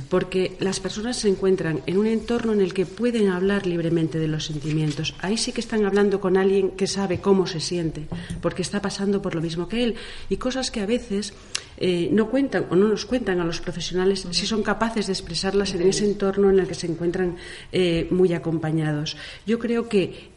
porque 0.09 0.55
las 0.59 0.79
personas 0.79 1.17
se 1.17 1.29
encuentran 1.29 1.81
en 1.85 1.97
un 1.97 2.07
entorno 2.07 2.53
en 2.53 2.61
el 2.61 2.73
que 2.73 2.85
pueden 2.85 3.29
hablar 3.29 3.67
libremente 3.67 4.19
de 4.19 4.27
los 4.27 4.45
sentimientos. 4.45 5.13
Ahí 5.19 5.37
sí 5.37 5.51
que 5.51 5.61
están 5.61 5.85
hablando 5.85 6.21
con 6.21 6.37
alguien 6.37 6.71
que 6.71 6.87
sabe 6.87 7.19
cómo 7.19 7.45
se 7.47 7.59
siente, 7.59 8.07
porque 8.41 8.61
está 8.61 8.81
pasando 8.81 9.21
por 9.21 9.35
lo 9.35 9.41
mismo 9.41 9.67
que 9.67 9.83
él, 9.83 9.95
y 10.29 10.37
cosas 10.37 10.71
que 10.71 10.81
a 10.81 10.85
veces 10.85 11.33
eh, 11.77 12.09
no 12.11 12.29
cuentan 12.29 12.67
o 12.69 12.75
no 12.75 12.87
nos 12.87 13.05
cuentan 13.05 13.39
a 13.39 13.45
los 13.45 13.59
profesionales 13.59 14.27
si 14.31 14.45
son 14.45 14.63
capaces 14.63 15.07
de 15.07 15.13
expresarlas 15.13 15.73
en 15.73 15.81
ese 15.81 16.05
entorno 16.05 16.49
en 16.49 16.59
el 16.59 16.67
que 16.67 16.75
se 16.75 16.87
encuentran 16.87 17.35
eh, 17.71 18.07
muy 18.11 18.33
acompañados. 18.33 19.17
Yo 19.45 19.59
creo 19.59 19.89
que 19.89 20.29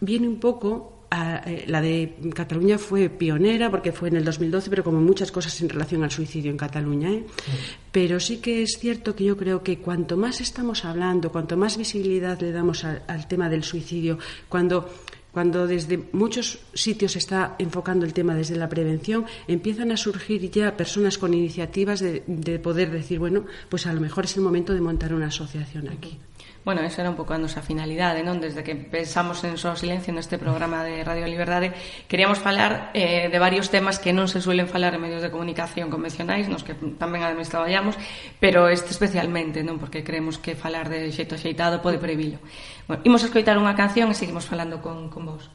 viene 0.00 0.26
un 0.26 0.40
poco 0.40 0.99
a, 1.10 1.42
eh, 1.44 1.64
la 1.66 1.80
de 1.80 2.16
Cataluña 2.34 2.78
fue 2.78 3.08
pionera 3.08 3.70
porque 3.70 3.92
fue 3.92 4.08
en 4.08 4.16
el 4.16 4.24
2012, 4.24 4.70
pero 4.70 4.84
como 4.84 5.00
muchas 5.00 5.32
cosas 5.32 5.60
en 5.60 5.68
relación 5.68 6.04
al 6.04 6.10
suicidio 6.10 6.50
en 6.50 6.56
Cataluña. 6.56 7.10
¿eh? 7.10 7.24
Sí. 7.44 7.52
Pero 7.90 8.20
sí 8.20 8.38
que 8.38 8.62
es 8.62 8.78
cierto 8.78 9.16
que 9.16 9.24
yo 9.24 9.36
creo 9.36 9.62
que 9.62 9.78
cuanto 9.78 10.16
más 10.16 10.40
estamos 10.40 10.84
hablando, 10.84 11.32
cuanto 11.32 11.56
más 11.56 11.76
visibilidad 11.76 12.40
le 12.40 12.52
damos 12.52 12.84
al 12.84 13.28
tema 13.28 13.48
del 13.48 13.64
suicidio, 13.64 14.18
cuando 14.48 14.88
cuando 15.32 15.66
desde 15.66 16.08
muchos 16.12 16.58
sitios 16.74 17.12
se 17.12 17.18
está 17.18 17.54
enfocando 17.58 18.04
el 18.04 18.12
tema 18.12 18.34
desde 18.34 18.56
la 18.56 18.68
prevención, 18.68 19.26
empiezan 19.46 19.92
a 19.92 19.96
surgir 19.96 20.50
ya 20.50 20.76
personas 20.76 21.18
con 21.18 21.34
iniciativas 21.34 22.00
de, 22.00 22.24
de 22.26 22.58
poder 22.58 22.90
decir, 22.90 23.18
bueno, 23.18 23.44
pues 23.68 23.86
a 23.86 23.92
lo 23.92 24.00
mejor 24.00 24.24
es 24.24 24.36
el 24.36 24.42
momento 24.42 24.74
de 24.74 24.80
montar 24.80 25.14
una 25.14 25.26
asociación 25.26 25.88
aquí. 25.88 26.18
Bueno, 26.62 26.82
esa 26.82 27.00
era 27.00 27.08
un 27.08 27.16
pouco 27.16 27.32
a 27.32 27.40
nosa 27.40 27.64
finalidade, 27.64 28.20
non? 28.20 28.36
Desde 28.36 28.60
que 28.60 28.76
pensamos 28.76 29.40
en 29.48 29.56
Só 29.56 29.72
Silencio 29.80 30.12
neste 30.12 30.36
programa 30.36 30.84
de 30.84 31.00
Radio 31.00 31.24
Liberdade, 31.24 31.72
queríamos 32.04 32.36
falar 32.36 32.92
eh, 32.92 33.32
de 33.32 33.38
varios 33.40 33.72
temas 33.72 33.96
que 33.96 34.12
non 34.12 34.28
se 34.28 34.44
suelen 34.44 34.68
falar 34.68 34.92
en 34.92 35.00
medios 35.00 35.24
de 35.24 35.32
comunicación 35.32 35.88
convencionais, 35.88 36.52
nos 36.52 36.60
que 36.60 36.76
tamén 37.00 37.24
ademais 37.24 37.48
traballamos, 37.48 37.96
pero 38.44 38.68
este 38.68 38.92
especialmente, 38.92 39.64
non? 39.64 39.80
Porque 39.80 40.04
creemos 40.04 40.36
que 40.36 40.52
falar 40.52 40.92
de 40.92 41.08
xeito 41.16 41.40
xeitado 41.40 41.80
pode 41.80 41.96
previlo. 41.96 42.36
Bueno, 42.84 43.00
imos 43.08 43.24
escoitar 43.24 43.56
unha 43.56 43.72
canción 43.72 44.12
e 44.12 44.16
seguimos 44.18 44.44
falando 44.44 44.84
con, 44.84 45.08
con 45.08 45.24
vos. 45.32 45.48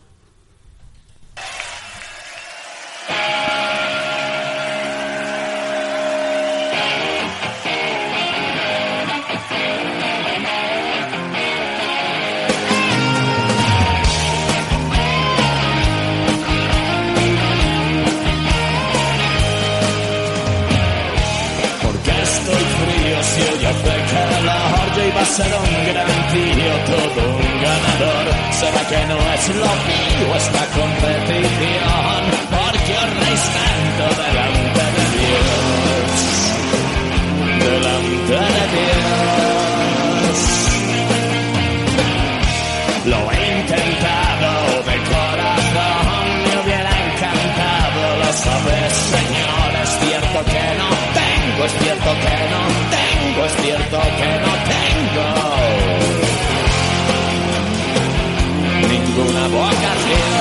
Música 3.05 3.74
ser 25.25 25.51
un 25.53 25.71
gran 25.89 26.13
tío, 26.31 26.73
todo 26.91 27.21
un 27.35 27.45
ganador. 27.65 28.25
¿Será 28.59 28.81
que 28.89 29.01
no 29.11 29.17
es 29.33 29.43
lo 29.61 29.71
mío 29.89 30.27
esta 30.37 30.63
competición? 30.77 32.21
Porque 32.53 32.95
reís 33.19 33.45
tanto 33.57 34.05
delante 34.21 34.83
de 34.95 35.05
Dios. 35.15 36.13
Delante 37.65 38.37
de 38.55 38.65
Dios. 38.75 39.05
Lo 43.11 43.19
he 43.31 43.39
intentado 43.59 44.51
de 44.89 44.95
corazón, 45.13 46.25
me 46.43 46.53
hubiera 46.61 46.91
encantado, 47.05 48.01
lo 48.21 48.29
sabes, 48.45 48.91
Señor. 49.13 49.69
Es 49.83 49.91
cierto 50.03 50.39
que 50.51 50.65
no 50.81 50.89
tengo, 51.19 51.59
es 51.65 51.73
cierto 51.83 52.09
que 52.23 52.35
no 52.53 52.61
tengo, 52.95 53.39
es 53.45 53.53
cierto 53.61 53.97
que 54.19 54.29
no 54.45 54.53
tengo 54.71 54.94
con 59.15 59.33
la 59.33 59.47
boca. 59.47 60.34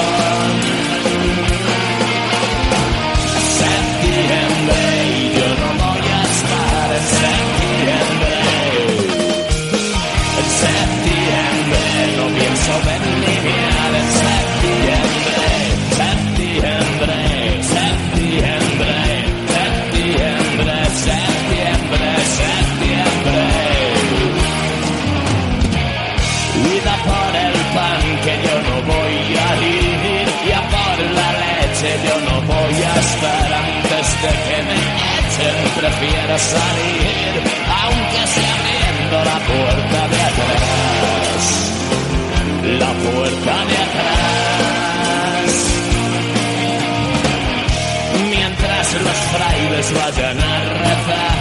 Estar 33.05 33.53
antes 33.53 34.07
de 34.23 34.33
que 34.47 34.59
me 34.69 34.79
echen. 35.19 35.57
Prefiero 35.81 36.35
salir 36.39 37.33
aunque 37.83 38.23
sea 38.35 38.55
abriendo 38.57 39.17
la 39.31 39.39
puerta 39.51 40.01
de 40.13 40.21
atrás. 40.31 41.43
La 42.83 42.93
puerta 43.07 43.55
de 43.71 43.77
atrás. 43.87 44.35
Mientras 48.35 48.87
los 49.07 49.19
frailes 49.35 49.87
vayan 49.93 50.39
a 50.39 50.55
rezar 50.85 51.35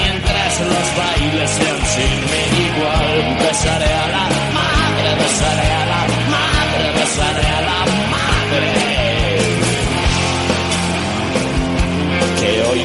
mientras 0.00 0.60
los 0.60 0.86
bailes 1.00 1.50
sean 1.50 1.80
sin 1.94 2.14
mí 2.30 2.44
igual 2.68 3.36
besaré 3.40 3.92
a 4.04 4.06
la 4.14 4.24
madre 4.58 5.10
besaré 5.22 5.68
a 5.72 5.84
la 5.92 6.02
madre 6.34 6.84
besaré 6.98 7.49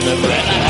the 0.06 0.16
bread. 0.22 0.65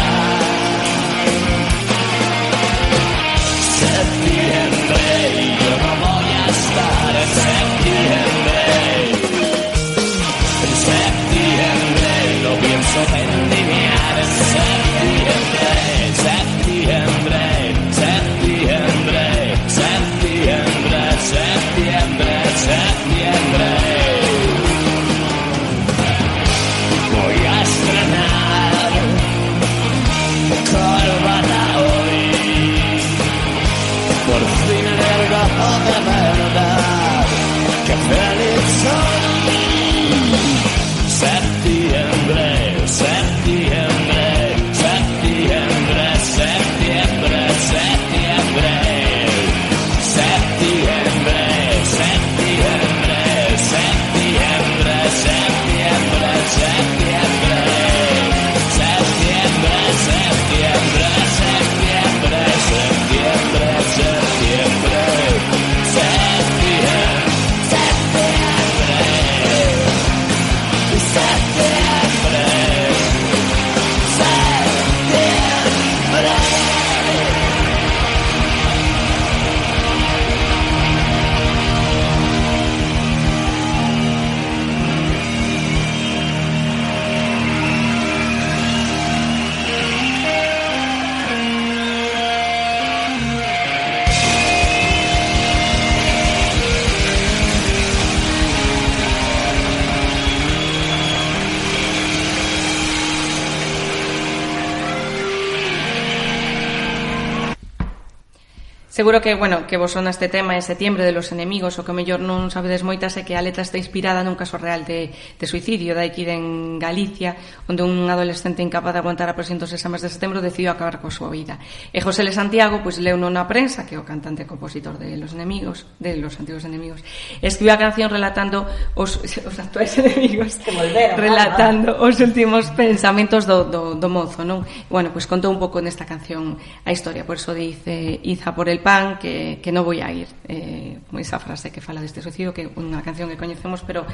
seguro 109.05 109.21
que, 109.21 109.35
bueno, 109.35 109.67
que 109.67 109.77
vos 109.77 109.91
son 109.91 110.07
este 110.07 110.29
tema 110.29 110.55
en 110.55 110.63
septiembre 110.63 111.05
de 111.05 111.11
los 111.11 111.31
enemigos, 111.31 111.77
o 111.77 111.85
que 111.85 111.93
mellor 111.93 112.17
non 112.17 112.49
sabedes 112.49 112.81
moitas 112.81 113.13
é 113.13 113.21
que 113.21 113.37
a 113.37 113.45
letra 113.45 113.61
está 113.61 113.77
inspirada 113.77 114.25
nun 114.25 114.33
caso 114.33 114.57
real 114.57 114.81
de, 114.81 115.13
de 115.13 115.45
suicidio. 115.45 115.93
Da 115.93 116.01
Equida 116.01 116.33
en 116.33 116.81
Galicia, 116.81 117.37
onde 117.69 117.85
un 117.85 118.09
adolescente 118.09 118.65
incapaz 118.65 118.97
de 118.97 119.05
aguantar 119.05 119.29
a 119.29 119.37
presión 119.37 119.61
dos 119.61 119.69
exames 119.77 120.01
de 120.01 120.09
setembro 120.09 120.41
decidiu 120.41 120.73
acabar 120.73 120.97
coa 120.97 121.13
súa 121.13 121.29
vida. 121.29 121.61
E 121.93 122.01
José 122.01 122.25
Le 122.25 122.33
Santiago, 122.33 122.81
pois, 122.81 122.97
leu 122.97 123.13
na 123.13 123.45
prensa, 123.45 123.85
que 123.85 123.93
é 123.93 124.01
o 124.01 124.09
cantante 124.09 124.41
e 124.41 124.49
compositor 124.49 124.97
de 124.97 125.13
Los 125.21 125.37
Enemigos, 125.37 125.85
de 126.01 126.17
Los 126.17 126.41
Antiguos 126.41 126.65
Enemigos, 126.65 127.05
escribiu 127.45 127.77
a 127.77 127.77
canción 127.77 128.09
relatando 128.09 128.65
os, 128.97 129.21
os 129.21 129.55
actuais 129.61 129.93
enemigos, 130.01 130.57
que 130.65 130.73
volveron, 130.73 131.21
relatando 131.21 131.93
ah, 131.93 132.09
os 132.09 132.17
últimos 132.17 132.73
pensamentos 132.73 133.45
do, 133.45 133.69
do, 133.69 133.93
do 134.01 134.09
mozo, 134.09 134.41
non? 134.41 134.65
Bueno, 134.89 135.13
pois 135.13 135.29
contou 135.29 135.53
un 135.53 135.61
pouco 135.61 135.77
nesta 135.77 136.09
canción 136.09 136.57
a 136.57 136.89
historia, 136.89 137.21
por 137.21 137.37
eso 137.37 137.53
dice 137.53 138.17
Iza 138.25 138.57
por 138.57 138.65
el 138.65 138.81
padre, 138.81 138.94
tan 138.95 139.19
que, 139.19 139.59
que 139.59 139.75
non 139.75 139.83
vou 139.83 139.91
a 139.99 140.07
ir 140.07 140.31
eh, 140.47 140.95
esa 141.19 141.35
frase 141.35 141.67
que 141.67 141.83
fala 141.83 141.99
deste 141.99 142.23
suicidio 142.23 142.55
que 142.55 142.71
unha 142.79 143.03
canción 143.03 143.27
que 143.27 143.35
coñecemos 143.35 143.83
pero 143.83 144.07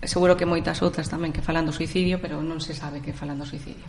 seguro 0.00 0.40
que 0.40 0.48
moitas 0.48 0.80
outras 0.80 1.12
tamén 1.12 1.36
que 1.36 1.44
falan 1.44 1.68
do 1.68 1.74
suicidio 1.76 2.16
pero 2.16 2.40
non 2.40 2.56
se 2.56 2.72
sabe 2.72 3.04
que 3.04 3.12
falan 3.12 3.36
do 3.36 3.44
suicidio 3.44 3.84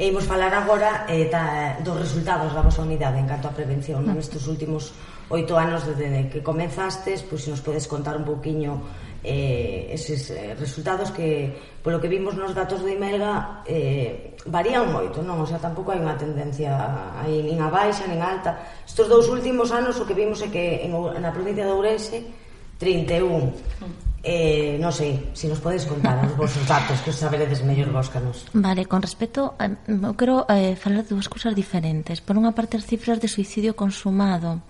E 0.00 0.08
imos 0.08 0.24
falar 0.24 0.48
agora 0.56 1.04
eh, 1.12 1.28
da, 1.28 1.76
dos 1.84 2.00
resultados 2.00 2.56
da 2.56 2.64
vosa 2.64 2.80
unidade 2.80 3.20
en 3.20 3.28
canto 3.28 3.44
á 3.44 3.52
prevención 3.52 4.00
mm. 4.00 4.12
nestes 4.16 4.48
últimos 4.48 4.96
oito 5.28 5.60
anos 5.60 5.84
desde 5.84 6.32
que 6.32 6.40
comenzastes, 6.40 7.20
pois 7.20 7.44
se 7.44 7.52
nos 7.52 7.60
podes 7.60 7.84
contar 7.84 8.16
un 8.16 8.24
pouquiño 8.24 8.80
eh, 9.24 9.92
eses 9.92 10.30
eh, 10.30 10.56
resultados 10.56 11.10
que 11.10 11.52
polo 11.84 12.00
que 12.00 12.08
vimos 12.08 12.36
nos 12.36 12.56
datos 12.56 12.80
do 12.80 12.88
Imelga 12.88 13.64
eh, 13.68 14.36
varían 14.48 14.88
moito, 14.88 15.20
non? 15.20 15.40
O 15.40 15.46
sea, 15.48 15.60
tampouco 15.60 15.92
hai 15.92 16.00
unha 16.00 16.16
tendencia 16.16 16.72
aí 17.20 17.44
nin 17.44 17.60
a 17.60 17.68
baixa 17.68 18.08
nin 18.08 18.20
a 18.20 18.28
alta. 18.32 18.56
Estos 18.84 19.08
dous 19.08 19.28
últimos 19.28 19.68
anos 19.72 20.00
o 20.00 20.04
que 20.08 20.16
vimos 20.16 20.40
é 20.40 20.48
que 20.48 20.84
en, 20.84 20.92
na 21.20 21.32
provincia 21.32 21.64
de 21.64 21.72
Ourense 21.72 22.18
31 22.80 23.20
mm. 23.20 24.10
Eh, 24.20 24.76
non 24.76 24.92
sei, 24.92 25.32
se 25.32 25.48
nos 25.48 25.64
podes 25.64 25.88
contar 25.88 26.20
os 26.20 26.36
vosos 26.36 26.60
datos, 26.68 27.00
que 27.00 27.08
os 27.08 27.16
saberedes 27.16 27.64
mellor 27.64 27.88
vos 27.88 28.12
que 28.12 28.20
nos. 28.20 28.44
Vale, 28.52 28.84
con 28.84 29.00
respecto, 29.00 29.56
eu 29.56 30.12
quero 30.12 30.44
eh, 30.52 30.76
falar 30.76 31.08
de 31.08 31.16
dúas 31.16 31.24
cousas 31.24 31.56
diferentes. 31.56 32.20
Por 32.20 32.36
unha 32.36 32.52
parte, 32.52 32.76
as 32.76 32.84
cifras 32.84 33.16
de 33.16 33.32
suicidio 33.32 33.72
consumado 33.72 34.60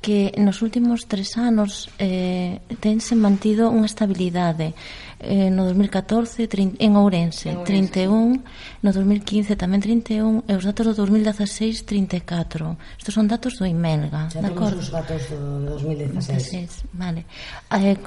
que 0.00 0.32
nos 0.38 0.62
últimos 0.62 1.06
tres 1.10 1.36
anos 1.36 1.90
eh, 1.98 2.62
tense 2.78 3.18
mantido 3.18 3.66
unha 3.66 3.90
estabilidade. 3.90 4.78
Eh, 5.18 5.50
no 5.50 5.66
2014 5.66 6.46
30, 6.46 6.78
en 6.78 6.94
Ourense, 6.94 7.50
en 7.50 7.66
Ourense 7.66 8.06
31 8.06 8.86
no 8.86 8.90
2015 8.94 9.58
tamén 9.58 9.82
31 9.82 10.46
e 10.46 10.52
os 10.54 10.62
datos 10.62 10.94
do 10.94 11.02
2016 11.02 11.82
34 11.82 12.78
estes 12.94 13.10
son 13.10 13.26
datos 13.26 13.58
do 13.58 13.66
IMELGA 13.66 14.30
xa 14.30 14.38
temos 14.38 14.78
os 14.78 14.94
datos 14.94 15.26
do 15.34 15.74
2016 15.74 16.86
vale. 16.94 17.26
Eh, 17.74 17.98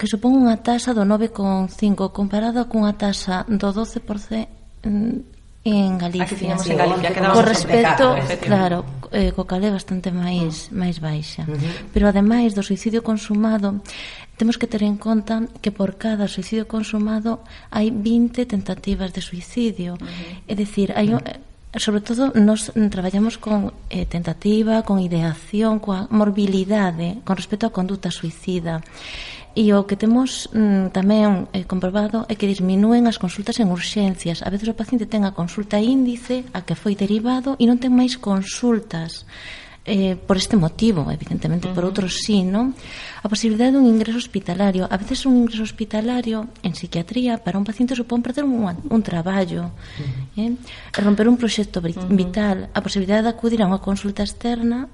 que 0.00 0.08
supón 0.08 0.40
unha 0.40 0.56
tasa 0.64 0.96
do 0.96 1.04
9,5 1.04 1.68
comparado 2.16 2.64
cunha 2.72 2.96
tasa 2.96 3.44
do 3.44 3.68
12% 3.68 5.35
en 5.66 5.98
Galicia. 5.98 6.54
Aquí 6.54 6.70
en 6.70 6.78
Galicia 6.78 7.10
co 7.32 7.42
respecto, 7.42 8.14
claro, 8.40 8.84
eh, 9.10 9.32
co 9.34 9.42
cal 9.50 9.62
é 9.66 9.70
bastante 9.74 10.14
máis 10.14 10.70
uh. 10.70 10.78
máis 10.78 11.02
baixa. 11.02 11.42
Uh 11.42 11.58
-huh. 11.58 11.90
Pero 11.90 12.06
ademais 12.06 12.54
do 12.54 12.62
suicidio 12.62 13.02
consumado, 13.02 13.82
temos 14.38 14.56
que 14.60 14.70
ter 14.70 14.86
en 14.86 14.96
conta 14.96 15.42
que 15.58 15.74
por 15.74 15.98
cada 15.98 16.30
suicidio 16.30 16.70
consumado 16.70 17.42
hai 17.74 17.90
20 17.90 18.46
tentativas 18.46 19.10
de 19.10 19.22
suicidio. 19.22 19.98
Uh 19.98 20.06
-huh. 20.06 20.50
É 20.50 20.54
dicir, 20.54 20.94
hai 20.94 21.10
un, 21.10 21.20
eh, 21.26 21.42
sobre 21.82 22.00
todo 22.00 22.30
nos 22.38 22.70
traballamos 22.70 23.34
con 23.36 23.74
eh, 23.90 24.06
tentativa, 24.06 24.86
con 24.86 25.02
ideación, 25.02 25.82
coa 25.82 26.06
morbilidade 26.14 27.26
con 27.26 27.34
respecto 27.34 27.66
á 27.66 27.74
conduta 27.74 28.14
suicida. 28.14 28.86
E 29.56 29.72
o 29.72 29.88
que 29.88 29.96
temos 29.96 30.52
mm, 30.52 30.92
tamén 30.92 31.48
eh, 31.56 31.64
comprobado 31.64 32.28
é 32.28 32.36
que 32.36 32.44
disminúen 32.44 33.08
as 33.08 33.16
consultas 33.16 33.56
en 33.56 33.72
urxencias. 33.72 34.44
A 34.44 34.52
veces 34.52 34.68
o 34.68 34.76
paciente 34.76 35.08
ten 35.08 35.24
a 35.24 35.32
consulta 35.32 35.80
índice 35.80 36.44
a 36.52 36.60
que 36.60 36.76
foi 36.76 36.92
derivado 36.92 37.56
e 37.56 37.64
non 37.64 37.80
ten 37.80 37.88
máis 37.96 38.20
consultas 38.20 39.24
eh, 39.88 40.12
por 40.12 40.36
este 40.36 40.60
motivo, 40.60 41.08
evidentemente, 41.08 41.64
uh 41.64 41.70
-huh. 41.70 41.74
por 41.74 41.88
outros 41.88 42.20
sí, 42.20 42.44
non? 42.44 42.76
A 43.24 43.32
posibilidade 43.32 43.72
dun 43.72 43.88
ingreso 43.88 44.20
hospitalario. 44.20 44.84
A 44.92 44.96
veces 45.00 45.24
un 45.24 45.48
ingreso 45.48 45.64
hospitalario 45.64 46.52
en 46.60 46.76
psiquiatría 46.76 47.40
para 47.40 47.56
un 47.56 47.64
paciente 47.64 47.96
supón 47.96 48.20
perder 48.20 48.44
un, 48.44 48.60
un 48.68 49.00
traballo, 49.00 49.72
uh 49.72 50.04
-huh. 50.36 50.52
eh? 50.52 51.00
romper 51.00 51.32
un 51.32 51.40
proxecto 51.40 51.80
uh 51.80 51.88
-huh. 51.88 52.12
vital, 52.12 52.68
a 52.76 52.84
posibilidade 52.84 53.24
de 53.24 53.32
acudir 53.32 53.64
a 53.64 53.70
unha 53.70 53.80
consulta 53.80 54.20
externa 54.20 54.84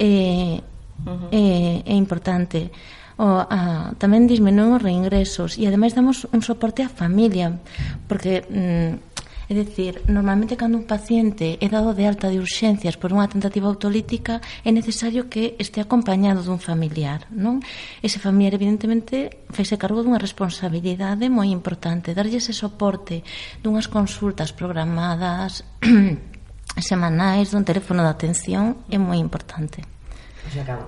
eh, 0.00 0.58
uh 1.06 1.06
-huh. 1.06 1.30
eh, 1.30 1.86
é 1.86 1.94
importante 1.94 2.74
o, 3.18 3.44
a, 3.44 3.92
tamén 3.98 4.30
disminuen 4.30 4.72
os 4.72 4.82
reingresos 4.82 5.58
e 5.58 5.66
ademais 5.66 5.92
damos 5.92 6.24
un 6.30 6.40
soporte 6.40 6.86
á 6.86 6.88
familia 6.88 7.58
porque 8.06 8.46
mm, 8.46 9.08
É 9.48 9.54
dicir, 9.56 10.04
normalmente 10.12 10.60
cando 10.60 10.76
un 10.76 10.84
paciente 10.84 11.56
é 11.56 11.72
dado 11.72 11.96
de 11.96 12.04
alta 12.04 12.28
de 12.28 12.36
urxencias 12.36 13.00
por 13.00 13.16
unha 13.16 13.32
tentativa 13.32 13.64
autolítica, 13.64 14.44
é 14.60 14.68
necesario 14.68 15.32
que 15.32 15.56
este 15.56 15.80
acompañado 15.80 16.44
dun 16.44 16.60
familiar, 16.60 17.24
non? 17.32 17.64
Ese 18.04 18.20
familiar, 18.20 18.60
evidentemente, 18.60 19.48
faise 19.48 19.80
cargo 19.80 20.04
dunha 20.04 20.20
responsabilidade 20.20 21.32
moi 21.32 21.48
importante, 21.48 22.12
darlle 22.12 22.44
ese 22.44 22.52
soporte 22.52 23.24
dunhas 23.64 23.88
consultas 23.88 24.52
programadas 24.52 25.64
semanais, 26.84 27.48
dun 27.48 27.64
teléfono 27.64 28.04
de 28.04 28.12
atención, 28.12 28.84
é 28.92 29.00
moi 29.00 29.16
importante. 29.16 29.80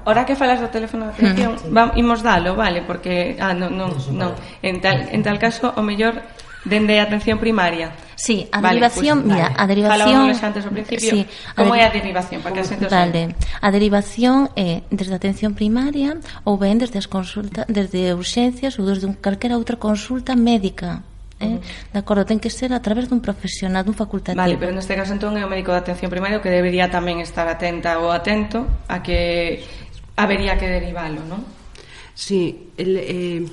Ora 0.04 0.24
que 0.24 0.36
falas 0.36 0.60
do 0.60 0.68
teléfono 0.68 1.08
de 1.08 1.12
atención, 1.12 1.52
mm. 1.64 1.74
vamos, 1.74 1.94
imos 1.96 2.20
dalo, 2.22 2.56
vale, 2.56 2.82
porque 2.82 3.36
ah, 3.40 3.52
non, 3.52 3.76
non, 3.76 3.92
non. 4.12 4.32
En 4.62 4.80
tal, 4.80 5.08
en 5.12 5.20
tal 5.22 5.38
caso 5.38 5.72
o 5.76 5.82
mellor 5.84 6.20
dende 6.64 7.00
a 7.00 7.04
atención 7.08 7.38
primaria. 7.38 7.92
Sí, 8.16 8.48
a 8.52 8.60
vale, 8.60 8.80
derivación, 8.80 9.22
pues, 9.22 9.32
mira, 9.32 9.48
vale. 9.48 9.56
a 9.56 9.66
derivación 9.66 10.20
antes 10.28 10.62
ao 10.66 10.72
principio. 10.72 11.10
Sí, 11.10 11.20
como 11.56 11.72
é 11.72 11.84
a 11.84 11.90
derivación 11.90 12.44
para 12.44 12.60
que 12.60 12.60
a 12.60 12.88
Vale. 12.88 13.32
A 13.64 13.68
derivación 13.72 14.52
é 14.56 14.84
desde 14.92 15.16
a 15.16 15.20
atención 15.20 15.56
primaria 15.56 16.20
ou 16.44 16.60
ben 16.60 16.76
desde 16.76 17.00
as 17.00 17.08
consultas, 17.08 17.64
desde 17.64 18.12
urxencias 18.12 18.76
ou 18.76 18.84
desde 18.84 19.08
un 19.08 19.16
calquera 19.16 19.56
outra 19.56 19.80
consulta 19.80 20.36
médica. 20.36 21.00
Eh? 21.40 21.58
de 21.92 21.98
acordo, 21.98 22.28
ten 22.28 22.38
que 22.38 22.52
ser 22.52 22.70
a 22.76 22.80
través 22.84 23.08
dun 23.08 23.24
profesional, 23.24 23.82
dun 23.82 23.96
facultativo. 23.96 24.38
Vale, 24.38 24.60
pero 24.60 24.70
neste 24.70 24.94
caso 24.94 25.16
entón 25.16 25.34
é 25.40 25.42
o 25.42 25.50
médico 25.50 25.72
de 25.72 25.80
atención 25.80 26.12
primaria 26.12 26.38
que 26.38 26.52
debería 26.52 26.92
tamén 26.92 27.18
estar 27.24 27.48
atenta 27.48 27.98
ou 27.98 28.12
atento 28.12 28.68
a 28.86 29.00
que 29.00 29.64
habería 30.14 30.60
que 30.60 30.68
derivalo, 30.68 31.24
non? 31.24 31.42
Sí, 32.14 32.68
el, 32.76 33.00
eh, 33.00 33.48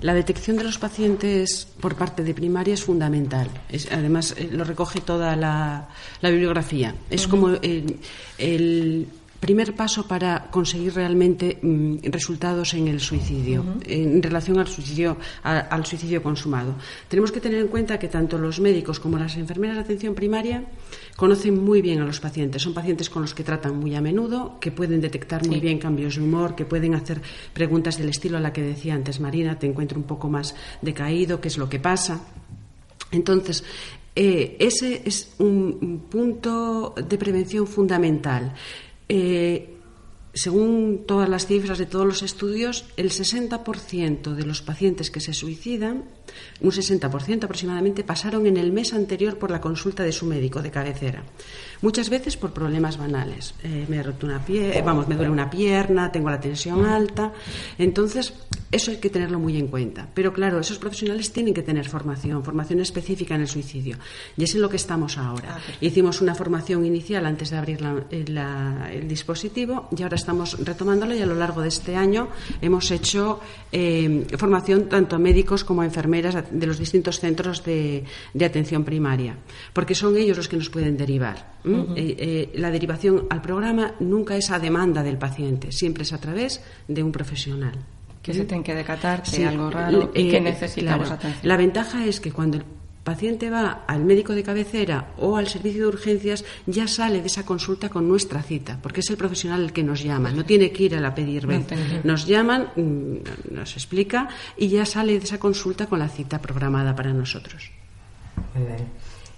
la 0.00 0.14
detección 0.14 0.56
de 0.56 0.64
los 0.64 0.78
pacientes 0.78 1.68
por 1.80 1.96
parte 1.96 2.24
de 2.24 2.32
primaria 2.32 2.72
es 2.72 2.82
fundamental. 2.82 3.48
Es, 3.68 3.92
además, 3.92 4.34
eh, 4.38 4.48
lo 4.50 4.64
recoge 4.64 5.00
toda 5.00 5.36
la, 5.36 5.88
la 6.22 6.30
bibliografía. 6.30 6.94
Es 7.10 7.24
uh 7.24 7.28
-huh. 7.28 7.30
como 7.30 7.48
el, 7.60 8.00
el 8.38 9.08
primer 9.46 9.78
paso 9.78 10.10
para 10.10 10.50
conseguir 10.50 10.92
realmente 10.94 11.58
mm, 11.62 12.10
resultados 12.10 12.74
en 12.74 12.88
el 12.88 12.98
suicidio, 12.98 13.62
uh 13.62 13.64
-huh. 13.64 13.86
en 13.86 14.22
relación 14.22 14.58
al 14.58 14.66
suicidio, 14.66 15.16
a, 15.46 15.70
al 15.70 15.86
suicidio 15.86 16.18
consumado. 16.20 16.74
Tenemos 17.06 17.30
que 17.30 17.40
tener 17.40 17.60
en 17.60 17.68
cuenta 17.68 17.98
que 17.98 18.08
tanto 18.08 18.38
los 18.38 18.58
médicos 18.58 18.98
como 18.98 19.18
las 19.18 19.36
enfermeras 19.36 19.76
de 19.76 19.82
atención 19.86 20.14
primaria 20.14 20.66
conocen 21.14 21.54
muy 21.62 21.80
bien 21.80 22.02
a 22.02 22.04
los 22.04 22.18
pacientes. 22.18 22.60
Son 22.60 22.74
pacientes 22.74 23.08
con 23.08 23.22
los 23.22 23.32
que 23.34 23.44
tratan 23.44 23.78
muy 23.78 23.94
a 23.94 24.00
menudo, 24.00 24.58
que 24.60 24.70
pueden 24.74 25.00
detectar 25.00 25.46
muy 25.46 25.56
sí. 25.56 25.60
bien 25.60 25.78
cambios 25.78 26.16
de 26.16 26.22
humor, 26.26 26.54
que 26.58 26.64
pueden 26.64 26.94
hacer 26.94 27.22
preguntas 27.54 27.96
del 27.96 28.08
estilo 28.10 28.36
a 28.36 28.40
la 28.40 28.52
que 28.52 28.62
decía 28.62 28.94
antes 28.94 29.20
Marina, 29.20 29.58
te 29.58 29.66
encuentro 29.66 29.96
un 29.98 30.06
poco 30.06 30.28
más 30.28 30.54
decaído, 30.82 31.40
¿qué 31.40 31.48
es 31.48 31.56
lo 31.56 31.68
que 31.68 31.78
pasa? 31.78 32.20
Entonces, 33.12 33.62
eh, 34.16 34.56
ese 34.58 35.02
es 35.04 35.34
un 35.38 36.06
punto 36.10 36.94
de 36.96 37.16
prevención 37.18 37.66
fundamental. 37.66 38.54
Eh, 39.08 39.76
según 40.36 41.04
todas 41.06 41.30
las 41.30 41.46
cifras 41.46 41.78
de 41.78 41.86
todos 41.86 42.04
los 42.04 42.22
estudios, 42.22 42.84
el 42.98 43.10
60% 43.10 44.34
de 44.34 44.44
los 44.44 44.60
pacientes 44.60 45.10
que 45.10 45.20
se 45.20 45.32
suicidan, 45.32 46.04
un 46.60 46.70
60% 46.70 47.44
aproximadamente, 47.44 48.04
pasaron 48.04 48.46
en 48.46 48.58
el 48.58 48.70
mes 48.70 48.92
anterior 48.92 49.38
por 49.38 49.50
la 49.50 49.62
consulta 49.62 50.02
de 50.02 50.12
su 50.12 50.26
médico 50.26 50.60
de 50.60 50.70
cabecera. 50.70 51.24
Muchas 51.82 52.08
veces 52.10 52.36
por 52.36 52.52
problemas 52.52 52.96
banales. 52.96 53.54
Eh, 53.62 53.86
me 53.88 53.96
he 53.98 54.02
roto 54.02 54.26
una 54.26 54.44
pie, 54.44 54.82
vamos, 54.84 55.08
me 55.08 55.14
duele 55.14 55.30
una 55.30 55.50
pierna, 55.50 56.10
tengo 56.10 56.30
la 56.30 56.40
tensión 56.40 56.84
alta. 56.84 57.32
Entonces, 57.78 58.32
eso 58.72 58.90
hay 58.90 58.96
que 58.98 59.10
tenerlo 59.10 59.38
muy 59.38 59.56
en 59.56 59.68
cuenta. 59.68 60.08
Pero 60.14 60.32
claro, 60.32 60.58
esos 60.58 60.78
profesionales 60.78 61.32
tienen 61.32 61.54
que 61.54 61.62
tener 61.62 61.88
formación, 61.88 62.42
formación 62.44 62.80
específica 62.80 63.34
en 63.34 63.42
el 63.42 63.48
suicidio. 63.48 63.98
Y 64.36 64.44
es 64.44 64.54
en 64.54 64.62
lo 64.62 64.68
que 64.68 64.76
estamos 64.76 65.18
ahora. 65.18 65.56
Ah, 65.56 65.60
Hicimos 65.80 66.20
una 66.20 66.34
formación 66.34 66.84
inicial 66.84 67.26
antes 67.26 67.50
de 67.50 67.56
abrir 67.56 67.80
la, 67.80 68.04
la, 68.26 68.90
el 68.92 69.06
dispositivo 69.08 69.88
y 69.96 70.02
ahora 70.02 70.16
estamos 70.16 70.58
retomándola 70.64 71.14
y 71.14 71.22
a 71.22 71.26
lo 71.26 71.34
largo 71.34 71.62
de 71.62 71.68
este 71.68 71.96
año 71.96 72.28
hemos 72.60 72.90
hecho 72.90 73.40
eh, 73.72 74.26
formación 74.38 74.88
tanto 74.88 75.16
a 75.16 75.18
médicos 75.18 75.64
como 75.64 75.82
a 75.82 75.84
enfermeras 75.84 76.36
de 76.50 76.66
los 76.66 76.78
distintos 76.78 77.20
centros 77.20 77.64
de, 77.64 78.04
de 78.34 78.44
atención 78.44 78.84
primaria, 78.84 79.36
porque 79.72 79.94
son 79.94 80.16
ellos 80.16 80.36
los 80.36 80.48
que 80.48 80.56
nos 80.56 80.70
pueden 80.70 80.96
derivar. 80.96 81.56
Uh 81.66 81.70
-huh. 81.70 81.94
eh, 81.96 82.16
eh, 82.18 82.50
la 82.54 82.70
derivación 82.70 83.26
al 83.28 83.42
programa 83.42 83.94
nunca 83.98 84.36
es 84.36 84.50
a 84.50 84.58
demanda 84.58 85.02
del 85.02 85.18
paciente, 85.18 85.72
siempre 85.72 86.04
es 86.04 86.12
a 86.12 86.18
través 86.18 86.62
de 86.86 87.02
un 87.02 87.10
profesional 87.10 87.74
que 88.22 88.34
se 88.34 88.44
ten 88.44 88.64
que 88.64 88.74
decatar 88.74 89.22
sí, 89.24 89.44
algo 89.44 89.70
raro 89.70 90.10
eh, 90.12 90.28
que 90.28 90.40
necesitamos 90.40 91.06
claro, 91.06 91.14
atención. 91.14 91.46
La 91.46 91.56
ventaja 91.56 92.04
es 92.04 92.18
que 92.18 92.32
cuando 92.32 92.56
el 92.56 92.64
paciente 93.04 93.50
va 93.50 93.84
al 93.86 94.02
médico 94.02 94.34
de 94.34 94.42
cabecera 94.42 95.14
o 95.18 95.36
al 95.36 95.46
servicio 95.46 95.82
de 95.82 95.88
urgencias, 95.94 96.44
ya 96.66 96.88
sale 96.88 97.20
de 97.20 97.28
esa 97.28 97.46
consulta 97.46 97.88
con 97.88 98.08
nuestra 98.08 98.42
cita, 98.42 98.80
porque 98.82 98.98
es 98.98 99.08
el 99.10 99.16
profesional 99.16 99.62
el 99.62 99.72
que 99.72 99.84
nos 99.84 100.02
llama, 100.02 100.32
no 100.32 100.44
tiene 100.44 100.72
que 100.72 100.82
ir 100.82 100.96
a 100.96 101.00
la 101.00 101.14
pedir 101.14 101.46
vez. 101.46 101.66
Nos 102.02 102.26
llaman, 102.26 102.70
mm, 102.74 103.54
nos 103.54 103.74
explica 103.74 104.28
y 104.56 104.66
ya 104.66 104.84
sale 104.84 105.20
de 105.20 105.24
esa 105.24 105.38
consulta 105.38 105.86
con 105.86 106.00
la 106.00 106.08
cita 106.08 106.42
programada 106.42 106.96
para 106.96 107.12
nosotros. 107.12 107.70
Muy 108.56 108.64
ben. 108.64 108.88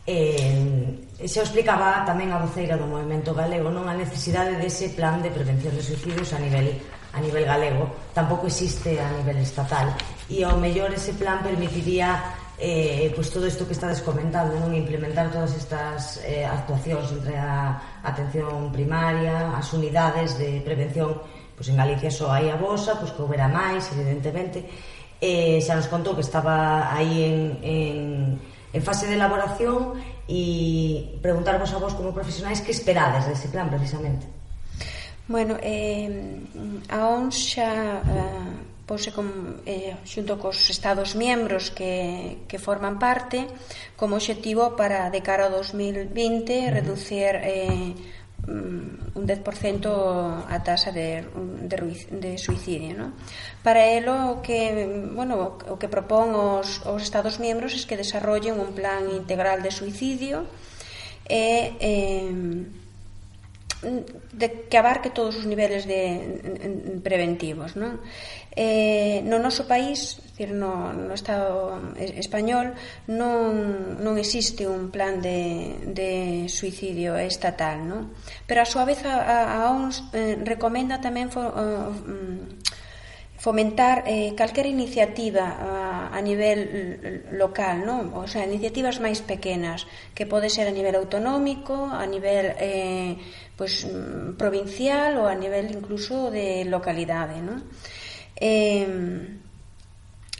eh, 0.08 1.28
xa 1.28 1.44
explicaba 1.44 2.00
tamén 2.08 2.32
a 2.32 2.40
voceira 2.40 2.80
do 2.80 2.88
Movimento 2.88 3.36
Galego 3.36 3.68
non? 3.68 3.84
A 3.84 3.92
necesidade 3.92 4.56
dese 4.56 4.96
plan 4.96 5.20
de 5.20 5.28
prevención 5.28 5.76
de 5.76 5.84
suicidios 5.84 6.32
a 6.32 6.40
nivel 6.40 6.80
a 7.12 7.20
nivel 7.20 7.44
galego. 7.44 7.88
Tampouco 8.16 8.48
existe 8.48 8.96
a 9.00 9.08
nivel 9.12 9.44
estatal. 9.44 9.92
E 10.32 10.40
ao 10.44 10.56
mellor 10.56 10.92
ese 10.96 11.12
plan 11.12 11.44
permitiría 11.44 12.36
eh, 12.56 13.12
pues 13.12 13.28
todo 13.28 13.44
isto 13.44 13.68
que 13.68 13.76
estades 13.76 14.00
comentando 14.00 14.56
non? 14.56 14.72
Implementar 14.72 15.28
todas 15.28 15.52
estas 15.52 16.24
eh, 16.24 16.48
actuacións 16.48 17.12
entre 17.12 17.36
a 17.36 18.00
atención 18.00 18.72
primaria 18.72 19.52
as 19.60 19.68
unidades 19.76 20.40
de 20.40 20.64
prevención 20.64 21.20
pues 21.52 21.68
en 21.68 21.76
Galicia 21.76 22.08
só 22.08 22.32
hai 22.32 22.48
a 22.48 22.56
vosa 22.56 22.96
pues 22.96 23.12
pois, 23.12 23.12
que 23.12 23.20
houbera 23.28 23.48
máis 23.50 23.84
evidentemente. 23.92 24.64
Eh, 25.20 25.60
xa 25.60 25.76
nos 25.76 25.90
contou 25.90 26.16
que 26.16 26.24
estaba 26.24 26.88
aí 26.94 27.28
en, 27.28 27.38
en 27.60 27.98
en 28.72 28.82
fase 28.82 29.08
de 29.08 29.16
elaboración 29.16 29.96
e 30.28 31.16
preguntarvos 31.24 31.72
a 31.72 31.80
vos 31.80 31.96
como 31.96 32.12
profesionais 32.12 32.60
que 32.60 32.72
esperades 32.72 33.24
dese 33.24 33.48
plan 33.48 33.72
precisamente. 33.72 34.28
Bueno, 35.28 35.56
eh, 35.60 36.40
a 36.88 37.08
ONS 37.08 37.36
xa 37.36 38.00
eh, 38.00 38.68
pose 38.88 39.12
con, 39.12 39.60
eh, 39.68 40.00
xunto 40.08 40.40
cos 40.40 40.56
estados 40.72 41.12
membros 41.12 41.68
que, 41.68 42.48
que 42.48 42.56
forman 42.56 42.96
parte 42.96 43.44
como 44.00 44.16
obxectivo 44.16 44.72
para 44.80 45.12
de 45.12 45.20
cara 45.20 45.44
ao 45.44 45.52
2020 45.52 46.72
reducir 46.72 47.36
eh, 47.44 47.92
un 48.48 49.24
10% 49.26 49.86
a 50.48 50.56
taxa 50.64 50.90
de, 50.90 51.24
de, 51.68 51.76
de 52.10 52.38
suicidio. 52.38 52.96
¿no? 52.96 53.12
Para 53.62 53.92
elo 53.92 54.32
o 54.32 54.42
que, 54.42 54.88
bueno, 55.12 55.58
o 55.68 55.76
que 55.76 55.88
propón 55.92 56.32
os, 56.32 56.80
os 56.88 57.02
Estados 57.04 57.36
membros 57.38 57.76
es 57.76 57.84
que 57.84 58.00
desarrollen 58.00 58.56
un 58.56 58.72
plan 58.72 59.10
integral 59.12 59.60
de 59.60 59.70
suicidio 59.70 60.48
e 61.28 61.76
eh, 61.78 62.32
de 64.32 64.46
que 64.66 64.78
abarque 64.78 65.10
todos 65.10 65.36
os 65.38 65.46
niveles 65.46 65.86
de, 65.86 66.02
de 66.42 66.98
preventivos, 66.98 67.78
non? 67.78 68.02
eh, 68.58 69.22
no 69.22 69.38
noso 69.38 69.70
país 69.70 70.18
decir, 70.38 70.50
no, 70.50 70.92
no 70.92 71.14
Estado 71.14 71.78
español 71.98 72.74
non, 73.06 73.98
non 74.02 74.14
existe 74.18 74.66
un 74.66 74.90
plan 74.90 75.22
de, 75.22 75.78
de 75.94 76.46
suicidio 76.50 77.14
estatal 77.18 77.86
non? 77.86 78.10
pero 78.50 78.62
a 78.62 78.70
súa 78.70 78.82
vez 78.82 79.06
a, 79.06 79.62
a 79.62 79.70
ONS 79.70 80.10
eh, 80.14 80.34
recomenda 80.42 80.98
tamén 80.98 81.30
fo, 81.30 81.42
uh, 81.42 81.94
fomentar 83.38 84.02
eh, 84.06 84.34
calquer 84.34 84.66
iniciativa 84.66 85.54
a, 85.58 85.74
a 86.10 86.18
nivel 86.18 87.30
local 87.34 87.86
non? 87.86 88.10
o 88.14 88.26
sea, 88.26 88.42
iniciativas 88.42 88.98
máis 88.98 89.22
pequenas 89.22 89.86
que 90.14 90.26
pode 90.26 90.50
ser 90.50 90.66
a 90.66 90.74
nivel 90.74 90.98
autonómico 90.98 91.86
a 91.86 92.06
nivel 92.10 92.58
eh, 92.58 93.14
pues, 93.54 93.86
mm, 93.86 94.34
provincial 94.34 95.18
ou 95.22 95.26
a 95.30 95.38
nivel 95.38 95.70
incluso 95.70 96.30
de 96.34 96.66
localidade 96.66 97.38
non? 97.38 97.62
eh, 98.40 99.38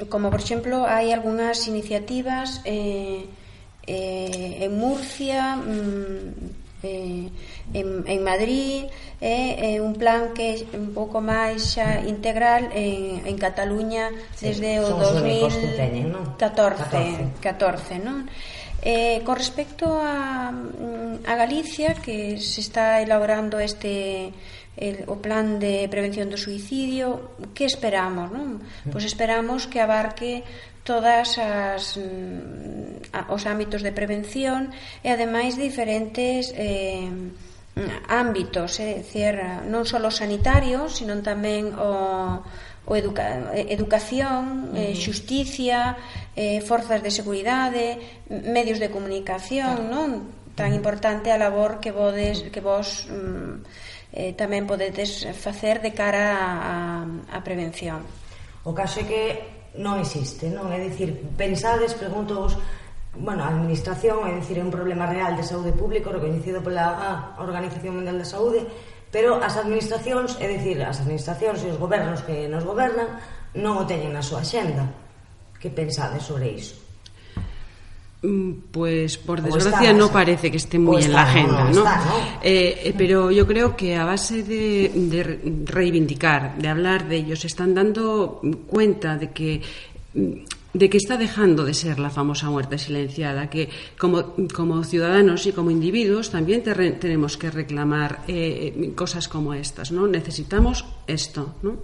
como 0.08 0.30
por 0.30 0.38
exemplo 0.40 0.86
hai 0.86 1.10
algunhas 1.10 1.66
iniciativas 1.66 2.62
eh, 2.62 3.26
eh, 3.82 4.62
en 4.62 4.72
Murcia 4.78 5.58
mm, 5.58 6.86
eh, 6.86 7.26
en, 7.74 8.04
en 8.06 8.20
Madrid 8.22 8.86
eh, 9.20 9.74
eh, 9.74 9.80
un 9.80 9.98
plan 9.98 10.30
que 10.30 10.62
é 10.62 10.78
un 10.78 10.94
pouco 10.94 11.18
máis 11.18 11.74
xa 11.74 11.98
integral 12.06 12.70
en, 12.70 13.26
en 13.26 13.34
Cataluña 13.34 14.14
sí, 14.38 14.54
desde 14.54 14.78
o 14.78 14.94
2014 14.94 16.38
14, 16.38 17.98
14 17.98 17.98
non? 17.98 18.30
Eh, 18.78 19.26
con 19.26 19.34
respecto 19.34 19.98
a, 19.98 20.54
mm, 20.54 21.26
a 21.26 21.34
Galicia 21.34 21.98
que 21.98 22.38
se 22.38 22.62
está 22.62 23.02
elaborando 23.02 23.58
este 23.58 24.30
el, 24.78 25.04
o 25.10 25.18
plan 25.18 25.58
de 25.58 25.90
prevención 25.90 26.30
do 26.30 26.38
suicidio, 26.38 27.34
que 27.52 27.66
esperamos, 27.66 28.30
non? 28.30 28.62
Pois 28.86 29.02
esperamos 29.02 29.66
que 29.66 29.82
abarque 29.82 30.46
todas 30.86 31.36
as 31.42 31.98
mm, 31.98 33.10
a, 33.12 33.34
os 33.34 33.42
ámbitos 33.44 33.82
de 33.82 33.90
prevención 33.90 34.70
e 35.02 35.10
ademais 35.10 35.58
diferentes 35.58 36.54
eh, 36.54 37.10
ámbitos, 38.08 38.78
é 38.78 39.02
dicir, 39.02 39.38
non 39.66 39.82
só 39.82 39.98
sanitarios, 40.14 41.02
sino 41.02 41.18
tamén 41.20 41.74
o 41.74 42.46
o 42.88 42.96
educa 42.96 43.52
educación, 43.52 44.72
eh, 44.72 44.96
xusticia, 44.96 45.92
eh, 46.32 46.64
forzas 46.64 47.04
de 47.04 47.12
seguridade, 47.12 48.00
medios 48.32 48.80
de 48.80 48.88
comunicación, 48.88 49.76
claro. 49.76 49.92
non? 49.92 50.10
Tan 50.56 50.72
importante 50.72 51.28
a 51.28 51.36
labor 51.36 51.84
que 51.84 51.92
vodes 51.92 52.48
que 52.48 52.64
vos 52.64 53.04
mm, 53.12 53.60
eh, 54.12 54.32
tamén 54.32 54.64
podedes 54.64 55.28
facer 55.36 55.84
de 55.84 55.92
cara 55.92 56.36
a, 56.36 56.76
a 57.04 57.38
prevención. 57.44 58.04
O 58.64 58.72
caso 58.72 59.00
é 59.00 59.04
que 59.04 59.22
non 59.76 60.00
existe, 60.00 60.48
non? 60.48 60.72
É 60.72 60.80
dicir, 60.80 61.12
pensades, 61.36 61.92
preguntos, 61.92 62.56
bueno, 63.14 63.44
a 63.44 63.52
administración, 63.52 64.24
é 64.24 64.32
dicir, 64.32 64.56
é 64.58 64.64
un 64.64 64.72
problema 64.72 65.04
real 65.04 65.36
de 65.36 65.44
saúde 65.44 65.76
público 65.76 66.08
recoñecido 66.08 66.64
pola 66.64 67.36
Organización 67.36 68.00
Mundial 68.00 68.16
da 68.16 68.28
Saúde, 68.28 68.64
pero 69.12 69.40
as 69.40 69.56
administracións, 69.60 70.36
é 70.40 70.48
dicir, 70.48 70.80
as 70.84 71.00
administracións 71.00 71.64
e 71.64 71.72
os 71.72 71.80
gobernos 71.80 72.24
que 72.24 72.48
nos 72.48 72.64
gobernan 72.64 73.20
non 73.56 73.76
o 73.80 73.84
teñen 73.84 74.16
na 74.16 74.24
súa 74.24 74.44
xenda. 74.44 74.88
Que 75.58 75.68
pensades 75.68 76.24
sobre 76.24 76.54
iso? 76.54 76.87
Mm, 78.20 78.52
pues 78.72 79.16
por 79.16 79.40
desgracia 79.40 79.92
no 79.92 80.10
parece 80.10 80.50
que 80.50 80.56
esté 80.56 80.76
muy 80.76 81.04
en 81.04 81.12
la 81.12 81.22
agenda, 81.22 81.64
¿no? 81.64 81.70
Está, 81.70 82.04
¿no? 82.04 82.18
Eh, 82.42 82.80
eh, 82.84 82.94
pero 82.98 83.30
yo 83.30 83.46
creo 83.46 83.76
que 83.76 83.94
a 83.94 84.04
base 84.04 84.42
de, 84.42 84.90
de, 84.92 85.62
reivindicar, 85.64 86.58
de 86.58 86.66
hablar 86.66 87.06
de 87.08 87.16
ellos, 87.16 87.44
están 87.44 87.74
dando 87.74 88.40
cuenta 88.66 89.16
de 89.16 89.30
que 89.30 89.62
de 90.74 90.90
que 90.90 90.96
está 90.96 91.16
dejando 91.16 91.64
de 91.64 91.74
ser 91.74 91.98
la 91.98 92.10
famosa 92.10 92.50
muerte 92.50 92.76
silenciada, 92.76 93.48
que 93.48 93.68
como, 93.98 94.34
como 94.54 94.82
ciudadanos 94.84 95.46
y 95.46 95.52
como 95.52 95.70
individuos 95.70 96.30
también 96.30 96.62
te 96.62 96.74
tenemos 96.92 97.36
que 97.36 97.50
reclamar 97.50 98.22
eh, 98.28 98.92
cosas 98.94 99.28
como 99.28 99.54
estas, 99.54 99.92
¿no? 99.92 100.06
Necesitamos 100.06 100.84
esto, 101.06 101.54
¿no? 101.62 101.76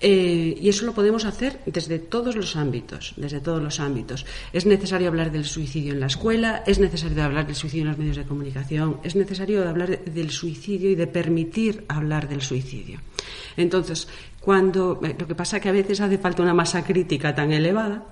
Eh, 0.00 0.56
y 0.60 0.68
eso 0.68 0.86
lo 0.86 0.94
podemos 0.94 1.24
hacer 1.24 1.60
desde 1.66 1.98
todos 1.98 2.36
los 2.36 2.56
ámbitos, 2.56 3.14
desde 3.16 3.40
todos 3.40 3.62
los 3.62 3.80
ámbitos. 3.80 4.26
Es 4.52 4.66
necesario 4.66 5.08
hablar 5.08 5.32
del 5.32 5.44
suicidio 5.44 5.92
en 5.92 6.00
la 6.00 6.06
escuela, 6.06 6.62
es 6.66 6.78
necesario 6.78 7.22
hablar 7.24 7.46
del 7.46 7.56
suicidio 7.56 7.82
en 7.82 7.88
los 7.88 7.98
medios 7.98 8.16
de 8.16 8.24
comunicación, 8.24 8.98
es 9.02 9.16
necesario 9.16 9.68
hablar 9.68 10.04
del 10.04 10.30
suicidio 10.30 10.90
y 10.90 10.94
de 10.94 11.06
permitir 11.06 11.84
hablar 11.88 12.28
del 12.28 12.42
suicidio. 12.42 13.00
Entonces, 13.56 14.08
cuando 14.40 15.00
eh, 15.02 15.16
lo 15.18 15.26
que 15.26 15.34
pasa 15.34 15.56
es 15.56 15.62
que 15.62 15.68
a 15.68 15.72
veces 15.72 16.00
hace 16.00 16.18
falta 16.18 16.42
una 16.42 16.54
masa 16.54 16.84
crítica 16.84 17.34
tan 17.34 17.52
elevada 17.52 18.04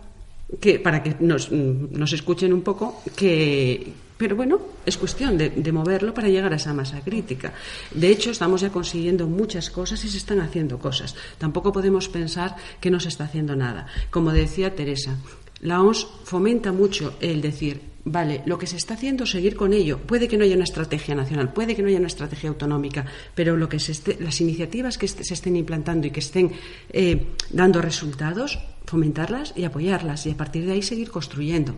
que 0.60 0.78
para 0.78 1.02
que 1.02 1.16
nos, 1.20 1.50
nos 1.50 2.12
escuchen 2.12 2.52
un 2.52 2.62
poco 2.62 3.02
que, 3.16 3.92
pero 4.16 4.36
bueno, 4.36 4.60
es 4.84 4.96
cuestión 4.96 5.36
de, 5.36 5.50
de, 5.50 5.72
moverlo 5.72 6.14
para 6.14 6.28
llegar 6.28 6.52
a 6.52 6.56
esa 6.56 6.72
masa 6.72 7.00
crítica. 7.00 7.52
De 7.92 8.08
hecho, 8.08 8.30
estamos 8.30 8.62
ya 8.62 8.70
consiguiendo 8.70 9.26
muchas 9.26 9.70
cosas 9.70 10.02
y 10.04 10.08
se 10.08 10.18
están 10.18 10.40
haciendo 10.40 10.78
cosas. 10.78 11.14
Tampoco 11.38 11.72
podemos 11.72 12.08
pensar 12.08 12.56
que 12.80 12.90
no 12.90 12.98
se 13.00 13.08
está 13.08 13.24
haciendo 13.24 13.54
nada. 13.56 13.86
Como 14.10 14.32
decía 14.32 14.74
Teresa, 14.74 15.16
la 15.60 15.82
OMS 15.82 16.06
fomenta 16.24 16.72
mucho 16.72 17.16
el 17.20 17.40
decir, 17.40 17.80
vale, 18.04 18.42
lo 18.46 18.58
que 18.58 18.66
se 18.66 18.76
está 18.76 18.94
haciendo, 18.94 19.26
seguir 19.26 19.56
con 19.56 19.72
ello. 19.72 19.98
Puede 19.98 20.28
que 20.28 20.36
no 20.36 20.44
haya 20.44 20.54
una 20.54 20.64
estrategia 20.64 21.14
nacional, 21.14 21.52
puede 21.52 21.74
que 21.74 21.82
no 21.82 21.88
haya 21.88 21.98
una 21.98 22.06
estrategia 22.06 22.50
autonómica, 22.50 23.04
pero 23.34 23.56
lo 23.56 23.68
que 23.68 23.80
se 23.80 23.92
esté, 23.92 24.16
las 24.20 24.40
iniciativas 24.40 24.98
que 24.98 25.08
se 25.08 25.34
estén 25.34 25.56
implantando 25.56 26.06
y 26.06 26.10
que 26.10 26.20
estén 26.20 26.52
eh, 26.90 27.26
dando 27.50 27.80
resultados, 27.80 28.58
fomentarlas 28.84 29.54
y 29.56 29.64
apoyarlas 29.64 30.26
y 30.26 30.30
a 30.30 30.36
partir 30.36 30.66
de 30.66 30.72
ahí 30.72 30.82
seguir 30.82 31.10
construyendo, 31.10 31.72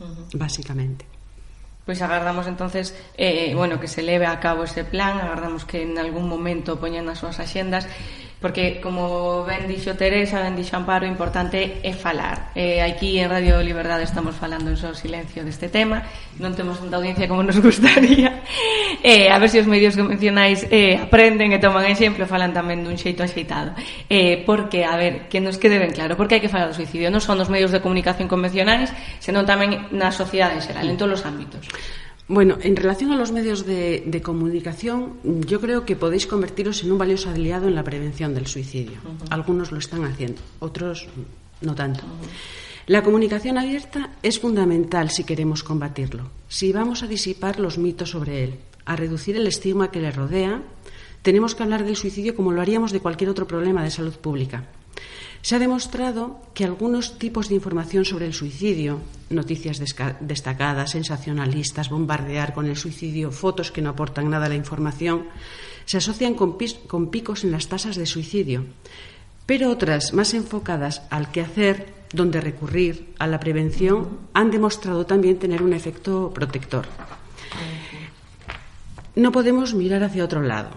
uh 0.00 0.04
-huh. 0.04 0.38
básicamente. 0.38 1.04
Pois 1.84 2.00
agardamos 2.00 2.46
entonces 2.48 2.96
eh, 3.16 3.52
bueno, 3.54 3.78
que 3.78 3.88
se 3.88 4.02
leve 4.02 4.26
a 4.26 4.40
cabo 4.40 4.64
ese 4.64 4.84
plan, 4.84 5.20
agardamos 5.20 5.64
que 5.64 5.82
en 5.82 5.98
algún 5.98 6.28
momento 6.28 6.80
poñan 6.80 7.04
nas 7.04 7.20
súas 7.20 7.36
axendas 7.38 7.84
porque 8.44 8.78
como 8.78 9.40
ben 9.48 9.64
dixo 9.64 9.96
Teresa, 9.96 10.44
ben 10.44 10.52
dixo 10.52 10.76
Amparo, 10.76 11.08
importante 11.08 11.80
é 11.80 11.96
falar. 11.96 12.52
Eh, 12.52 12.84
aquí 12.84 13.16
en 13.16 13.32
Radio 13.32 13.64
Liberdade 13.64 14.04
estamos 14.04 14.36
falando 14.36 14.68
en 14.68 14.76
só 14.76 14.92
silencio 14.92 15.40
deste 15.48 15.72
tema, 15.72 16.04
non 16.36 16.52
temos 16.52 16.76
tanta 16.76 17.00
audiencia 17.00 17.24
como 17.24 17.40
nos 17.40 17.56
gustaría. 17.64 18.44
Eh, 19.00 19.32
a 19.32 19.40
ver 19.40 19.48
se 19.48 19.64
os 19.64 19.68
medios 19.70 19.96
convencionais 19.96 20.68
eh, 20.68 21.00
aprenden 21.00 21.56
e 21.56 21.58
toman 21.58 21.88
exemplo, 21.88 22.28
falan 22.28 22.52
tamén 22.52 22.84
dun 22.84 23.00
xeito 23.00 23.24
axeitado. 23.24 23.72
Eh, 24.12 24.44
porque, 24.44 24.84
a 24.84 25.00
ver, 25.00 25.24
que 25.32 25.40
nos 25.40 25.56
quede 25.56 25.80
ben 25.80 25.96
claro, 25.96 26.12
porque 26.12 26.36
hai 26.36 26.44
que 26.44 26.52
falar 26.52 26.68
do 26.68 26.76
suicidio, 26.76 27.08
non 27.08 27.24
son 27.24 27.40
nos 27.40 27.48
medios 27.48 27.72
de 27.72 27.80
comunicación 27.80 28.28
convencionais, 28.28 28.92
senón 29.24 29.48
tamén 29.48 29.88
na 29.88 30.12
sociedade 30.12 30.60
en 30.60 30.64
xeral, 30.68 30.84
en 30.84 31.00
todos 31.00 31.16
os 31.16 31.24
ámbitos. 31.24 31.64
Bueno, 32.26 32.56
en 32.62 32.74
relación 32.74 33.12
a 33.12 33.16
los 33.16 33.32
medios 33.32 33.66
de, 33.66 34.02
de, 34.06 34.22
comunicación, 34.22 35.18
yo 35.46 35.60
creo 35.60 35.84
que 35.84 35.94
podéis 35.94 36.26
convertiros 36.26 36.82
en 36.82 36.92
un 36.92 36.98
valioso 36.98 37.28
aliado 37.28 37.68
en 37.68 37.74
la 37.74 37.84
prevención 37.84 38.34
del 38.34 38.46
suicidio. 38.46 38.98
Uh 39.04 39.08
-huh. 39.08 39.26
Algunos 39.30 39.72
lo 39.72 39.78
están 39.78 40.04
haciendo, 40.04 40.40
otros 40.58 41.06
no 41.60 41.74
tanto. 41.74 42.00
Uh 42.06 42.24
-huh. 42.24 42.28
La 42.86 43.02
comunicación 43.02 43.56
abierta 43.56 44.10
es 44.22 44.38
fundamental 44.38 45.08
si 45.08 45.24
queremos 45.24 45.62
combatirlo, 45.62 46.30
si 46.48 46.70
vamos 46.70 47.02
a 47.02 47.06
disipar 47.06 47.58
los 47.58 47.78
mitos 47.78 48.10
sobre 48.10 48.44
él, 48.44 48.54
a 48.84 48.94
reducir 48.94 49.36
el 49.36 49.46
estigma 49.46 49.90
que 49.90 50.00
le 50.00 50.10
rodea, 50.10 50.60
tenemos 51.22 51.54
que 51.54 51.62
hablar 51.62 51.84
del 51.84 51.96
suicidio 51.96 52.34
como 52.36 52.52
lo 52.52 52.60
haríamos 52.60 52.92
de 52.92 53.00
cualquier 53.00 53.30
otro 53.30 53.46
problema 53.46 53.82
de 53.82 53.90
salud 53.90 54.12
pública. 54.12 54.64
Se 55.44 55.56
ha 55.56 55.58
demostrado 55.58 56.40
que 56.54 56.64
algunos 56.64 57.18
tipos 57.18 57.50
de 57.50 57.54
información 57.56 58.06
sobre 58.06 58.24
el 58.24 58.32
suicidio, 58.32 59.02
noticias 59.28 59.78
destacadas, 60.20 60.92
sensacionalistas, 60.92 61.90
bombardear 61.90 62.54
con 62.54 62.64
el 62.64 62.78
suicidio, 62.78 63.30
fotos 63.30 63.70
que 63.70 63.82
no 63.82 63.90
aportan 63.90 64.30
nada 64.30 64.46
a 64.46 64.48
la 64.48 64.54
información, 64.54 65.26
se 65.84 65.98
asocian 65.98 66.32
con, 66.32 66.56
picos 67.10 67.44
en 67.44 67.50
las 67.50 67.68
tasas 67.68 67.96
de 67.96 68.06
suicidio. 68.06 68.64
Pero 69.44 69.68
otras, 69.68 70.14
más 70.14 70.32
enfocadas 70.32 71.02
al 71.10 71.30
quehacer, 71.30 71.92
donde 72.14 72.40
recurrir 72.40 73.12
a 73.18 73.26
la 73.26 73.38
prevención, 73.38 74.20
han 74.32 74.50
demostrado 74.50 75.04
también 75.04 75.38
tener 75.38 75.62
un 75.62 75.74
efecto 75.74 76.32
protector. 76.32 76.86
No 79.14 79.30
podemos 79.30 79.74
mirar 79.74 80.04
hacia 80.04 80.24
otro 80.24 80.40
lado. 80.40 80.70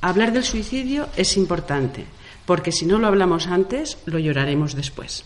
Hablar 0.00 0.32
del 0.32 0.44
suicidio 0.44 1.06
es 1.16 1.36
importante, 1.36 2.06
porque 2.46 2.72
si 2.72 2.86
no 2.86 2.98
lo 2.98 3.06
hablamos 3.06 3.46
antes, 3.46 3.98
lo 4.06 4.18
lloraremos 4.18 4.74
después. 4.74 5.24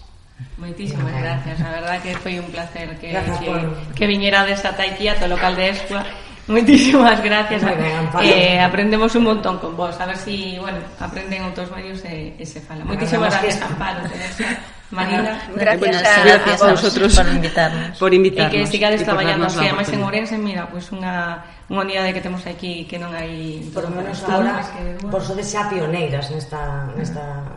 Moitísimas 0.57 1.19
gracias, 1.19 1.59
a 1.61 1.71
verdad 1.71 1.99
que 1.99 2.15
foi 2.15 2.39
un 2.39 2.47
placer 2.55 2.95
que, 3.03 3.11
que, 3.11 3.51
que 3.95 4.05
viñerades 4.07 4.63
ata 4.63 4.87
aquí 4.87 5.11
a 5.11 5.19
to 5.19 5.27
local 5.27 5.59
de 5.59 5.75
Escua 5.75 6.07
Moitísimas 6.49 7.23
gracias. 7.23 7.63
A, 7.63 8.25
eh, 8.25 8.59
Aprendemos 8.59 9.15
un 9.15 9.25
montón 9.25 9.59
con 9.59 9.77
vos. 9.77 10.01
A 10.01 10.07
ver 10.07 10.17
si, 10.17 10.57
bueno, 10.59 10.79
aprenden 10.99 11.45
outros 11.45 11.69
varios 11.69 12.01
eh, 12.09 12.33
e, 12.39 12.43
e 12.43 12.45
se 12.49 12.65
fala 12.65 12.89
Moitísimas 12.89 13.29
gracias, 13.37 13.61
Amparo 13.61 14.01
Marina, 14.91 15.49
gracias, 15.55 15.81
bueno, 15.81 15.99
a, 15.99 16.25
gracias 16.25 16.63
a, 16.63 16.65
vos 16.65 16.83
vosotros 16.83 17.17
por 17.17 17.29
invitarnos. 17.29 17.99
Por 17.99 18.15
invitarnos. 18.15 18.55
E 18.55 18.59
que 18.65 18.67
sigades 18.67 19.05
traballando 19.05 19.45
así, 19.45 19.61
ademais 19.61 19.93
en 19.93 20.01
Ourense, 20.01 20.41
mira, 20.41 20.65
pois 20.65 20.89
pues 20.89 20.97
unha 20.97 21.45
unha 21.69 21.85
unidade 21.85 22.17
que 22.17 22.25
temos 22.25 22.41
aquí 22.49 22.89
que 22.89 22.97
non 22.97 23.13
hai 23.13 23.61
por 23.77 23.85
lo 23.85 23.93
menos 23.93 24.25
ahora 24.25 24.65
que, 24.73 24.97
bueno. 25.05 25.13
por 25.13 25.21
sodes 25.21 25.53
xa 25.53 25.69
pioneiras 25.69 26.33
nesta 26.33 26.89
nesta 26.97 27.53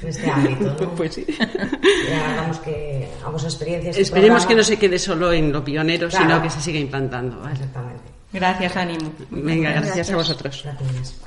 neste 0.00 0.24
ámbito, 0.24 0.72
¿no? 0.72 0.88
Pois 0.96 1.12
pues 1.12 1.20
sí. 1.20 1.24
Ya, 1.28 2.40
vamos 2.40 2.56
que 2.64 3.04
a 3.20 3.28
vosa 3.28 3.52
experiencia 3.52 3.92
este 3.92 4.00
Esperemos 4.00 4.48
programa... 4.48 4.48
que 4.48 4.56
no 4.56 4.64
se 4.64 4.76
quede 4.80 4.96
solo 4.96 5.28
en 5.36 5.52
lo 5.52 5.60
pionero, 5.60 6.08
claro. 6.08 6.24
sino 6.24 6.34
que 6.40 6.48
se 6.48 6.60
siga 6.64 6.80
implantando, 6.80 7.44
¿vale? 7.44 7.60
Exactamente. 7.60 8.08
Gracias, 8.32 8.72
ánimo. 8.76 9.12
Venga, 9.28 9.76
gracias, 9.76 10.08
gracias 10.08 10.10
a 10.10 10.16
vosotros. 10.16 10.54
Gracias. 10.64 11.20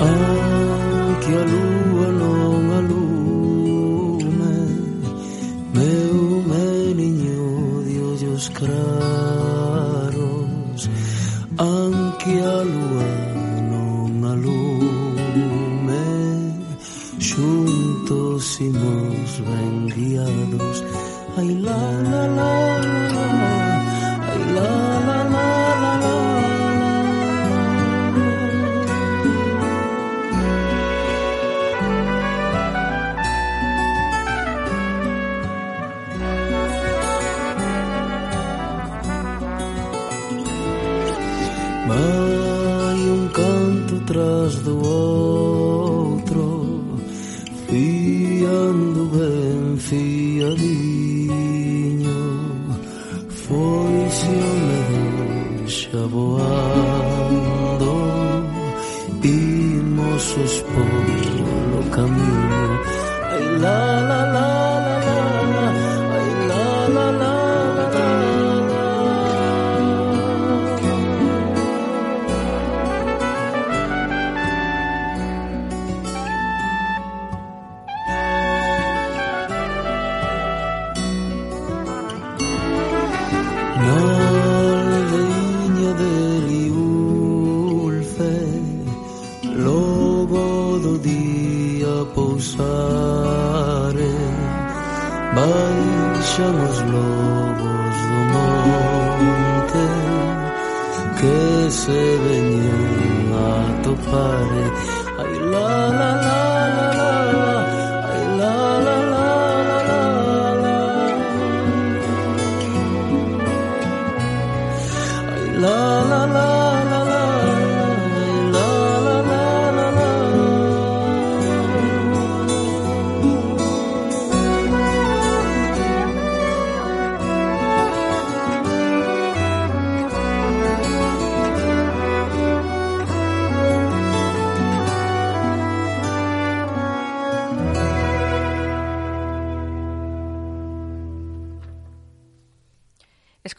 anche 0.00 1.34
a 1.34 1.44
lui. 1.44 1.79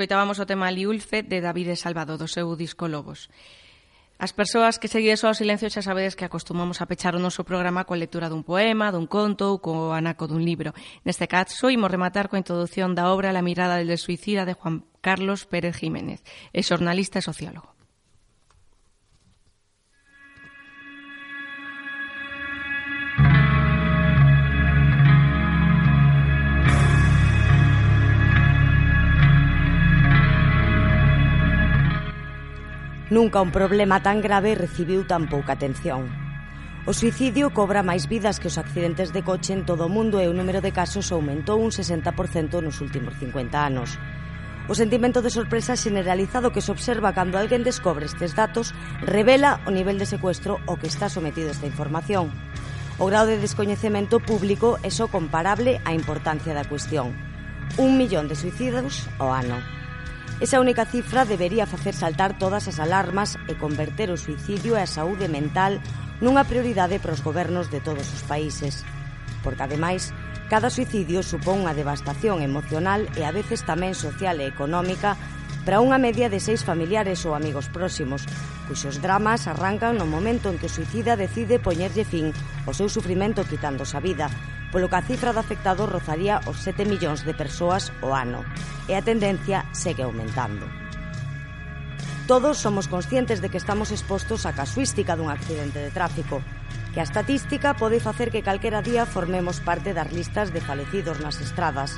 escoitábamos 0.02 0.42
o 0.42 0.50
tema 0.50 0.74
Liulfe 0.74 1.22
de 1.22 1.46
David 1.46 1.78
Salvado, 1.78 2.18
do 2.18 2.26
seu 2.26 2.50
disco 2.58 2.90
Lobos. 2.90 3.30
As 4.18 4.34
persoas 4.34 4.82
que 4.82 4.90
seguides 4.90 5.22
ao 5.22 5.38
silencio 5.38 5.70
xa 5.70 5.86
sabedes 5.86 6.18
que 6.18 6.26
acostumamos 6.26 6.82
a 6.82 6.90
pechar 6.90 7.14
o 7.14 7.22
noso 7.22 7.46
programa 7.46 7.86
coa 7.86 8.02
lectura 8.02 8.26
dun 8.26 8.42
poema, 8.42 8.90
dun 8.90 9.06
conto 9.06 9.54
ou 9.54 9.62
co 9.62 9.94
anaco 9.94 10.26
dun 10.26 10.42
libro. 10.42 10.74
Neste 11.06 11.30
caso, 11.30 11.70
imos 11.70 11.94
rematar 11.94 12.34
coa 12.34 12.42
introdución 12.42 12.98
da 12.98 13.14
obra 13.14 13.30
La 13.30 13.46
mirada 13.46 13.78
del 13.78 13.94
suicida 14.02 14.42
de 14.42 14.58
Juan 14.58 14.90
Carlos 15.06 15.46
Pérez 15.46 15.78
Jiménez, 15.78 16.26
é 16.50 16.66
xornalista 16.66 17.22
e 17.22 17.28
sociólogo. 17.30 17.70
Nunca 33.12 33.42
un 33.42 33.52
problema 33.52 34.00
tan 34.00 34.24
grave 34.24 34.56
recibiu 34.56 35.04
tan 35.04 35.28
pouca 35.28 35.60
atención. 35.60 36.08
O 36.88 36.96
suicidio 36.96 37.52
cobra 37.52 37.84
máis 37.84 38.08
vidas 38.08 38.40
que 38.40 38.48
os 38.48 38.56
accidentes 38.56 39.12
de 39.12 39.20
coche 39.20 39.52
en 39.52 39.68
todo 39.68 39.86
o 39.86 39.92
mundo 39.92 40.24
e 40.24 40.32
o 40.32 40.34
número 40.34 40.64
de 40.64 40.72
casos 40.72 41.12
aumentou 41.12 41.60
un 41.60 41.76
60% 41.76 42.08
nos 42.64 42.80
últimos 42.80 43.12
50 43.20 43.52
anos. 43.60 44.00
O 44.72 44.80
sentimento 44.80 45.20
de 45.20 45.28
sorpresa 45.28 45.76
generalizado 45.76 46.56
que 46.56 46.64
se 46.64 46.72
observa 46.72 47.12
cando 47.12 47.36
alguén 47.36 47.68
descobre 47.68 48.08
estes 48.08 48.32
datos 48.32 48.72
revela 49.04 49.60
o 49.68 49.76
nivel 49.76 50.00
de 50.00 50.08
secuestro 50.08 50.64
ao 50.64 50.80
que 50.80 50.88
está 50.88 51.12
sometido 51.12 51.52
esta 51.52 51.68
información. 51.68 52.32
O 52.96 53.12
grado 53.12 53.28
de 53.28 53.44
descoñecemento 53.44 54.24
público 54.24 54.80
é 54.88 54.90
só 54.94 55.12
comparable 55.12 55.84
á 55.84 55.92
importancia 55.92 56.56
da 56.56 56.64
cuestión. 56.64 57.12
Un 57.76 58.00
millón 58.00 58.32
de 58.32 58.40
suicidios 58.40 59.12
ao 59.20 59.36
ano. 59.36 59.81
Esa 60.42 60.60
única 60.60 60.86
cifra 60.86 61.24
debería 61.24 61.68
facer 61.68 61.94
saltar 61.94 62.40
todas 62.40 62.68
as 62.68 62.82
alarmas 62.82 63.38
e 63.46 63.54
converter 63.54 64.10
o 64.10 64.18
suicidio 64.18 64.74
e 64.74 64.82
a 64.82 64.90
saúde 64.90 65.30
mental 65.30 65.78
nunha 66.18 66.42
prioridade 66.50 66.98
para 66.98 67.14
os 67.14 67.22
gobernos 67.22 67.70
de 67.70 67.78
todos 67.78 68.10
os 68.10 68.26
países. 68.26 68.82
Porque, 69.46 69.62
ademais, 69.62 70.10
cada 70.50 70.74
suicidio 70.74 71.22
supón 71.22 71.62
unha 71.62 71.78
devastación 71.78 72.42
emocional 72.42 73.06
e 73.14 73.22
a 73.22 73.30
veces 73.30 73.62
tamén 73.62 73.94
social 73.94 74.42
e 74.42 74.50
económica 74.50 75.14
para 75.66 75.82
unha 75.82 76.02
media 76.02 76.28
de 76.28 76.42
seis 76.42 76.66
familiares 76.66 77.22
ou 77.30 77.38
amigos 77.38 77.70
próximos, 77.70 78.26
cuxos 78.66 78.98
dramas 78.98 79.46
arrancan 79.46 79.98
no 79.98 80.10
momento 80.10 80.50
en 80.50 80.58
que 80.58 80.66
o 80.66 80.74
suicida 80.74 81.14
decide 81.14 81.62
poñerlle 81.62 82.02
fin 82.02 82.34
ao 82.66 82.74
seu 82.74 82.90
sufrimento 82.90 83.46
quitándose 83.46 83.94
a 83.94 84.02
vida, 84.02 84.28
polo 84.74 84.90
que 84.90 84.98
a 84.98 85.06
cifra 85.06 85.36
de 85.36 85.42
afectados 85.44 85.86
rozaría 85.86 86.42
os 86.50 86.58
7 86.66 86.90
millóns 86.90 87.22
de 87.28 87.38
persoas 87.38 87.94
o 88.02 88.16
ano, 88.16 88.42
e 88.90 88.98
a 88.98 89.06
tendencia 89.06 89.68
segue 89.76 90.02
aumentando. 90.02 90.66
Todos 92.26 92.58
somos 92.58 92.88
conscientes 92.88 93.44
de 93.44 93.52
que 93.52 93.60
estamos 93.60 93.92
expostos 93.92 94.48
á 94.48 94.56
casuística 94.56 95.20
dun 95.20 95.30
accidente 95.30 95.84
de 95.84 95.92
tráfico, 95.92 96.40
que 96.94 97.00
a 97.00 97.08
estatística 97.08 97.74
pode 97.74 98.04
facer 98.04 98.32
que 98.32 98.44
calquera 98.44 98.84
día 98.84 99.08
formemos 99.08 99.64
parte 99.64 99.96
das 99.96 100.12
listas 100.12 100.52
de 100.52 100.60
falecidos 100.60 101.24
nas 101.24 101.40
estradas. 101.40 101.96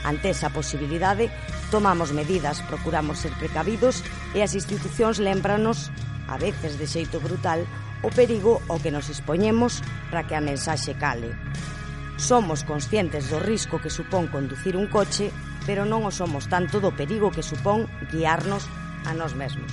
Ante 0.00 0.32
esa 0.32 0.48
posibilidade, 0.48 1.28
tomamos 1.68 2.16
medidas, 2.16 2.64
procuramos 2.64 3.20
ser 3.20 3.36
precavidos 3.36 4.00
e 4.32 4.40
as 4.40 4.56
institucións 4.56 5.20
lembranos, 5.20 5.92
a 6.24 6.40
veces 6.40 6.80
de 6.80 6.88
xeito 6.88 7.20
brutal, 7.20 7.68
o 8.00 8.08
perigo 8.08 8.64
ao 8.72 8.80
que 8.80 8.88
nos 8.88 9.12
expoñemos 9.12 9.84
para 10.08 10.24
que 10.24 10.32
a 10.32 10.40
mensaxe 10.40 10.96
cale. 10.96 11.36
Somos 12.16 12.64
conscientes 12.64 13.28
do 13.28 13.40
risco 13.40 13.80
que 13.80 13.92
supón 13.92 14.28
conducir 14.32 14.76
un 14.76 14.88
coche, 14.88 15.28
pero 15.68 15.84
non 15.84 16.08
o 16.08 16.12
somos 16.12 16.48
tanto 16.48 16.80
do 16.80 16.96
perigo 16.96 17.28
que 17.28 17.44
supón 17.44 17.88
guiarnos 18.08 18.64
a 19.04 19.12
nós 19.12 19.36
mesmos. 19.36 19.68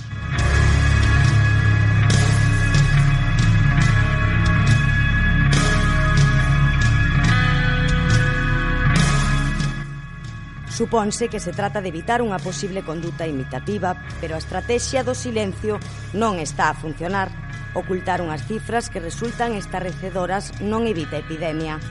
Suponse 10.77 11.27
que 11.27 11.39
se 11.39 11.53
trata 11.53 11.81
de 11.81 11.89
evitar 11.89 12.21
unha 12.21 12.37
posible 12.37 12.85
conduta 12.85 13.25
imitativa, 13.25 13.97
pero 14.21 14.37
a 14.37 14.41
estrategia 14.43 15.01
do 15.01 15.17
silencio 15.17 15.81
non 16.13 16.37
está 16.37 16.69
a 16.69 16.77
funcionar. 16.77 17.33
Ocultar 17.73 18.21
unhas 18.21 18.45
cifras 18.45 18.93
que 18.93 19.01
resultan 19.01 19.57
estarrecedoras 19.57 20.53
non 20.61 20.85
evita 20.85 21.17
epidemia. 21.17 21.81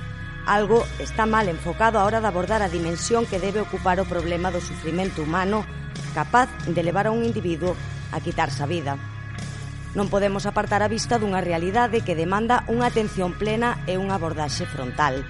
Algo 0.46 0.86
está 1.02 1.26
mal 1.26 1.50
enfocado 1.50 1.98
a 1.98 2.06
hora 2.06 2.22
de 2.22 2.30
abordar 2.30 2.62
a 2.62 2.70
dimensión 2.70 3.26
que 3.26 3.42
debe 3.42 3.58
ocupar 3.58 3.98
o 3.98 4.06
problema 4.06 4.54
do 4.54 4.62
sufrimento 4.62 5.26
humano 5.26 5.66
capaz 6.14 6.46
de 6.70 6.86
levar 6.86 7.10
a 7.10 7.14
un 7.14 7.26
individuo 7.26 7.74
a 8.14 8.22
quitarse 8.22 8.62
a 8.62 8.70
vida. 8.70 8.94
Non 9.98 10.06
podemos 10.06 10.46
apartar 10.46 10.86
a 10.86 10.92
vista 10.94 11.18
dunha 11.18 11.42
realidade 11.42 12.06
que 12.06 12.14
demanda 12.14 12.62
unha 12.70 12.86
atención 12.86 13.34
plena 13.34 13.82
e 13.90 13.98
unha 13.98 14.14
abordaxe 14.14 14.62
frontal. 14.62 15.26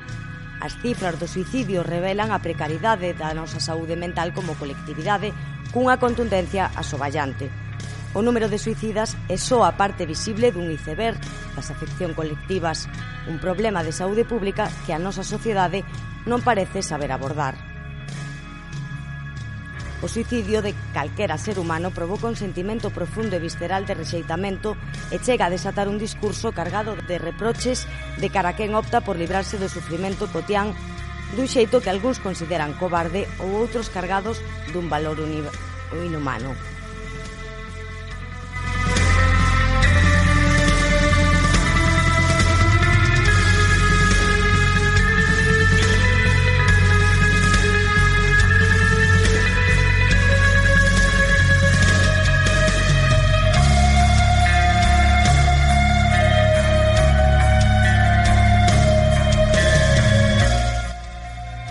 As 0.60 0.72
cifras 0.80 1.20
do 1.20 1.28
suicidio 1.28 1.84
revelan 1.84 2.32
a 2.32 2.40
precariedade 2.40 3.12
da 3.12 3.36
nosa 3.36 3.60
saúde 3.60 3.92
mental 3.92 4.32
como 4.32 4.56
colectividade 4.56 5.36
cunha 5.68 6.00
contundencia 6.00 6.72
asoballante. 6.72 7.52
O 8.16 8.24
número 8.24 8.48
de 8.48 8.56
suicidas 8.56 9.12
é 9.28 9.36
só 9.36 9.68
a 9.68 9.76
parte 9.76 10.08
visible 10.08 10.48
dun 10.48 10.72
iceberg 10.72 11.20
das 11.52 11.68
afección 11.68 12.16
colectivas, 12.16 12.88
un 13.28 13.36
problema 13.36 13.84
de 13.84 13.92
saúde 13.92 14.24
pública 14.24 14.72
que 14.88 14.96
a 14.96 15.02
nosa 15.02 15.20
sociedade 15.20 15.84
non 16.24 16.40
parece 16.40 16.80
saber 16.80 17.12
abordar. 17.12 17.75
O 20.04 20.08
suicidio 20.08 20.60
de 20.60 20.76
calquera 20.92 21.40
ser 21.40 21.58
humano 21.58 21.90
provoca 21.90 22.28
un 22.28 22.36
sentimento 22.36 22.92
profundo 22.92 23.32
e 23.32 23.40
visceral 23.40 23.88
de 23.88 23.96
rexeitamento 23.96 24.76
e 25.08 25.16
chega 25.16 25.48
a 25.48 25.52
desatar 25.52 25.88
un 25.88 25.96
discurso 25.96 26.52
cargado 26.52 26.92
de 27.00 27.16
reproches 27.16 27.88
de 28.20 28.28
cara 28.28 28.52
a 28.52 28.56
quen 28.56 28.76
opta 28.76 29.00
por 29.00 29.16
librarse 29.16 29.56
do 29.56 29.72
sufrimento 29.72 30.28
cotián 30.28 30.76
dun 31.32 31.48
xeito 31.48 31.80
que 31.80 31.88
algúns 31.88 32.20
consideran 32.20 32.76
cobarde 32.76 33.24
ou 33.40 33.56
outros 33.56 33.88
cargados 33.88 34.36
dun 34.76 34.92
valor 34.92 35.16
inhumano. 35.96 36.75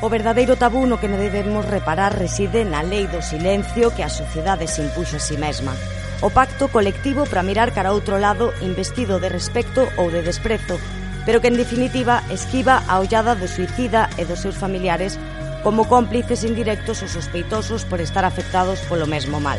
O 0.05 0.09
verdadeiro 0.09 0.53
tabú 0.53 0.85
no 0.85 1.01
que 1.01 1.09
debemos 1.09 1.65
reparar 1.65 2.13
reside 2.13 2.61
na 2.61 2.85
lei 2.85 3.09
do 3.09 3.25
silencio 3.25 3.89
que 3.89 4.05
a 4.05 4.13
sociedade 4.13 4.69
se 4.69 4.85
impuxo 4.85 5.17
a 5.17 5.25
si 5.25 5.33
mesma. 5.33 5.73
O 6.21 6.29
pacto 6.29 6.69
colectivo 6.69 7.25
para 7.25 7.41
mirar 7.41 7.73
cara 7.73 7.89
a 7.89 7.97
outro 7.97 8.21
lado 8.21 8.53
investido 8.61 9.17
de 9.17 9.33
respecto 9.33 9.89
ou 9.97 10.13
de 10.13 10.21
desprezo, 10.21 10.77
pero 11.25 11.41
que 11.41 11.49
en 11.49 11.57
definitiva 11.57 12.21
esquiva 12.29 12.85
a 12.85 13.01
ollada 13.01 13.33
do 13.33 13.49
suicida 13.49 14.05
e 14.21 14.29
dos 14.29 14.45
seus 14.45 14.53
familiares 14.53 15.17
como 15.65 15.89
cómplices 15.89 16.45
indirectos 16.45 17.01
ou 17.01 17.09
sospeitosos 17.09 17.81
por 17.89 17.97
estar 17.97 18.29
afectados 18.29 18.85
polo 18.85 19.09
mesmo 19.09 19.41
mal. 19.41 19.57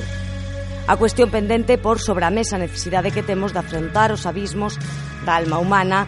A 0.87 0.95
cuestión 0.95 1.35
pendente 1.35 1.75
por 1.75 1.99
sobre 1.99 2.23
a 2.23 2.31
mesa 2.31 2.55
necesidade 2.55 3.11
que 3.11 3.27
temos 3.27 3.51
de 3.51 3.67
afrontar 3.67 4.15
os 4.15 4.31
abismos 4.31 4.79
da 5.27 5.43
alma 5.43 5.59
humana 5.59 6.07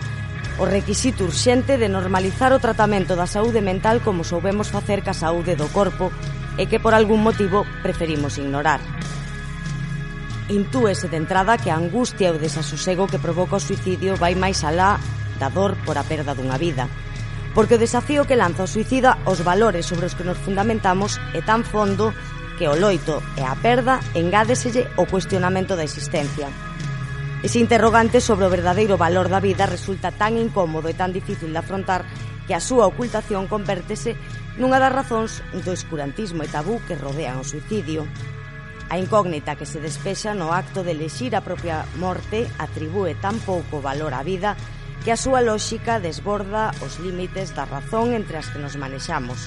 o 0.59 0.67
requisito 0.67 1.25
urxente 1.25 1.79
de 1.79 1.89
normalizar 1.89 2.51
o 2.51 2.59
tratamento 2.59 3.15
da 3.15 3.31
saúde 3.31 3.63
mental 3.63 4.03
como 4.03 4.27
soubemos 4.27 4.75
facer 4.75 5.07
ca 5.07 5.15
saúde 5.15 5.55
do 5.55 5.71
corpo 5.71 6.11
e 6.59 6.67
que 6.67 6.83
por 6.83 6.99
algún 6.99 7.23
motivo 7.23 7.63
preferimos 7.81 8.43
ignorar. 8.43 8.83
Intúese 10.51 11.07
de 11.07 11.15
entrada 11.15 11.63
que 11.63 11.71
a 11.71 11.79
angustia 11.79 12.35
e 12.35 12.35
o 12.35 12.43
desasosego 12.43 13.07
que 13.07 13.23
provoca 13.23 13.63
o 13.63 13.63
suicidio 13.63 14.19
vai 14.19 14.35
máis 14.35 14.67
alá 14.67 14.99
da 15.39 15.47
dor 15.47 15.79
por 15.87 15.95
a 15.95 16.03
perda 16.03 16.35
dunha 16.35 16.59
vida, 16.59 16.91
porque 17.55 17.79
o 17.79 17.83
desafío 17.83 18.27
que 18.27 18.35
lanza 18.35 18.67
o 18.67 18.71
suicida 18.71 19.23
os 19.31 19.47
valores 19.47 19.87
sobre 19.87 20.11
os 20.11 20.19
que 20.19 20.27
nos 20.27 20.43
fundamentamos 20.43 21.23
é 21.39 21.41
tan 21.47 21.63
fondo 21.63 22.11
que 22.59 22.67
o 22.67 22.75
loito 22.75 23.23
e 23.39 23.47
a 23.47 23.55
perda 23.55 24.03
engádeselle 24.19 24.91
o 24.99 25.07
cuestionamento 25.07 25.79
da 25.79 25.87
existencia 25.87 26.51
Ese 27.41 27.61
interrogante 27.61 28.21
sobre 28.21 28.47
o 28.47 28.51
verdadeiro 28.51 28.99
valor 28.99 29.31
da 29.31 29.39
vida 29.39 29.63
resulta 29.63 30.11
tan 30.11 30.35
incómodo 30.35 30.91
e 30.91 30.99
tan 30.99 31.15
difícil 31.15 31.55
de 31.55 31.63
afrontar 31.63 32.03
que 32.51 32.55
a 32.57 32.59
súa 32.59 32.91
ocultación 32.91 33.47
convértese 33.47 34.19
nunha 34.59 34.83
das 34.83 34.91
razóns 34.91 35.47
do 35.55 35.71
escurantismo 35.71 36.43
e 36.43 36.51
tabú 36.51 36.83
que 36.91 36.99
rodean 36.99 37.39
o 37.39 37.47
suicidio. 37.47 38.11
A 38.91 38.99
incógnita 38.99 39.55
que 39.55 39.71
se 39.71 39.79
despexa 39.79 40.35
no 40.35 40.51
acto 40.51 40.83
de 40.83 40.99
lexir 40.99 41.39
a 41.39 41.47
propia 41.47 41.87
morte 42.03 42.51
atribúe 42.59 43.15
tan 43.23 43.39
pouco 43.47 43.79
valor 43.79 44.19
á 44.19 44.27
vida 44.27 44.59
que 45.07 45.15
a 45.15 45.21
súa 45.21 45.39
lóxica 45.39 46.03
desborda 46.03 46.75
os 46.83 46.99
límites 46.99 47.55
da 47.55 47.71
razón 47.71 48.19
entre 48.19 48.43
as 48.43 48.51
que 48.51 48.59
nos 48.59 48.75
manexamos. 48.75 49.47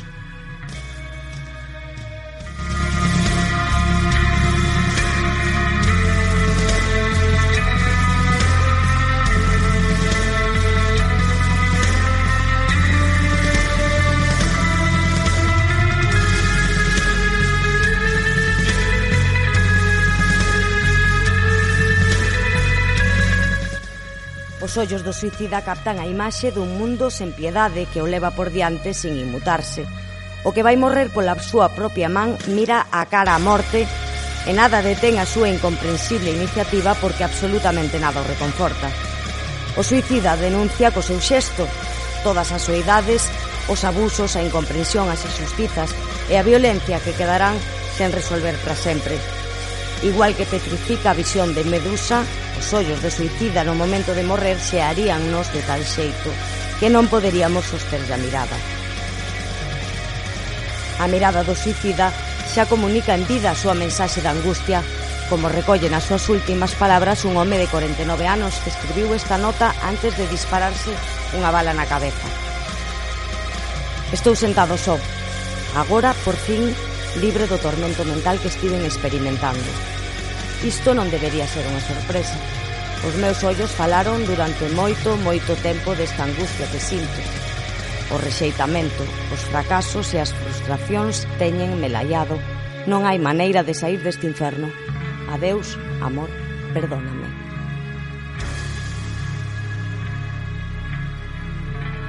Os 24.72 24.78
ollos 24.78 25.04
do 25.04 25.12
suicida 25.12 25.68
captan 25.68 26.00
a 26.00 26.08
imaxe 26.08 26.48
dun 26.48 26.80
mundo 26.80 27.12
sen 27.12 27.36
piedade 27.36 27.92
que 27.92 28.00
o 28.00 28.08
leva 28.08 28.32
por 28.32 28.56
diante 28.56 28.96
sin 28.96 29.20
inmutarse. 29.20 29.84
O 30.48 30.56
que 30.56 30.64
vai 30.64 30.80
morrer 30.80 31.12
pola 31.12 31.36
súa 31.44 31.76
propia 31.76 32.08
man 32.08 32.40
mira 32.48 32.88
a 32.88 33.04
cara 33.12 33.36
a 33.36 33.44
morte 33.44 33.84
e 34.48 34.52
nada 34.56 34.80
detén 34.80 35.20
a 35.20 35.28
súa 35.28 35.52
incomprensible 35.52 36.32
iniciativa 36.32 36.96
porque 37.04 37.28
absolutamente 37.28 38.00
nada 38.00 38.24
o 38.24 38.30
reconforta. 38.32 38.88
O 39.76 39.84
suicida 39.84 40.40
denuncia 40.40 40.96
co 40.96 41.04
seu 41.04 41.20
xesto 41.20 41.68
todas 42.24 42.56
as 42.56 42.64
soidades, 42.64 43.28
os 43.68 43.84
abusos, 43.84 44.40
a 44.40 44.42
incomprensión, 44.48 45.12
as 45.12 45.20
injustizas 45.28 45.92
e 46.32 46.40
a 46.40 46.48
violencia 46.48 47.04
que 47.04 47.12
quedarán 47.12 47.60
sen 48.00 48.16
resolver 48.16 48.56
para 48.64 48.80
sempre. 48.80 49.41
Igual 50.02 50.34
que 50.34 50.50
petrifica 50.50 51.12
a 51.12 51.18
visión 51.18 51.54
de 51.54 51.64
Medusa, 51.64 52.26
os 52.58 52.74
ollos 52.74 53.02
de 53.06 53.14
suicida 53.14 53.62
no 53.62 53.78
momento 53.78 54.18
de 54.18 54.26
morrer 54.26 54.58
se 54.58 54.82
haríannos 54.82 55.54
de 55.54 55.62
tal 55.62 55.86
xeito 55.86 56.34
que 56.82 56.90
non 56.90 57.06
poderíamos 57.06 57.70
soster 57.70 58.02
a 58.10 58.18
mirada. 58.18 58.58
A 60.98 61.06
mirada 61.06 61.46
do 61.46 61.54
suicida 61.54 62.10
xa 62.50 62.66
comunica 62.66 63.14
en 63.14 63.30
vida 63.30 63.54
a 63.54 63.58
súa 63.58 63.78
mensaxe 63.78 64.26
de 64.26 64.34
angustia, 64.34 64.82
como 65.30 65.54
recolle 65.54 65.86
nas 65.94 66.10
súas 66.10 66.26
últimas 66.34 66.74
palabras 66.74 67.22
un 67.22 67.38
home 67.38 67.62
de 67.62 67.70
49 67.70 68.26
anos 68.26 68.58
que 68.66 68.74
escribiu 68.74 69.14
esta 69.14 69.38
nota 69.38 69.78
antes 69.86 70.18
de 70.18 70.26
dispararse 70.26 70.90
unha 71.38 71.54
bala 71.54 71.78
na 71.78 71.86
cabeza. 71.86 72.26
Estou 74.10 74.34
sentado 74.34 74.76
só. 74.76 74.98
Agora, 75.78 76.12
por 76.26 76.36
fin, 76.36 76.74
libre 77.20 77.48
do 77.48 77.60
tormento 77.60 78.06
mental 78.08 78.40
que 78.40 78.48
estiven 78.48 78.86
experimentando. 78.88 79.68
Isto 80.64 80.94
non 80.96 81.12
debería 81.12 81.50
ser 81.50 81.66
unha 81.68 81.84
sorpresa. 81.84 82.38
Os 83.04 83.18
meus 83.18 83.42
ollos 83.42 83.74
falaron 83.74 84.24
durante 84.30 84.70
moito, 84.78 85.18
moito 85.20 85.58
tempo 85.60 85.98
desta 85.98 86.24
angustia 86.24 86.70
que 86.70 86.80
sinto. 86.80 87.20
O 88.14 88.22
rexeitamento, 88.22 89.04
os 89.34 89.42
fracasos 89.50 90.14
e 90.16 90.22
as 90.22 90.32
frustracións 90.32 91.28
teñen 91.42 91.82
melaiado. 91.82 92.38
Non 92.88 93.04
hai 93.04 93.18
maneira 93.18 93.66
de 93.66 93.74
sair 93.76 94.00
deste 94.00 94.30
inferno. 94.30 94.70
Adeus, 95.28 95.76
amor, 96.00 96.30
perdóname. 96.72 97.21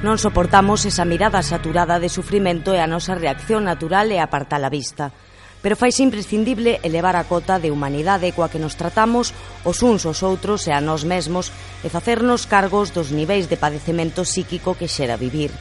Non 0.03 0.19
soportamos 0.19 0.83
esa 0.83 1.07
mirada 1.07 1.47
saturada 1.47 2.03
de 2.03 2.11
sufrimento 2.11 2.74
e 2.74 2.83
a 2.83 2.91
nosa 2.91 3.15
reacción 3.15 3.62
natural 3.62 4.11
é 4.11 4.19
apartar 4.19 4.59
a 4.59 4.66
vista. 4.66 5.15
Pero 5.62 5.79
faise 5.79 6.03
imprescindible 6.03 6.83
elevar 6.83 7.15
a 7.15 7.23
cota 7.23 7.62
de 7.62 7.70
humanidade 7.70 8.35
coa 8.35 8.51
que 8.51 8.59
nos 8.59 8.74
tratamos 8.74 9.31
os 9.62 9.79
uns 9.87 10.03
aos 10.03 10.27
outros 10.27 10.66
e 10.66 10.74
a 10.74 10.83
nós 10.83 11.07
mesmos 11.07 11.55
e 11.87 11.89
facernos 11.89 12.51
cargos 12.51 12.91
dos 12.91 13.15
niveis 13.15 13.47
de 13.47 13.55
padecemento 13.55 14.27
psíquico 14.27 14.74
que 14.74 14.91
xera 14.91 15.15
vivir. 15.15 15.55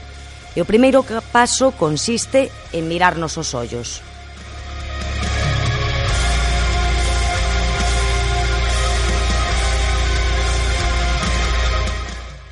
E 0.57 0.59
o 0.59 0.65
primeiro 0.65 1.05
paso 1.29 1.77
consiste 1.77 2.49
en 2.73 2.89
mirarnos 2.89 3.37
os 3.37 3.53
ollos. 3.53 4.01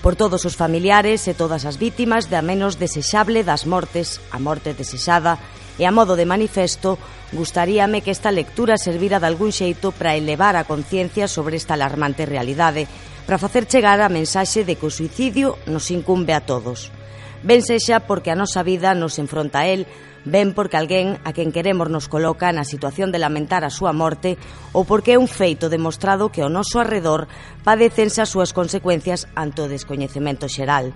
por 0.01 0.15
todos 0.15 0.45
os 0.45 0.55
familiares 0.55 1.27
e 1.27 1.35
todas 1.35 1.67
as 1.67 1.75
vítimas 1.75 2.31
da 2.31 2.39
menos 2.39 2.79
desexable 2.79 3.43
das 3.43 3.67
mortes, 3.67 4.23
a 4.31 4.39
morte 4.39 4.71
desexada, 4.71 5.39
e 5.79 5.87
a 5.87 5.95
modo 5.95 6.19
de 6.19 6.27
manifesto, 6.27 6.99
gustaríame 7.31 8.03
que 8.03 8.11
esta 8.11 8.31
lectura 8.35 8.75
servira 8.75 9.19
de 9.19 9.27
algún 9.27 9.55
xeito 9.55 9.95
para 9.95 10.15
elevar 10.15 10.59
a 10.59 10.67
conciencia 10.67 11.27
sobre 11.27 11.55
esta 11.55 11.75
alarmante 11.75 12.27
realidade, 12.27 12.87
para 13.23 13.39
facer 13.39 13.67
chegar 13.67 13.99
a 14.03 14.11
mensaxe 14.11 14.67
de 14.67 14.75
que 14.75 14.87
o 14.87 14.91
suicidio 14.91 15.55
nos 15.67 15.91
incumbe 15.91 16.35
a 16.35 16.43
todos. 16.43 16.91
Ben 17.39 17.63
sexa 17.63 18.03
porque 18.03 18.31
a 18.31 18.39
nosa 18.39 18.63
vida 18.63 18.91
nos 18.91 19.15
enfronta 19.19 19.63
a 19.63 19.67
él, 19.71 19.87
ben 20.25 20.51
porque 20.53 20.75
alguén 20.75 21.19
a 21.23 21.31
quen 21.31 21.51
queremos 21.55 21.87
nos 21.87 22.11
coloca 22.11 22.51
na 22.51 22.67
situación 22.67 23.11
de 23.11 23.19
lamentar 23.19 23.63
a 23.63 23.71
súa 23.71 23.95
morte 23.95 24.35
ou 24.75 24.83
porque 24.83 25.15
é 25.15 25.21
un 25.21 25.31
feito 25.31 25.71
demostrado 25.71 26.31
que 26.33 26.43
ao 26.43 26.51
noso 26.51 26.79
arredor 26.79 27.31
padecense 27.63 28.19
as 28.19 28.31
súas 28.31 28.51
consecuencias 28.51 29.27
ante 29.35 29.63
o 29.63 29.71
descoñecemento 29.71 30.51
xeral. 30.51 30.91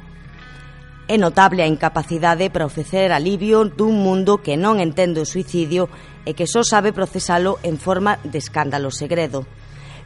É 1.07 1.19
notable 1.19 1.63
a 1.63 1.67
incapacidade 1.67 2.47
para 2.47 2.67
ofrecer 2.67 3.11
alivio 3.11 3.67
dun 3.67 3.99
mundo 3.99 4.39
que 4.39 4.55
non 4.55 4.79
entende 4.79 5.19
o 5.19 5.27
suicidio 5.27 5.91
e 6.23 6.31
que 6.31 6.47
só 6.47 6.63
sabe 6.63 6.95
procesalo 6.95 7.59
en 7.63 7.75
forma 7.75 8.23
de 8.23 8.39
escándalo 8.39 8.87
segredo. 8.91 9.43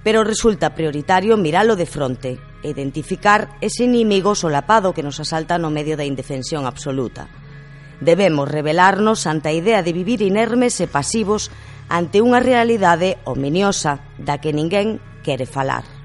Pero 0.02 0.26
resulta 0.26 0.74
prioritario 0.74 1.38
miralo 1.38 1.78
de 1.78 1.86
fronte, 1.86 2.42
identificar 2.64 3.58
ese 3.62 3.86
inimigo 3.86 4.34
solapado 4.34 4.94
que 4.94 5.06
nos 5.06 5.22
asalta 5.22 5.62
no 5.62 5.70
medio 5.70 5.98
da 5.98 6.06
indefensión 6.06 6.66
absoluta. 6.66 7.30
Debemos 8.00 8.46
rebelarnos 8.46 9.26
ante 9.26 9.50
a 9.50 9.58
idea 9.58 9.82
de 9.82 9.94
vivir 9.94 10.22
inermes 10.22 10.78
e 10.80 10.88
pasivos 10.88 11.50
ante 11.90 12.22
unha 12.22 12.38
realidade 12.38 13.18
ominiosa 13.26 14.06
da 14.22 14.38
que 14.38 14.54
ninguén 14.54 15.02
quere 15.26 15.50
falar. 15.50 15.97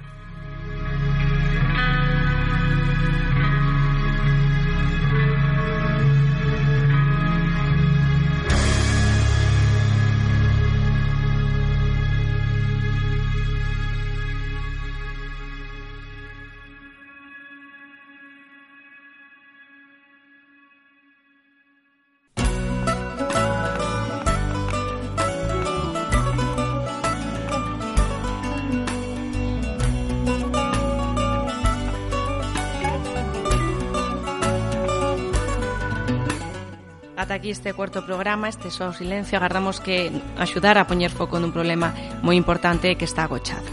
este 37.52 37.72
cuarto 37.74 38.04
programa, 38.04 38.48
este 38.48 38.70
só 38.70 38.92
silencio, 38.92 39.36
agarramos 39.36 39.78
que 39.78 40.10
axudar 40.40 40.80
a 40.80 40.88
poñer 40.88 41.12
foco 41.12 41.36
nun 41.36 41.52
problema 41.52 41.92
moi 42.24 42.34
importante 42.34 42.96
que 42.96 43.04
está 43.04 43.28
agochado. 43.28 43.68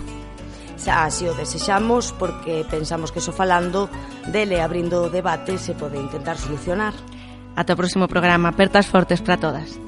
Xa 0.76 1.08
así 1.08 1.26
o 1.26 1.34
desexamos 1.34 2.12
porque 2.14 2.68
pensamos 2.68 3.16
que 3.16 3.24
só 3.24 3.32
falando 3.32 3.88
dele 4.28 4.60
abrindo 4.60 5.08
o 5.08 5.12
debate 5.12 5.56
se 5.58 5.74
pode 5.74 5.98
intentar 5.98 6.36
solucionar. 6.36 6.94
Ata 7.56 7.74
o 7.74 7.80
próximo 7.80 8.06
programa, 8.12 8.52
apertas 8.52 8.86
fortes 8.86 9.24
para 9.24 9.40
todas. 9.40 9.80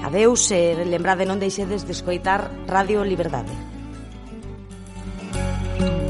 Adeus 0.00 0.48
e 0.54 0.78
lembrade 0.86 1.26
non 1.26 1.42
deixedes 1.42 1.82
de 1.84 1.92
escoitar 1.92 2.48
Radio 2.70 3.02
Liberdade. 3.02 3.52
thank 5.80 6.08
you 6.08 6.09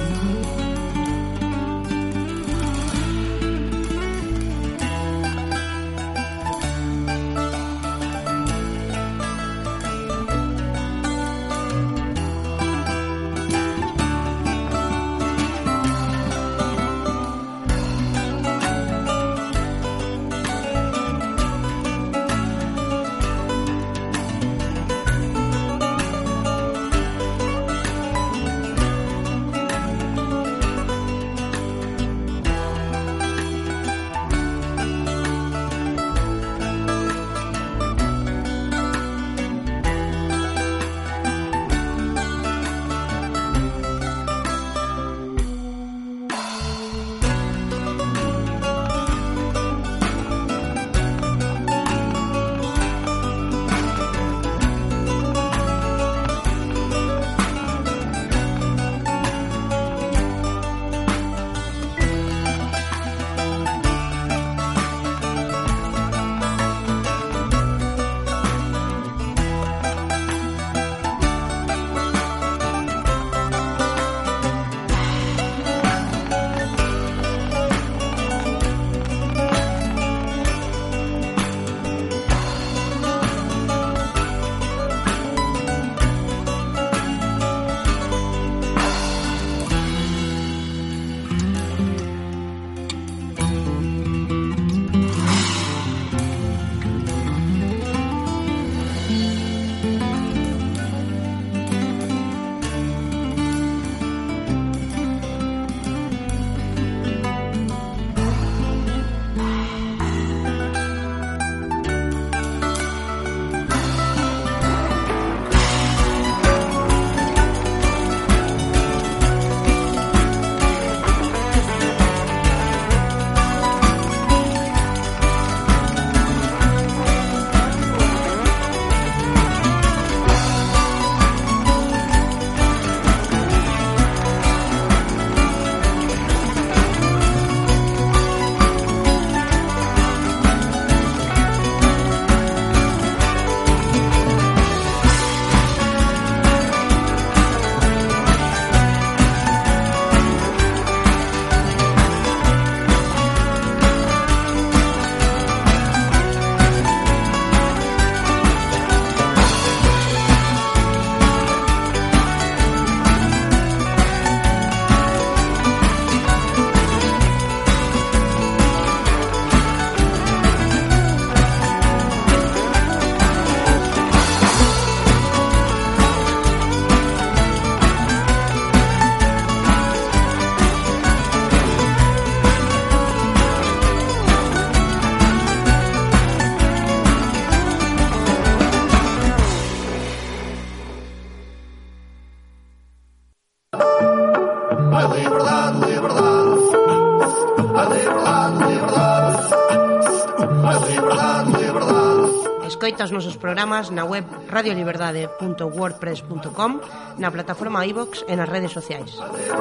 escoita 203.01 203.05
os 203.05 203.11
nosos 203.11 203.37
programas 203.37 203.91
na 203.91 204.05
web 204.05 204.27
radioliberdade.wordpress.com, 204.49 206.81
na 207.17 207.31
plataforma 207.31 207.87
iVox 207.87 208.25
e 208.29 208.37
nas 208.37 208.49
redes 208.49 208.73
sociais. 208.73 209.19
Arriba, 209.19 209.55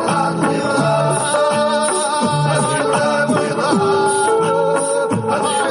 arriba, 3.31 3.69
arriba, 5.39 5.68